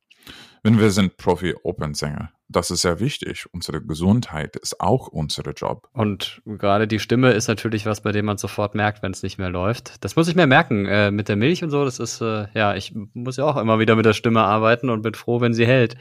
Wenn 0.63 0.79
wir 0.79 0.91
sind 0.91 1.17
Profi-Opernsänger, 1.17 2.31
das 2.51 2.71
ist 2.71 2.81
sehr 2.81 2.99
wichtig. 2.99 3.45
Unsere 3.51 3.79
Gesundheit 3.79 4.55
ist 4.55 4.81
auch 4.81 5.07
unser 5.07 5.43
Job. 5.51 5.87
Und 5.93 6.41
gerade 6.45 6.87
die 6.87 6.97
Stimme 6.97 7.31
ist 7.31 7.47
natürlich 7.47 7.85
was, 7.85 8.01
bei 8.01 8.11
dem 8.11 8.25
man 8.25 8.37
sofort 8.37 8.73
merkt, 8.73 9.03
wenn 9.03 9.11
es 9.11 9.21
nicht 9.21 9.37
mehr 9.37 9.51
läuft. 9.51 10.03
Das 10.03 10.15
muss 10.15 10.27
ich 10.27 10.35
mir 10.35 10.47
merken 10.47 10.87
äh, 10.87 11.11
mit 11.11 11.29
der 11.29 11.35
Milch 11.35 11.63
und 11.63 11.69
so. 11.69 11.85
Das 11.85 11.99
ist, 11.99 12.21
äh, 12.21 12.47
ja, 12.55 12.73
ich 12.73 12.95
muss 13.13 13.37
ja 13.37 13.45
auch 13.45 13.57
immer 13.57 13.77
wieder 13.77 13.95
mit 13.95 14.05
der 14.05 14.13
Stimme 14.13 14.41
arbeiten 14.41 14.89
und 14.89 15.03
bin 15.03 15.13
froh, 15.13 15.41
wenn 15.41 15.53
sie 15.53 15.67
hält. 15.67 15.95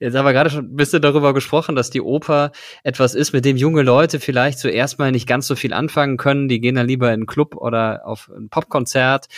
Jetzt 0.00 0.16
haben 0.16 0.24
wir 0.24 0.32
gerade 0.32 0.48
schon 0.48 0.64
ein 0.64 0.76
bisschen 0.76 1.02
darüber 1.02 1.34
gesprochen, 1.34 1.76
dass 1.76 1.90
die 1.90 2.00
Oper 2.00 2.52
etwas 2.84 3.14
ist, 3.14 3.34
mit 3.34 3.44
dem 3.44 3.58
junge 3.58 3.82
Leute 3.82 4.18
vielleicht 4.18 4.60
zuerst 4.60 4.98
mal 4.98 5.12
nicht 5.12 5.28
ganz 5.28 5.46
so 5.46 5.56
viel 5.56 5.74
anfangen 5.74 6.16
können. 6.16 6.48
Die 6.48 6.60
gehen 6.60 6.76
dann 6.76 6.86
lieber 6.88 7.08
in 7.08 7.12
einen 7.12 7.26
Club 7.26 7.54
oder 7.54 8.06
auf 8.06 8.30
ein 8.34 8.48
Popkonzert. 8.48 9.28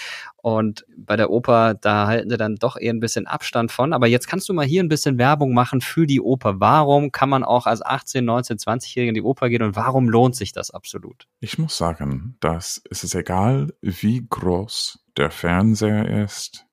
Und 0.45 0.85
bei 0.97 1.17
der 1.17 1.31
Oper, 1.31 1.73
da 1.73 2.07
halten 2.07 2.29
sie 2.29 2.37
dann 2.37 2.57
doch 2.57 2.77
eher 2.77 2.93
ein 2.93 3.01
bisschen 3.01 3.27
Abstand 3.27 3.73
von. 3.73 3.95
Aber 3.95 4.07
jetzt 4.07 4.29
kannst 4.29 4.47
du 4.49 4.53
mal 4.55 4.67
hier 4.67 4.83
ein 4.83 4.89
bisschen 4.89 5.19
Werbung 5.19 5.53
machen 5.53 5.81
für 5.81 6.07
die 6.07 6.21
Oper. 6.21 6.61
Warum 6.61 7.13
kann 7.13 7.29
man 7.29 7.45
auch 7.45 7.67
als 7.67 7.83
18, 7.83 8.25
19, 8.25 8.59
20-Jähriger 8.59 9.09
in 9.09 9.15
die 9.15 9.23
Oper 9.23 9.49
gehen 9.49 9.63
und 9.63 9.77
warum 9.77 10.09
lohnt 10.09 10.37
sich 10.37 10.53
das 10.53 10.71
absolut? 10.71 11.27
Ich 11.41 11.59
muss 11.59 11.77
sagen, 11.77 12.37
dass 12.41 12.83
es 12.91 13.05
ist 13.05 13.15
egal, 13.15 13.75
wie 13.81 14.27
groß 14.29 15.05
der 15.17 15.31
Fernseher 15.31 16.25
ist, 16.25 16.67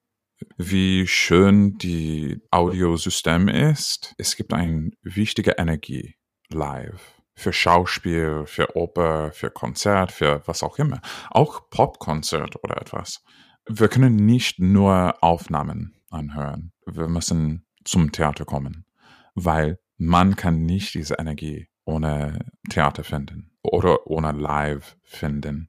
wie 0.57 1.07
schön 1.07 1.77
die 1.77 2.41
Audiosystem 2.51 3.47
ist. 3.47 4.13
Es 4.17 4.35
gibt 4.35 4.53
eine 4.53 4.91
wichtige 5.01 5.51
Energie 5.51 6.15
live. 6.49 7.21
Für 7.35 7.53
Schauspiel, 7.53 8.43
für 8.45 8.75
Oper, 8.75 9.31
für 9.31 9.49
Konzert, 9.49 10.11
für 10.11 10.41
was 10.45 10.63
auch 10.63 10.77
immer. 10.77 11.01
Auch 11.29 11.69
Popkonzert 11.69 12.63
oder 12.63 12.79
etwas. 12.81 13.23
Wir 13.67 13.87
können 13.87 14.15
nicht 14.15 14.59
nur 14.59 15.15
Aufnahmen 15.21 15.95
anhören. 16.09 16.73
Wir 16.85 17.07
müssen 17.07 17.65
zum 17.83 18.11
Theater 18.11 18.45
kommen 18.45 18.85
weil 19.35 19.79
man 19.97 20.35
kann 20.35 20.65
nicht 20.65 20.93
diese 20.93 21.15
Energie 21.15 21.67
ohne 21.85 22.39
Theater 22.69 23.03
finden 23.03 23.51
oder 23.61 24.07
ohne 24.07 24.31
Live 24.31 24.97
finden. 25.03 25.67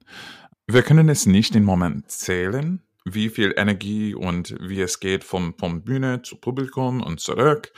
Wir 0.67 0.83
können 0.83 1.09
es 1.09 1.25
nicht 1.25 1.55
im 1.55 1.63
Moment 1.63 2.09
zählen, 2.09 2.81
wie 3.05 3.29
viel 3.29 3.53
Energie 3.57 4.15
und 4.15 4.55
wie 4.61 4.81
es 4.81 4.99
geht 4.99 5.23
vom, 5.23 5.55
vom 5.57 5.83
Bühne 5.83 6.21
zu 6.21 6.37
Publikum 6.37 7.01
und 7.01 7.19
zurück. 7.19 7.73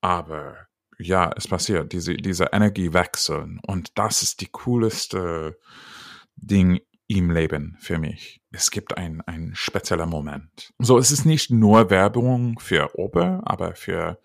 Aber 0.00 0.56
ja, 0.98 1.30
es 1.36 1.48
passiert, 1.48 1.92
diese, 1.92 2.14
diese 2.14 2.48
Energie 2.52 2.92
wechseln. 2.92 3.58
Und 3.66 3.96
das 3.96 4.22
ist 4.22 4.42
die 4.42 4.48
coolste 4.52 5.58
Ding 6.36 6.80
im 7.10 7.28
Leben 7.28 7.76
für 7.80 7.98
mich. 7.98 8.40
Es 8.52 8.70
gibt 8.70 8.96
ein, 8.96 9.20
ein 9.22 9.50
spezieller 9.54 10.06
Moment. 10.06 10.72
So, 10.78 10.96
es 10.96 11.10
ist 11.10 11.24
nicht 11.24 11.50
nur 11.50 11.90
Werbung 11.90 12.60
für 12.60 12.96
Oper, 12.96 13.40
aber 13.44 13.74
für 13.74 14.20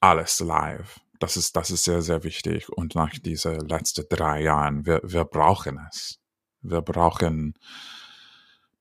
alles 0.00 0.40
live. 0.40 0.98
Das 1.20 1.36
ist, 1.36 1.54
das 1.54 1.70
ist 1.70 1.84
sehr, 1.84 2.02
sehr 2.02 2.24
wichtig. 2.24 2.68
Und 2.70 2.96
nach 2.96 3.10
diesen 3.10 3.60
letzten 3.68 4.04
drei 4.08 4.42
Jahren, 4.42 4.84
wir, 4.84 5.00
wir 5.04 5.24
brauchen 5.24 5.78
es. 5.88 6.18
Wir 6.60 6.82
brauchen 6.82 7.54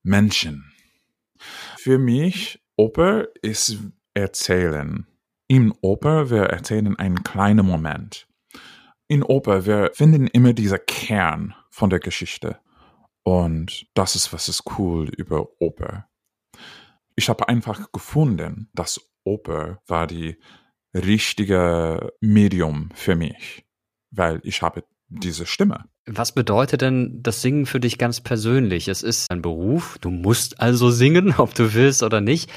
Menschen. 0.01 0.73
Für 1.77 1.99
mich, 1.99 2.59
Oper 2.75 3.27
ist 3.43 3.77
Erzählen. 4.15 5.05
In 5.47 5.75
Oper, 5.81 6.31
wir 6.31 6.45
erzählen 6.45 6.97
einen 6.97 7.21
kleinen 7.21 7.67
Moment. 7.67 8.27
In 9.07 9.21
Oper, 9.21 9.67
wir 9.67 9.91
finden 9.93 10.25
immer 10.25 10.53
dieser 10.53 10.79
Kern 10.79 11.53
von 11.69 11.91
der 11.91 11.99
Geschichte. 11.99 12.59
Und 13.25 13.87
das 13.95 14.15
ist, 14.15 14.31
was 14.33 14.47
ist 14.49 14.63
cool 14.77 15.09
über 15.09 15.47
Oper. 15.59 16.07
Ich 17.15 17.27
habe 17.27 17.49
einfach 17.49 17.91
gefunden, 17.91 18.69
dass 18.73 19.01
Oper 19.23 19.81
war 19.87 20.05
die 20.05 20.37
richtige 20.93 22.13
Medium 22.21 22.89
für 22.93 23.15
mich, 23.15 23.65
weil 24.11 24.41
ich 24.43 24.61
habe 24.61 24.83
diese 25.07 25.47
Stimme. 25.47 25.85
Was 26.05 26.33
bedeutet 26.33 26.81
denn 26.81 27.23
das 27.23 27.41
Singen 27.41 27.65
für 27.65 27.79
dich 27.79 27.97
ganz 27.97 28.21
persönlich? 28.21 28.87
Es 28.87 29.01
ist 29.01 29.31
ein 29.31 29.41
Beruf, 29.41 29.97
du 30.01 30.11
musst 30.11 30.61
also 30.61 30.91
singen, 30.91 31.33
ob 31.37 31.55
du 31.55 31.73
willst 31.73 32.03
oder 32.03 32.21
nicht. 32.21 32.51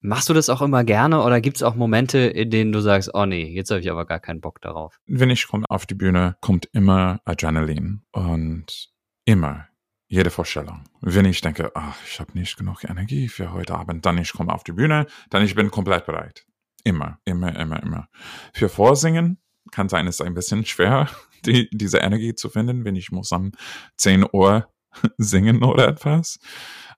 Machst 0.00 0.28
du 0.28 0.34
das 0.34 0.48
auch 0.48 0.62
immer 0.62 0.82
gerne 0.82 1.22
oder 1.22 1.40
gibt 1.40 1.58
es 1.58 1.62
auch 1.62 1.76
Momente, 1.76 2.18
in 2.18 2.50
denen 2.50 2.72
du 2.72 2.80
sagst, 2.80 3.10
oh 3.14 3.26
nee, 3.26 3.44
jetzt 3.44 3.70
habe 3.70 3.80
ich 3.80 3.90
aber 3.90 4.06
gar 4.06 4.18
keinen 4.18 4.40
Bock 4.40 4.60
darauf? 4.60 4.98
Wenn 5.06 5.30
ich 5.30 5.46
komme 5.46 5.66
auf 5.68 5.86
die 5.86 5.94
Bühne, 5.94 6.36
kommt 6.40 6.68
immer 6.72 7.20
Adrenalin 7.26 8.02
und 8.10 8.90
immer 9.24 9.69
jede 10.10 10.30
Vorstellung. 10.30 10.82
Wenn 11.00 11.24
ich 11.24 11.40
denke, 11.40 11.70
ach, 11.74 11.96
ich 12.04 12.18
habe 12.18 12.36
nicht 12.36 12.56
genug 12.56 12.82
Energie 12.82 13.28
für 13.28 13.52
heute 13.52 13.76
Abend, 13.76 14.04
dann 14.04 14.18
ich 14.18 14.32
komme 14.32 14.52
auf 14.52 14.64
die 14.64 14.72
Bühne, 14.72 15.06
dann 15.30 15.44
ich 15.44 15.54
bin 15.54 15.70
komplett 15.70 16.04
bereit. 16.04 16.44
Immer, 16.82 17.20
immer, 17.24 17.56
immer, 17.56 17.80
immer. 17.80 18.08
Für 18.52 18.68
Vorsingen 18.68 19.38
kann 19.70 19.88
sein, 19.88 20.08
es 20.08 20.16
ist 20.16 20.26
ein 20.26 20.34
bisschen 20.34 20.66
schwer, 20.66 21.08
die, 21.46 21.70
diese 21.70 21.98
Energie 21.98 22.34
zu 22.34 22.50
finden, 22.50 22.84
wenn 22.84 22.96
ich 22.96 23.12
muss 23.12 23.30
um 23.30 23.52
10 23.98 24.26
Uhr 24.32 24.68
singen 25.16 25.62
oder 25.62 25.86
etwas. 25.86 26.40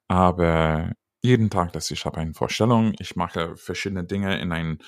Aber 0.08 0.92
jeden 1.20 1.50
Tag, 1.50 1.74
dass 1.74 1.90
ich 1.90 2.06
habe 2.06 2.16
eine 2.16 2.32
Vorstellung, 2.32 2.94
ich 2.98 3.14
mache 3.14 3.56
verschiedene 3.56 4.04
Dinge 4.04 4.40
in 4.40 4.52
ein, 4.52 4.78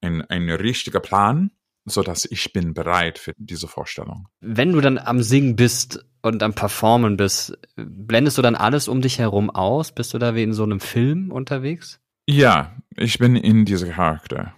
ein, 0.00 0.22
ein 0.22 0.48
richtiger 0.50 1.00
Plan, 1.00 1.50
so 1.84 2.02
dass 2.02 2.24
ich 2.24 2.52
bin 2.52 2.74
bereit 2.74 3.18
für 3.18 3.32
diese 3.36 3.68
Vorstellung. 3.68 4.28
Wenn 4.40 4.72
du 4.72 4.80
dann 4.80 4.98
am 4.98 5.22
Singen 5.22 5.56
bist 5.56 6.04
und 6.22 6.42
am 6.42 6.54
Performen 6.54 7.16
bist, 7.16 7.58
blendest 7.76 8.38
du 8.38 8.42
dann 8.42 8.54
alles 8.54 8.88
um 8.88 9.00
dich 9.00 9.18
herum 9.18 9.50
aus? 9.50 9.92
Bist 9.92 10.14
du 10.14 10.18
da 10.18 10.34
wie 10.34 10.42
in 10.42 10.52
so 10.52 10.62
einem 10.62 10.80
Film 10.80 11.32
unterwegs? 11.32 12.00
Ja, 12.26 12.76
ich 12.96 13.18
bin 13.18 13.36
in 13.36 13.64
dieser 13.64 13.88
Charakter. 13.88 14.54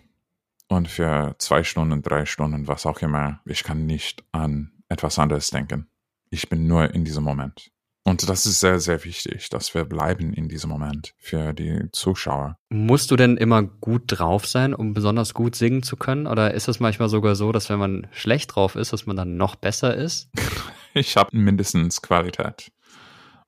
Und 0.68 0.89
für 0.89 1.35
zwei 1.39 1.62
Stunden, 1.62 2.03
drei 2.03 2.27
Stunden, 2.27 2.68
was 2.68 2.87
auch 2.87 3.01
immer, 3.01 3.41
ich 3.45 3.64
kann 3.64 3.87
nicht 3.87 4.25
an 4.33 4.72
etwas 4.89 5.18
anderes 5.18 5.51
denken. 5.51 5.89
Ich 6.31 6.49
bin 6.49 6.66
nur 6.66 6.95
in 6.95 7.05
diesem 7.05 7.25
Moment. 7.25 7.70
Und 8.07 8.28
das 8.28 8.44
ist 8.44 8.61
sehr, 8.61 8.80
sehr 8.80 9.02
wichtig, 9.05 9.48
dass 9.48 9.74
wir 9.74 9.86
bleiben 9.86 10.34
in 10.34 10.48
diesem 10.48 10.68
Moment 10.68 11.14
für 11.16 11.55
die 11.55 11.88
Zuschauer. 11.92 12.59
Musst 12.68 13.11
du 13.11 13.16
denn 13.16 13.38
immer 13.38 13.62
gut 13.62 14.02
drauf 14.07 14.46
sein, 14.46 14.74
um 14.74 14.92
besonders 14.92 15.32
gut 15.32 15.57
singen 15.57 15.82
zu 15.82 15.96
können? 15.96 16.26
Oder 16.26 16.52
ist 16.52 16.68
es 16.68 16.80
manchmal 16.80 17.09
sogar 17.09 17.34
so, 17.34 17.50
dass 17.50 17.70
wenn 17.70 17.78
man 17.78 18.07
schlecht 18.12 18.55
drauf 18.55 18.76
ist, 18.76 18.92
dass 18.92 19.07
man 19.07 19.16
dann 19.16 19.38
noch 19.38 19.57
besser 19.57 19.94
ist? 19.94 20.28
ich 20.94 21.16
habe 21.16 21.34
mindestens 21.34 22.02
Qualität. 22.02 22.70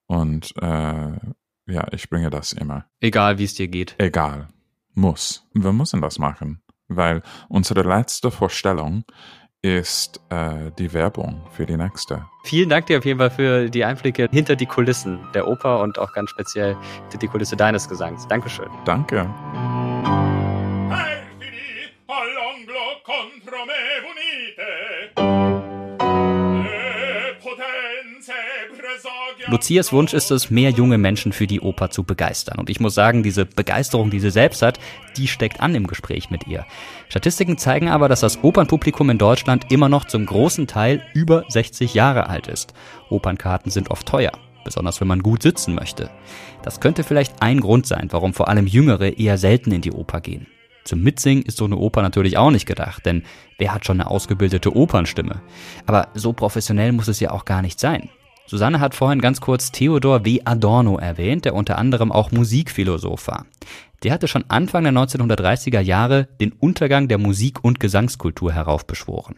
Und 0.07 0.55
äh, 0.63 1.13
ja, 1.67 1.89
ich 1.93 2.09
bringe 2.09 2.31
das 2.31 2.55
immer. 2.55 2.87
Egal, 3.01 3.39
wie 3.39 3.45
es 3.45 3.55
dir 3.55 3.69
geht. 3.69 3.95
Egal. 3.99 4.49
Muss. 4.95 5.47
Wir 5.53 5.73
müssen 5.73 6.01
das 6.01 6.19
machen. 6.19 6.63
Weil 6.89 7.23
unsere 7.49 7.83
letzte 7.83 8.31
Vorstellung 8.31 9.05
ist 9.67 10.21
äh, 10.31 10.71
die 10.79 10.93
Werbung 10.93 11.43
für 11.51 11.67
die 11.67 11.77
nächste. 11.77 12.27
Vielen 12.45 12.69
Dank 12.69 12.87
dir 12.87 12.99
auf 12.99 13.05
jeden 13.05 13.19
Fall 13.19 13.31
für 13.31 13.69
die 13.69 13.85
Einblicke 13.85 14.29
hinter 14.31 14.57
die 14.57 14.67
Kulissen 14.67 15.19
der 15.35 15.49
Oper 15.49 15.81
und 15.81 15.99
auch 15.99 16.13
ganz 16.13 16.31
speziell 16.31 16.77
hinter 17.03 17.19
die 17.19 17.29
Kulisse 17.29 17.57
deines 17.57 17.89
Gesangs. 17.89 18.27
Dankeschön. 18.29 18.69
Danke. 18.85 19.27
Lucias 29.49 29.93
Wunsch 29.93 30.13
ist 30.13 30.33
es, 30.33 30.51
mehr 30.51 30.71
junge 30.71 30.99
Menschen 30.99 31.33
für 31.33 31.47
die 31.47 31.61
Oper 31.61 31.91
zu 31.91 32.03
begeistern. 32.03 32.59
Und 32.59 32.69
ich 32.69 32.81
muss 32.81 32.95
sagen, 32.95 33.23
diese 33.23 33.47
Begeisterung, 33.47 34.11
die 34.11 34.19
sie 34.19 34.33
selbst 34.33 34.61
hat, 34.61 34.81
die 35.17 35.29
steckt 35.29 35.61
an 35.61 35.77
im 35.77 35.87
Gespräch 35.87 36.31
mit 36.31 36.49
ihr. 36.49 36.67
Statistiken 37.09 37.57
zeigen 37.57 37.89
aber, 37.89 38.09
dass 38.09 38.21
das 38.21 38.43
Opernpublikum 38.43 39.09
in 39.09 39.19
Deutschland 39.19 39.71
immer 39.71 39.89
noch 39.89 40.05
zum 40.05 40.27
großen 40.27 40.67
Teil 40.67 41.01
über 41.15 41.45
60 41.49 41.95
Jahre 41.95 42.29
alt 42.29 42.49
ist. 42.49 42.75
Opernkarten 43.09 43.71
sind 43.71 43.93
oft 43.93 44.09
teuer, 44.09 44.33
besonders 44.65 45.01
wenn 45.01 45.07
man 45.07 45.23
gut 45.23 45.45
sitzen 45.45 45.77
möchte. 45.77 46.11
Das 46.65 46.81
könnte 46.81 47.05
vielleicht 47.05 47.41
ein 47.41 47.61
Grund 47.61 47.87
sein, 47.87 48.09
warum 48.11 48.35
vor 48.35 48.49
allem 48.49 48.67
Jüngere 48.67 49.17
eher 49.17 49.39
selten 49.39 49.71
in 49.71 49.81
die 49.81 49.93
Oper 49.93 50.21
gehen. 50.21 50.49
Zum 50.83 51.03
Mitsingen 51.03 51.45
ist 51.45 51.59
so 51.59 51.67
eine 51.67 51.77
Oper 51.77 52.03
natürlich 52.03 52.37
auch 52.37 52.51
nicht 52.51 52.67
gedacht, 52.67 53.07
denn 53.07 53.23
wer 53.59 53.73
hat 53.73 53.87
schon 53.87 54.01
eine 54.01 54.11
ausgebildete 54.11 54.75
Opernstimme? 54.75 55.41
Aber 55.85 56.09
so 56.15 56.33
professionell 56.33 56.91
muss 56.91 57.07
es 57.07 57.21
ja 57.21 57.31
auch 57.31 57.45
gar 57.45 57.63
nicht 57.63 57.79
sein. 57.79 58.09
Susanne 58.47 58.81
hat 58.81 58.95
vorhin 58.95 59.21
ganz 59.21 59.41
kurz 59.41 59.73
Theodor 59.73 60.25
W. 60.25 60.41
Adorno 60.45 60.99
erwähnt, 60.99 61.45
der 61.45 61.55
unter 61.55 61.79
anderem 61.79 62.13
auch 62.13 62.31
Musikphilosoph 62.31 63.27
war. 63.27 63.47
Der 64.03 64.13
hatte 64.13 64.29
schon 64.29 64.45
Anfang 64.49 64.85
der 64.85 64.93
1930er 64.93 65.81
Jahre 65.81 66.29
den 66.41 66.53
Untergang 66.53 67.09
der 67.09 67.19
Musik- 67.19 67.65
und 67.65 67.81
Gesangskultur 67.81 68.53
heraufbeschworen. 68.53 69.37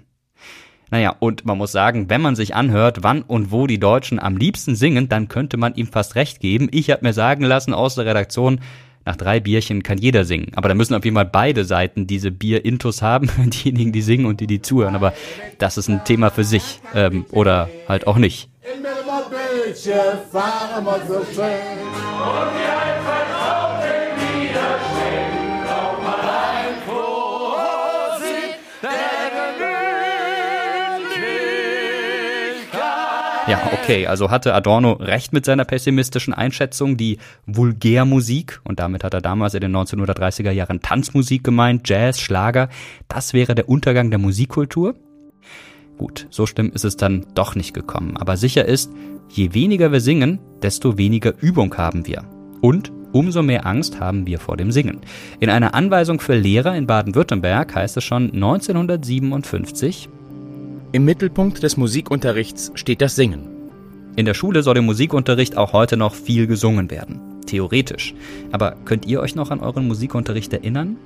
Naja, 0.91 1.15
und 1.19 1.45
man 1.45 1.59
muss 1.59 1.73
sagen, 1.73 2.09
wenn 2.09 2.23
man 2.23 2.35
sich 2.35 2.55
anhört, 2.55 2.99
wann 3.03 3.23
und 3.23 3.53
wo 3.53 3.67
die 3.67 3.79
Deutschen 3.79 4.19
am 4.19 4.37
liebsten 4.37 4.75
singen, 4.75 5.09
dann 5.09 5.29
könnte 5.29 5.57
man 5.57 5.75
ihm 5.75 5.87
fast 5.87 6.15
recht 6.15 6.41
geben. 6.41 6.69
Ich 6.71 6.91
habe 6.91 7.05
mir 7.05 7.13
sagen 7.13 7.45
lassen 7.45 7.75
aus 7.75 7.95
der 7.95 8.07
Redaktion, 8.07 8.61
nach 9.05 9.17
drei 9.17 9.41
Bierchen 9.41 9.83
kann 9.83 9.97
jeder 9.97 10.27
singen. 10.27 10.53
Aber 10.55 10.69
da 10.69 10.75
müssen 10.75 10.95
auf 10.95 11.05
jeden 11.05 11.17
Fall 11.17 11.25
beide 11.25 11.65
Seiten 11.65 12.07
diese 12.07 12.31
Bier-Intus 12.31 13.01
haben, 13.01 13.31
diejenigen, 13.39 13.93
die 13.93 14.03
singen 14.03 14.27
und 14.27 14.41
die, 14.41 14.47
die 14.47 14.61
zuhören. 14.61 14.95
Aber 14.95 15.15
das 15.59 15.79
ist 15.79 15.89
ein 15.89 16.05
Thema 16.05 16.31
für 16.31 16.45
sich. 16.45 16.81
Ähm, 16.95 17.25
oder 17.31 17.71
halt 17.89 18.07
auch 18.07 18.17
nicht. 18.17 18.51
In 18.75 18.83
beetje 19.31 20.19
varen 20.31 20.85
wat 20.85 21.07
wil 21.07 21.25
zijn. 21.33 21.79
Und 21.79 22.51
die 22.55 22.69
einfach 22.87 23.29
auf 23.51 23.81
den 23.81 24.11
Widerstehen, 24.21 25.63
glaub 25.65 25.97
mal 26.03 26.21
ein 26.21 26.75
Vorsicht 26.87 28.59
der 28.83 29.31
Gemütlichkeit. 29.39 29.89
Ja, 33.47 33.59
okay, 33.73 34.07
also 34.07 34.31
hatte 34.31 34.53
Adorno 34.53 34.93
recht 34.93 35.33
mit 35.33 35.47
seiner 35.47 35.65
pessimistischen 35.65 36.35
Einschätzung, 36.35 36.99
die 36.99 37.19
Vulgärmusik, 37.47 38.61
und 38.65 38.81
damit 38.81 39.03
hat 39.03 39.15
er 39.15 39.23
damals 39.23 39.55
in 39.55 39.63
den 39.63 39.75
1930er 39.75 40.51
Jahren 40.51 40.83
Tanzmusik 40.83 41.43
gemeint, 41.43 41.89
Jazz, 41.89 42.21
Schlager, 42.21 42.69
das 43.09 43.33
wäre 43.33 43.55
der 43.55 43.69
Untergang 43.71 44.11
der 44.11 44.19
Musikkultur. 44.19 44.95
Gut, 45.99 46.29
so 46.31 46.47
schlimm 46.47 46.71
ist 46.73 46.85
es 46.85 46.97
dann 46.97 47.27
doch 47.35 47.57
nicht 47.57 47.75
gekommen. 47.75 48.17
Aber 48.17 48.37
sicher 48.37 48.65
ist, 48.65 48.91
je 49.29 49.53
weniger 49.53 49.91
wir 49.93 50.01
singen, 50.01 50.39
desto 50.63 50.97
weniger 50.97 51.35
Übung 51.41 51.77
haben 51.77 52.07
wir. 52.07 52.25
Und 52.61 52.93
umso 53.13 53.43
mehr 53.43 53.67
Angst 53.67 53.99
haben 54.01 54.27
wir 54.27 54.39
vor 54.39 54.57
dem 54.57 54.71
Singen. 54.71 55.01
In 55.41 55.51
einer 55.51 55.75
Anweisung 55.75 56.21
für 56.21 56.37
Lehrer 56.37 56.77
in 56.77 56.87
Baden-Württemberg 56.87 57.75
heißt 57.75 57.97
es 57.97 58.05
schon 58.05 58.33
1957, 58.33 60.09
Im 60.93 61.05
Mittelpunkt 61.05 61.63
des 61.63 61.77
Musikunterrichts 61.77 62.71
steht 62.75 63.03
das 63.03 63.17
Singen. 63.17 63.49
In 64.17 64.25
der 64.25 64.35
Schule 64.35 64.63
soll 64.63 64.79
im 64.79 64.87
Musikunterricht 64.87 65.57
auch 65.57 65.73
heute 65.73 65.97
noch 65.97 66.15
viel 66.15 66.47
gesungen 66.47 66.91
werden 66.91 67.28
theoretisch. 67.49 68.15
Aber 68.53 68.77
könnt 68.85 69.07
ihr 69.07 69.21
euch 69.21 69.35
noch 69.35 69.51
an 69.51 69.61
euren 69.61 69.89
Musikunterricht 69.89 70.53
erinnern? 70.53 70.97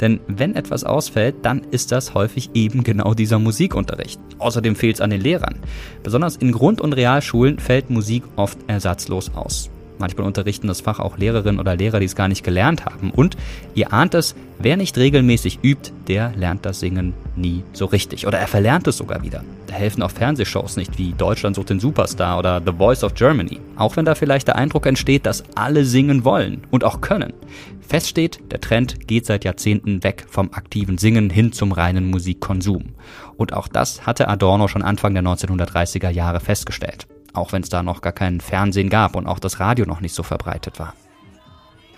Denn 0.00 0.20
wenn 0.28 0.54
etwas 0.54 0.84
ausfällt, 0.84 1.36
dann 1.42 1.62
ist 1.70 1.92
das 1.92 2.14
häufig 2.14 2.50
eben 2.54 2.84
genau 2.84 3.14
dieser 3.14 3.38
Musikunterricht. 3.38 4.20
Außerdem 4.38 4.76
fehlt 4.76 4.96
es 4.96 5.00
an 5.00 5.10
den 5.10 5.20
Lehrern. 5.20 5.58
Besonders 6.02 6.36
in 6.36 6.52
Grund- 6.52 6.80
und 6.80 6.92
Realschulen 6.92 7.58
fällt 7.58 7.90
Musik 7.90 8.22
oft 8.36 8.58
ersatzlos 8.68 9.32
aus. 9.34 9.70
Manchmal 9.98 10.26
unterrichten 10.26 10.68
das 10.68 10.80
Fach 10.80 11.00
auch 11.00 11.18
Lehrerinnen 11.18 11.60
oder 11.60 11.76
Lehrer, 11.76 12.00
die 12.00 12.06
es 12.06 12.16
gar 12.16 12.28
nicht 12.28 12.44
gelernt 12.44 12.84
haben. 12.84 13.10
Und 13.10 13.36
ihr 13.74 13.92
ahnt 13.92 14.14
es, 14.14 14.34
wer 14.58 14.76
nicht 14.76 14.96
regelmäßig 14.96 15.60
übt, 15.62 15.92
der 16.06 16.32
lernt 16.36 16.64
das 16.64 16.80
Singen 16.80 17.14
nie 17.36 17.62
so 17.72 17.86
richtig. 17.86 18.26
Oder 18.26 18.38
er 18.38 18.46
verlernt 18.46 18.86
es 18.86 18.96
sogar 18.96 19.22
wieder. 19.22 19.42
Da 19.66 19.74
helfen 19.74 20.02
auch 20.02 20.10
Fernsehshows 20.10 20.76
nicht 20.76 20.98
wie 20.98 21.12
Deutschland 21.12 21.56
sucht 21.56 21.70
den 21.70 21.80
Superstar 21.80 22.38
oder 22.38 22.62
The 22.64 22.72
Voice 22.72 23.04
of 23.04 23.14
Germany. 23.14 23.60
Auch 23.76 23.96
wenn 23.96 24.04
da 24.04 24.14
vielleicht 24.14 24.48
der 24.48 24.56
Eindruck 24.56 24.86
entsteht, 24.86 25.26
dass 25.26 25.44
alle 25.54 25.84
singen 25.84 26.24
wollen 26.24 26.62
und 26.70 26.84
auch 26.84 27.00
können. 27.00 27.32
Fest 27.80 28.08
steht, 28.08 28.40
der 28.52 28.60
Trend 28.60 29.06
geht 29.08 29.24
seit 29.26 29.44
Jahrzehnten 29.44 30.04
weg 30.04 30.26
vom 30.28 30.52
aktiven 30.52 30.98
Singen 30.98 31.30
hin 31.30 31.52
zum 31.52 31.72
reinen 31.72 32.10
Musikkonsum. 32.10 32.94
Und 33.36 33.54
auch 33.54 33.68
das 33.68 34.06
hatte 34.06 34.28
Adorno 34.28 34.68
schon 34.68 34.82
Anfang 34.82 35.14
der 35.14 35.22
1930er 35.22 36.10
Jahre 36.10 36.40
festgestellt 36.40 37.06
auch 37.32 37.52
wenn 37.52 37.62
es 37.62 37.68
da 37.68 37.82
noch 37.82 38.00
gar 38.00 38.12
kein 38.12 38.40
Fernsehen 38.40 38.90
gab 38.90 39.16
und 39.16 39.26
auch 39.26 39.38
das 39.38 39.60
Radio 39.60 39.86
noch 39.86 40.00
nicht 40.00 40.14
so 40.14 40.22
verbreitet 40.22 40.78
war. 40.78 40.94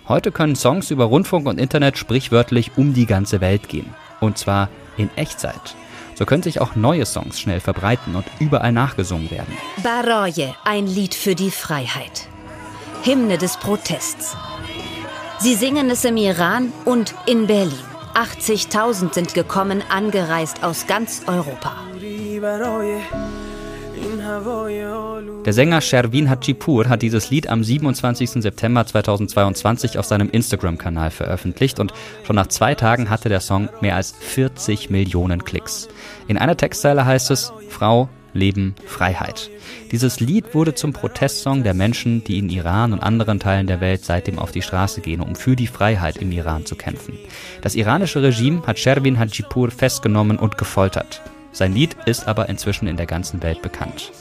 Heute 0.08 0.32
können 0.32 0.56
Songs 0.56 0.90
über 0.90 1.04
Rundfunk 1.04 1.46
und 1.46 1.60
Internet 1.60 1.96
sprichwörtlich 1.96 2.72
um 2.76 2.94
die 2.94 3.06
ganze 3.06 3.40
Welt 3.40 3.68
gehen. 3.68 3.94
Und 4.20 4.38
zwar 4.38 4.68
in 4.96 5.08
Echtzeit. 5.16 5.76
So 6.14 6.26
können 6.26 6.42
sich 6.42 6.60
auch 6.60 6.74
neue 6.74 7.06
Songs 7.06 7.40
schnell 7.40 7.60
verbreiten 7.60 8.14
und 8.14 8.26
überall 8.40 8.72
nachgesungen 8.72 9.30
werden. 9.30 9.56
Baroje, 9.82 10.54
ein 10.64 10.86
Lied 10.86 11.14
für 11.14 11.34
die 11.34 11.50
Freiheit. 11.50 12.28
Hymne 13.04 13.38
des 13.38 13.56
Protests. 13.56 14.36
Sie 15.38 15.54
singen 15.54 15.88
es 15.88 16.04
im 16.04 16.18
Iran 16.18 16.72
und 16.84 17.14
in 17.26 17.46
Berlin. 17.46 17.72
80.000 18.14 19.14
sind 19.14 19.34
gekommen, 19.34 19.82
angereist 19.88 20.62
aus 20.62 20.86
ganz 20.86 21.22
Europa. 21.26 21.72
Der 25.44 25.52
Sänger 25.52 25.80
Shervin 25.80 26.30
Hachipur 26.30 26.88
hat 26.88 27.02
dieses 27.02 27.30
Lied 27.30 27.48
am 27.48 27.64
27. 27.64 28.30
September 28.42 28.86
2022 28.86 29.98
auf 29.98 30.04
seinem 30.04 30.30
Instagram-Kanal 30.30 31.10
veröffentlicht 31.10 31.80
und 31.80 31.92
schon 32.24 32.36
nach 32.36 32.48
zwei 32.48 32.74
Tagen 32.74 33.10
hatte 33.10 33.28
der 33.28 33.40
Song 33.40 33.68
mehr 33.80 33.96
als 33.96 34.12
40 34.12 34.90
Millionen 34.90 35.44
Klicks. 35.44 35.88
In 36.28 36.38
einer 36.38 36.56
Textzeile 36.56 37.04
heißt 37.04 37.30
es 37.30 37.52
Frau, 37.68 38.08
Leben, 38.32 38.74
Freiheit. 38.86 39.50
Dieses 39.90 40.20
Lied 40.20 40.54
wurde 40.54 40.74
zum 40.74 40.92
Protestsong 40.92 41.64
der 41.64 41.74
Menschen, 41.74 42.22
die 42.22 42.38
in 42.38 42.48
Iran 42.48 42.92
und 42.92 43.00
anderen 43.00 43.40
Teilen 43.40 43.66
der 43.66 43.80
Welt 43.80 44.04
seitdem 44.04 44.38
auf 44.38 44.52
die 44.52 44.62
Straße 44.62 45.00
gehen, 45.00 45.20
um 45.20 45.34
für 45.34 45.56
die 45.56 45.66
Freiheit 45.66 46.16
im 46.18 46.30
Iran 46.30 46.66
zu 46.66 46.76
kämpfen. 46.76 47.18
Das 47.62 47.74
iranische 47.74 48.22
Regime 48.22 48.66
hat 48.66 48.78
Shervin 48.78 49.18
Hajipur 49.18 49.70
festgenommen 49.70 50.38
und 50.38 50.58
gefoltert. 50.58 51.22
Sein 51.52 51.72
Lied 51.72 51.96
ist 52.06 52.28
aber 52.28 52.48
inzwischen 52.48 52.86
in 52.86 52.96
der 52.96 53.06
ganzen 53.06 53.42
Welt 53.42 53.62
bekannt. 53.62 54.12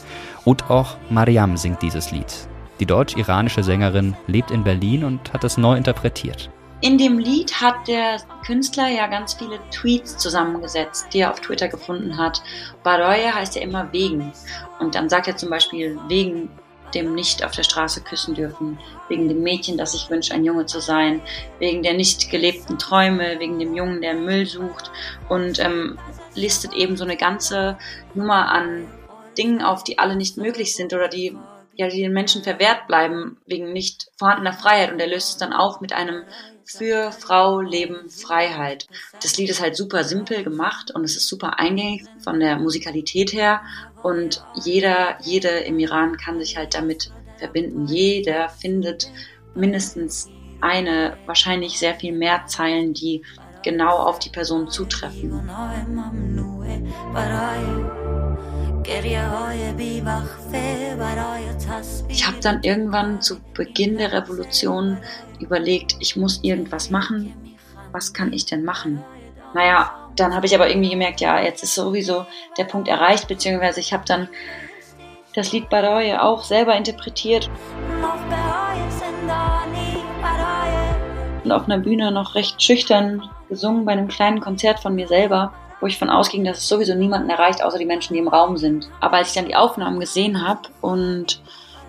Und 0.46 0.70
auch 0.70 0.98
Mariam 1.10 1.58
singt 1.58 1.82
dieses 1.82 2.12
Lied. 2.12 2.48
Die 2.80 2.86
deutsch-iranische 2.86 3.64
Sängerin 3.64 4.16
lebt 4.28 4.52
in 4.52 4.64
Berlin 4.64 5.04
und 5.04 5.34
hat 5.34 5.44
es 5.44 5.58
neu 5.58 5.76
interpretiert. 5.76 6.50
In 6.82 6.98
dem 6.98 7.20
Lied 7.20 7.60
hat 7.60 7.88
der 7.90 8.18
Künstler 8.46 8.88
ja 8.88 9.08
ganz 9.08 9.34
viele 9.34 9.60
Tweets 9.70 10.18
zusammengesetzt, 10.18 11.08
die 11.14 11.20
er 11.20 11.32
auf 11.32 11.42
Twitter 11.42 11.68
gefunden 11.68 12.18
hat. 12.18 12.42
Baroye 12.84 13.34
heißt 13.34 13.56
ja 13.56 13.62
immer 13.62 13.92
wegen. 13.92 14.32
Und 14.80 14.96
dann 14.96 15.10
sagt 15.10 15.28
er 15.28 15.36
zum 15.36 15.50
Beispiel 15.50 16.00
wegen 16.08 16.50
dem 16.94 17.14
nicht 17.14 17.44
auf 17.44 17.52
der 17.52 17.64
Straße 17.64 18.02
küssen 18.02 18.34
dürfen, 18.34 18.80
wegen 19.10 19.28
dem 19.28 19.44
Mädchen, 19.44 19.78
das 19.78 19.92
sich 19.92 20.10
wünscht, 20.10 20.32
ein 20.32 20.46
Junge 20.46 20.66
zu 20.66 20.80
sein, 20.80 21.22
wegen 21.60 21.84
der 21.84 21.94
nicht 21.94 22.32
gelebten 22.32 22.80
Träume, 22.80 23.40
wegen 23.40 23.60
dem 23.60 23.76
Jungen, 23.76 24.02
der 24.02 24.14
Müll 24.14 24.46
sucht 24.46 24.90
und 25.28 25.60
ähm, 25.60 26.00
listet 26.40 26.74
eben 26.74 26.98
so 26.98 27.04
eine 27.04 27.18
ganze 27.18 27.78
Nummer 28.14 28.52
an 28.52 28.88
Dingen 29.38 29.62
auf, 29.62 29.84
die 29.84 30.00
alle 30.00 30.16
nicht 30.16 30.38
möglich 30.38 30.76
sind 30.76 30.94
oder 30.94 31.08
die 31.08 31.38
ja, 31.80 31.88
die 31.88 32.02
den 32.02 32.12
Menschen 32.12 32.44
verwehrt 32.44 32.88
bleiben 32.88 33.38
wegen 33.46 33.72
nicht 33.72 34.12
vorhandener 34.18 34.52
Freiheit 34.52 34.92
und 34.92 35.00
er 35.00 35.08
löst 35.08 35.30
es 35.30 35.38
dann 35.38 35.54
auf 35.54 35.80
mit 35.80 35.94
einem 35.94 36.24
für 36.66 37.14
Frau, 37.14 37.62
Leben, 37.62 38.10
Freiheit. 38.10 38.86
Das 39.24 39.38
Lied 39.38 39.50
ist 39.50 39.62
halt 39.62 39.78
super 39.78 40.04
simpel 40.04 40.44
gemacht 40.44 40.92
und 40.94 41.06
es 41.06 41.16
ist 41.16 41.30
super 41.30 41.58
eingängig 41.58 42.04
von 42.22 42.42
der 42.42 42.60
Musikalität 42.60 43.32
her 43.32 43.62
und 44.04 44.44
jeder, 44.62 45.18
jede 45.22 45.48
im 45.48 45.80
Iran 45.80 46.18
kann 46.18 46.38
sich 46.42 46.58
halt 46.58 46.76
damit 46.76 47.14
verbinden. 47.38 47.88
Jeder 47.88 48.50
findet 48.50 49.10
mindestens 49.56 50.30
eine, 50.60 51.18
wahrscheinlich 51.26 51.80
sehr 51.80 51.96
viel 51.96 52.12
mehr 52.12 52.46
Zeilen, 52.46 52.94
die 52.94 53.24
genau 53.64 53.98
auf 53.98 54.20
die 54.20 54.30
Person 54.30 54.70
zutreffen. 54.70 55.50
Ich 62.08 62.28
habe 62.28 62.38
dann 62.42 62.64
irgendwann 62.64 63.22
zu 63.22 63.40
Beginn 63.54 63.98
der 63.98 64.12
Revolution 64.12 64.98
überlegt, 65.40 65.96
ich 66.00 66.16
muss 66.16 66.40
irgendwas 66.44 66.90
machen. 66.90 67.34
Was 67.92 68.14
kann 68.14 68.34
ich 68.34 68.46
denn 68.46 68.64
machen? 68.64 69.04
Naja, 69.54 69.92
dann 70.16 70.36
habe 70.36 70.46
ich 70.46 70.56
aber 70.56 70.70
irgendwie 70.70 70.90
gemerkt, 70.90 71.22
ja, 71.22 71.40
jetzt 71.42 71.64
ist 71.64 71.76
sowieso 71.76 72.26
der 72.58 72.66
Punkt 72.66 72.88
erreicht, 72.88 73.28
beziehungsweise 73.28 73.80
ich 73.80 73.94
habe 73.94 74.04
dann 74.06 74.28
das 75.36 75.52
Lied 75.52 75.70
Baroye 75.70 76.18
auch 76.18 76.44
selber 76.44 76.76
interpretiert. 76.76 77.50
Und 81.44 81.52
auf 81.52 81.66
einer 81.66 81.78
Bühne 81.80 82.12
noch 82.12 82.36
recht 82.36 82.62
schüchtern 82.62 83.30
gesungen 83.50 83.86
bei 83.86 83.92
einem 83.92 84.08
kleinen 84.08 84.40
Konzert 84.40 84.80
von 84.80 84.96
mir 84.96 85.08
selber 85.08 85.52
wo 85.80 85.88
ich 85.88 85.98
von 85.98 86.10
ausging, 86.10 86.44
dass 86.44 86.58
es 86.58 86.68
sowieso 86.68 86.96
niemanden 86.96 87.30
erreicht, 87.30 87.64
außer 87.64 87.78
die 87.78 87.86
Menschen, 87.86 88.14
die 88.14 88.20
im 88.20 88.28
Raum 88.28 88.58
sind. 88.58 88.90
Aber 89.00 89.18
als 89.18 89.30
ich 89.30 89.34
dann 89.36 89.46
die 89.46 89.56
Aufnahmen 89.56 90.00
gesehen 90.00 90.46
habe 90.46 90.62
und 90.82 91.42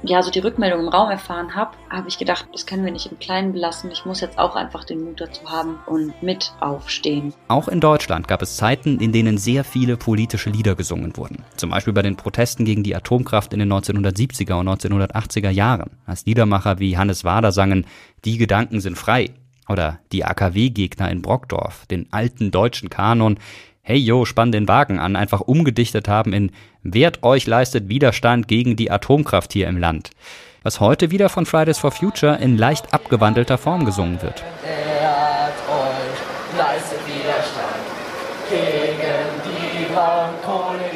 ja, 0.03 0.23
so 0.23 0.31
die 0.31 0.39
Rückmeldung 0.39 0.81
im 0.81 0.89
Raum 0.89 1.11
erfahren 1.11 1.55
habe, 1.55 1.73
habe 1.91 2.09
ich 2.09 2.17
gedacht, 2.17 2.47
das 2.53 2.65
können 2.65 2.87
wir 2.87 2.93
nicht 2.93 3.11
im 3.13 3.19
Kleinen 3.19 3.53
belassen. 3.53 3.91
Ich 3.91 4.07
muss 4.07 4.23
jetzt 4.23 4.39
auch 4.39 4.57
einfach 4.57 4.85
den 4.85 5.05
Mut 5.05 5.21
dazu 5.21 5.51
haben 5.51 5.79
und 5.87 6.23
mit 6.23 6.55
aufstehen. 6.61 7.35
Auch 7.49 7.69
in 7.69 7.81
Deutschland 7.81 8.27
gab 8.27 8.41
es 8.41 8.57
Zeiten, 8.57 8.99
in 8.99 9.13
denen 9.13 9.37
sehr 9.37 9.63
viele 9.63 9.99
politische 9.99 10.49
Lieder 10.49 10.75
gesungen 10.75 11.15
wurden. 11.19 11.45
Zum 11.57 11.69
Beispiel 11.69 11.93
bei 11.93 12.01
den 12.01 12.17
Protesten 12.17 12.65
gegen 12.65 12.83
die 12.83 12.97
Atomkraft 12.97 13.53
in 13.53 13.59
den 13.59 13.71
1970er 13.71 14.55
und 14.55 14.69
1980er 14.69 15.51
Jahren, 15.51 15.91
als 16.07 16.25
Liedermacher 16.25 16.79
wie 16.79 16.97
Hannes 16.97 17.25
Wader 17.25 17.53
sangen, 17.53 17.87
die 18.25 18.39
Gedanken 18.39 18.81
sind 18.81 18.97
frei. 18.97 19.35
Oder 19.71 20.01
die 20.11 20.25
AKW-Gegner 20.25 21.11
in 21.11 21.23
Brockdorf, 21.23 21.87
den 21.87 22.13
alten 22.13 22.51
deutschen 22.51 22.91
Kanon, 22.91 23.39
Hey 23.83 23.97
yo, 23.97 24.25
spann 24.25 24.53
den 24.53 24.69
Wagen 24.69 24.99
an, 24.99 25.17
einfach 25.17 25.41
umgedichtet 25.41 26.07
haben 26.07 26.33
in 26.33 26.53
Wert 26.83 27.23
euch 27.23 27.47
leistet 27.47 27.89
Widerstand 27.89 28.47
gegen 28.47 28.77
die 28.77 28.91
Atomkraft 28.91 29.53
hier 29.53 29.69
im 29.69 29.79
Land. 29.79 30.11
Was 30.63 30.81
heute 30.81 31.11
wieder 31.11 31.29
von 31.29 31.47
Fridays 31.47 31.79
for 31.79 31.91
Future 31.91 32.37
in 32.37 32.59
leicht 32.59 32.93
abgewandelter 32.93 33.59
Form 33.59 33.85
gesungen 33.87 34.21
wird. 34.21 34.45
Wert 34.63 35.55
euch 35.71 36.59
leistet 36.59 37.01
Widerstand 37.07 37.81
gegen 38.51 39.41
die 39.47 39.95
Braunkohle 39.95 40.91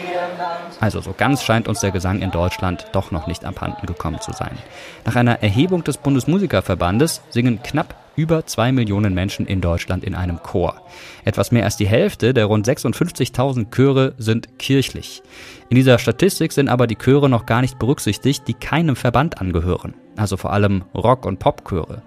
also 0.80 1.00
so 1.00 1.14
ganz 1.16 1.42
scheint 1.42 1.66
uns 1.66 1.80
der 1.80 1.92
Gesang 1.92 2.20
in 2.20 2.30
Deutschland 2.30 2.86
doch 2.92 3.10
noch 3.10 3.26
nicht 3.26 3.46
abhanden 3.46 3.86
gekommen 3.86 4.20
zu 4.20 4.32
sein. 4.32 4.58
Nach 5.06 5.16
einer 5.16 5.42
Erhebung 5.42 5.82
des 5.82 5.96
Bundesmusikerverbandes 5.96 7.22
singen 7.30 7.62
knapp 7.62 7.94
über 8.16 8.46
zwei 8.46 8.72
Millionen 8.72 9.14
Menschen 9.14 9.46
in 9.46 9.60
Deutschland 9.60 10.04
in 10.04 10.14
einem 10.14 10.42
Chor. 10.42 10.82
Etwas 11.24 11.52
mehr 11.52 11.64
als 11.64 11.76
die 11.76 11.86
Hälfte 11.86 12.34
der 12.34 12.46
rund 12.46 12.66
56.000 12.66 13.70
Chöre 13.70 14.14
sind 14.18 14.58
kirchlich. 14.58 15.22
In 15.68 15.76
dieser 15.76 15.98
Statistik 15.98 16.52
sind 16.52 16.68
aber 16.68 16.86
die 16.86 16.96
Chöre 16.96 17.28
noch 17.28 17.46
gar 17.46 17.60
nicht 17.60 17.78
berücksichtigt, 17.78 18.46
die 18.46 18.54
keinem 18.54 18.96
Verband 18.96 19.40
angehören. 19.40 19.94
Also 20.16 20.36
vor 20.36 20.52
allem 20.52 20.84
Rock- 20.94 21.26
und 21.26 21.38
Popchöre. 21.38 22.02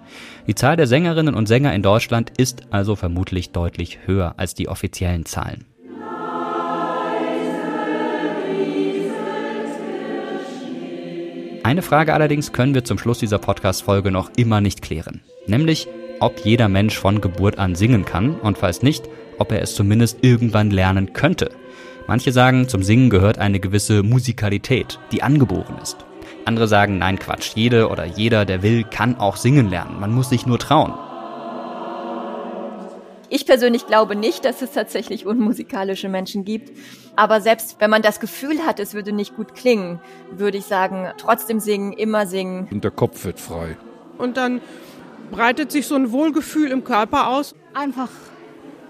Die 0.46 0.54
Zahl 0.54 0.76
der 0.76 0.86
Sängerinnen 0.86 1.34
und 1.34 1.46
Sänger 1.46 1.74
in 1.74 1.82
Deutschland 1.82 2.32
ist 2.38 2.62
also 2.70 2.96
vermutlich 2.96 3.52
deutlich 3.52 4.00
höher 4.06 4.34
als 4.38 4.54
die 4.54 4.68
offiziellen 4.68 5.26
Zahlen. 5.26 5.66
Eine 11.68 11.82
Frage 11.82 12.14
allerdings 12.14 12.52
können 12.52 12.74
wir 12.74 12.84
zum 12.84 12.98
Schluss 12.98 13.18
dieser 13.18 13.38
Podcast-Folge 13.38 14.10
noch 14.10 14.30
immer 14.36 14.62
nicht 14.62 14.80
klären. 14.80 15.20
Nämlich, 15.46 15.86
ob 16.20 16.40
jeder 16.44 16.68
Mensch 16.68 16.98
von 16.98 17.20
Geburt 17.20 17.58
an 17.58 17.74
singen 17.74 18.04
kann 18.04 18.34
und 18.36 18.58
falls 18.58 18.82
nicht, 18.82 19.08
ob 19.38 19.52
er 19.52 19.62
es 19.62 19.74
zumindest 19.74 20.18
irgendwann 20.22 20.70
lernen 20.70 21.12
könnte. 21.12 21.50
Manche 22.06 22.32
sagen, 22.32 22.68
zum 22.68 22.82
Singen 22.82 23.10
gehört 23.10 23.38
eine 23.38 23.60
gewisse 23.60 24.02
Musikalität, 24.02 24.98
die 25.12 25.22
angeboren 25.22 25.76
ist. 25.82 25.98
Andere 26.44 26.66
sagen, 26.66 26.98
nein 26.98 27.18
Quatsch, 27.18 27.52
jede 27.54 27.88
oder 27.88 28.06
jeder, 28.06 28.44
der 28.46 28.62
will, 28.62 28.84
kann 28.84 29.16
auch 29.18 29.36
singen 29.36 29.68
lernen. 29.68 30.00
Man 30.00 30.14
muss 30.14 30.30
sich 30.30 30.46
nur 30.46 30.58
trauen. 30.58 30.94
Ich 33.30 33.44
persönlich 33.44 33.86
glaube 33.86 34.16
nicht, 34.16 34.46
dass 34.46 34.62
es 34.62 34.72
tatsächlich 34.72 35.26
unmusikalische 35.26 36.08
Menschen 36.08 36.46
gibt. 36.46 36.74
Aber 37.14 37.42
selbst 37.42 37.76
wenn 37.78 37.90
man 37.90 38.00
das 38.00 38.20
Gefühl 38.20 38.60
hat, 38.64 38.80
es 38.80 38.94
würde 38.94 39.12
nicht 39.12 39.36
gut 39.36 39.54
klingen, 39.54 40.00
würde 40.30 40.56
ich 40.56 40.64
sagen, 40.64 41.08
trotzdem 41.18 41.60
singen, 41.60 41.92
immer 41.92 42.26
singen. 42.26 42.68
Und 42.70 42.84
der 42.84 42.90
Kopf 42.90 43.24
wird 43.26 43.38
frei. 43.38 43.76
Und 44.16 44.38
dann 44.38 44.62
breitet 45.30 45.72
sich 45.72 45.86
so 45.86 45.94
ein 45.94 46.12
Wohlgefühl 46.12 46.70
im 46.70 46.84
Körper 46.84 47.28
aus. 47.28 47.54
Einfach 47.74 48.08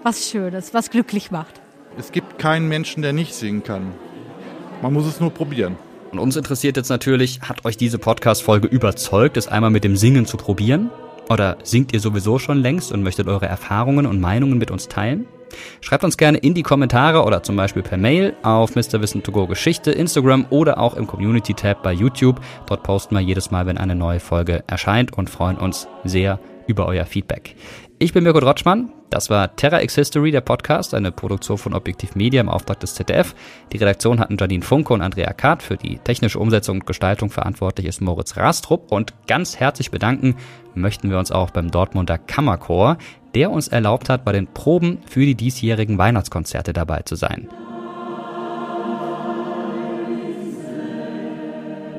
was 0.03 0.29
Schönes, 0.29 0.73
was 0.73 0.89
glücklich 0.89 1.31
macht. 1.31 1.61
Es 1.97 2.11
gibt 2.11 2.39
keinen 2.39 2.67
Menschen, 2.67 3.01
der 3.01 3.13
nicht 3.13 3.33
singen 3.33 3.63
kann. 3.63 3.91
Man 4.81 4.93
muss 4.93 5.05
es 5.05 5.19
nur 5.19 5.31
probieren. 5.31 5.75
Und 6.11 6.19
uns 6.19 6.35
interessiert 6.35 6.77
jetzt 6.77 6.89
natürlich, 6.89 7.41
hat 7.41 7.65
euch 7.65 7.77
diese 7.77 7.99
Podcast-Folge 7.99 8.67
überzeugt, 8.67 9.37
es 9.37 9.47
einmal 9.47 9.69
mit 9.69 9.83
dem 9.83 9.95
Singen 9.95 10.25
zu 10.25 10.37
probieren? 10.37 10.89
Oder 11.29 11.57
singt 11.63 11.93
ihr 11.93 11.99
sowieso 11.99 12.39
schon 12.39 12.57
längst 12.57 12.91
und 12.91 13.03
möchtet 13.03 13.27
eure 13.27 13.45
Erfahrungen 13.45 14.05
und 14.05 14.19
Meinungen 14.19 14.57
mit 14.57 14.71
uns 14.71 14.87
teilen? 14.87 15.27
Schreibt 15.81 16.03
uns 16.03 16.17
gerne 16.17 16.37
in 16.37 16.53
die 16.53 16.63
Kommentare 16.63 17.23
oder 17.23 17.43
zum 17.43 17.55
Beispiel 17.55 17.81
per 17.81 17.97
Mail 17.97 18.35
auf 18.43 18.75
Mr. 18.75 19.01
Wissen 19.01 19.23
to 19.23 19.31
go 19.31 19.47
Geschichte, 19.47 19.91
Instagram 19.91 20.45
oder 20.49 20.79
auch 20.79 20.95
im 20.95 21.07
Community 21.07 21.53
Tab 21.53 21.83
bei 21.83 21.93
YouTube. 21.93 22.39
Dort 22.67 22.83
posten 22.83 23.15
wir 23.15 23.21
jedes 23.21 23.51
Mal, 23.51 23.65
wenn 23.65 23.77
eine 23.77 23.95
neue 23.95 24.19
Folge 24.19 24.63
erscheint 24.67 25.17
und 25.17 25.29
freuen 25.29 25.57
uns 25.57 25.87
sehr 26.03 26.39
über 26.67 26.85
euer 26.85 27.05
Feedback. 27.05 27.55
Ich 27.97 28.13
bin 28.13 28.23
Mirko 28.23 28.39
Drotschmann. 28.39 28.91
Das 29.09 29.31
war 29.31 29.55
Terra 29.55 29.81
X 29.81 29.95
History, 29.95 30.29
der 30.29 30.41
Podcast, 30.41 30.93
eine 30.93 31.11
Produktion 31.11 31.57
von 31.57 31.73
Objektiv 31.73 32.15
Media 32.15 32.41
im 32.41 32.49
Auftrag 32.49 32.79
des 32.79 32.93
ZDF. 32.93 33.33
Die 33.73 33.77
Redaktion 33.77 34.19
hatten 34.19 34.37
Janine 34.39 34.63
Funke 34.63 34.93
und 34.93 35.01
Andrea 35.01 35.33
Kart. 35.33 35.63
Für 35.63 35.77
die 35.77 35.97
technische 35.97 36.37
Umsetzung 36.37 36.77
und 36.77 36.85
Gestaltung 36.85 37.31
verantwortlich 37.31 37.87
ist 37.87 38.01
Moritz 38.01 38.37
Rastrup. 38.37 38.91
Und 38.91 39.13
ganz 39.25 39.59
herzlich 39.59 39.89
bedanken 39.89 40.35
möchten 40.75 41.09
wir 41.09 41.17
uns 41.17 41.31
auch 41.31 41.49
beim 41.49 41.71
Dortmunder 41.71 42.19
Kammerchor, 42.19 42.97
der 43.33 43.49
uns 43.49 43.67
erlaubt 43.67 44.09
hat, 44.09 44.23
bei 44.25 44.31
den 44.31 44.45
Proben 44.45 44.99
für 45.07 45.25
die 45.25 45.35
diesjährigen 45.35 45.97
Weihnachtskonzerte 45.97 46.71
dabei 46.71 47.01
zu 47.01 47.15
sein. 47.15 47.47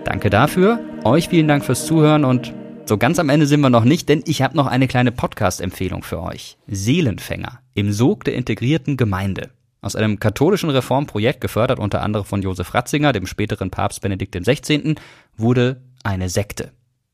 Danke 0.04 0.30
dafür. 0.30 0.78
Euch 1.04 1.28
vielen 1.28 1.48
Dank 1.48 1.64
fürs 1.64 1.86
Zuhören 1.86 2.24
und 2.24 2.54
so 2.91 2.99
ganz 2.99 3.20
am 3.20 3.28
Ende 3.28 3.47
sind 3.47 3.61
wir 3.61 3.70
noch 3.70 3.84
nicht, 3.84 4.09
denn 4.09 4.24
ich 4.26 4.43
habe 4.43 4.57
noch 4.57 4.66
eine 4.66 4.88
kleine 4.88 5.12
Podcast-Empfehlung 5.12 6.03
für 6.03 6.20
euch. 6.20 6.59
Seelenfänger 6.66 7.61
im 7.72 7.93
Sog 7.93 8.24
der 8.24 8.34
integrierten 8.34 8.97
Gemeinde. 8.97 9.51
Aus 9.80 9.95
einem 9.95 10.18
katholischen 10.18 10.70
Reformprojekt, 10.70 11.41
gefördert 11.41 11.78
unter 11.78 12.03
anderem 12.03 12.26
von 12.26 12.43
Josef 12.43 12.74
Ratzinger, 12.74 13.12
dem 13.12 13.28
späteren 13.28 13.70
Papst 13.70 14.01
Benedikt 14.01 14.34
XVI., 14.34 14.97
wurde 15.36 15.80
eine 16.03 16.28
Sekte. 16.28 16.72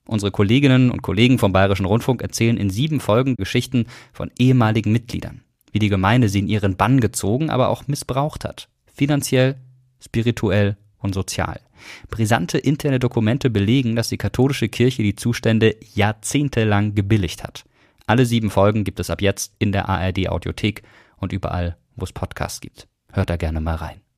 Unsere 0.08 0.32
Kolleginnen 0.32 0.90
und 0.90 1.02
Kollegen 1.02 1.38
vom 1.38 1.52
Bayerischen 1.52 1.84
Rundfunk 1.84 2.22
erzählen 2.22 2.56
in 2.56 2.70
sieben 2.70 2.98
Folgen 2.98 3.36
Geschichten 3.36 3.84
von 4.14 4.30
ehemaligen 4.38 4.92
Mitgliedern, 4.92 5.42
wie 5.72 5.78
die 5.78 5.90
Gemeinde 5.90 6.30
sie 6.30 6.38
in 6.38 6.48
ihren 6.48 6.76
Bann 6.76 7.00
gezogen, 7.00 7.50
aber 7.50 7.68
auch 7.68 7.86
missbraucht 7.86 8.46
hat. 8.46 8.70
Finanziell, 8.86 9.56
spirituell 10.00 10.78
und 11.06 11.14
sozial. 11.14 11.60
Brisante 12.10 12.58
interne 12.58 12.98
Dokumente 12.98 13.48
belegen, 13.48 13.96
dass 13.96 14.08
die 14.08 14.18
katholische 14.18 14.68
Kirche 14.68 15.02
die 15.02 15.16
Zustände 15.16 15.76
jahrzehntelang 15.94 16.94
gebilligt 16.94 17.42
hat. 17.42 17.64
Alle 18.06 18.26
sieben 18.26 18.50
Folgen 18.50 18.84
gibt 18.84 19.00
es 19.00 19.10
ab 19.10 19.22
jetzt 19.22 19.54
in 19.58 19.72
der 19.72 19.88
ARD 19.88 20.28
Audiothek 20.28 20.82
und 21.16 21.32
überall, 21.32 21.76
wo 21.96 22.04
es 22.04 22.12
Podcasts 22.12 22.60
gibt. 22.60 22.86
Hört 23.12 23.30
da 23.30 23.36
gerne 23.36 23.60
mal 23.60 23.76
rein. 23.76 24.00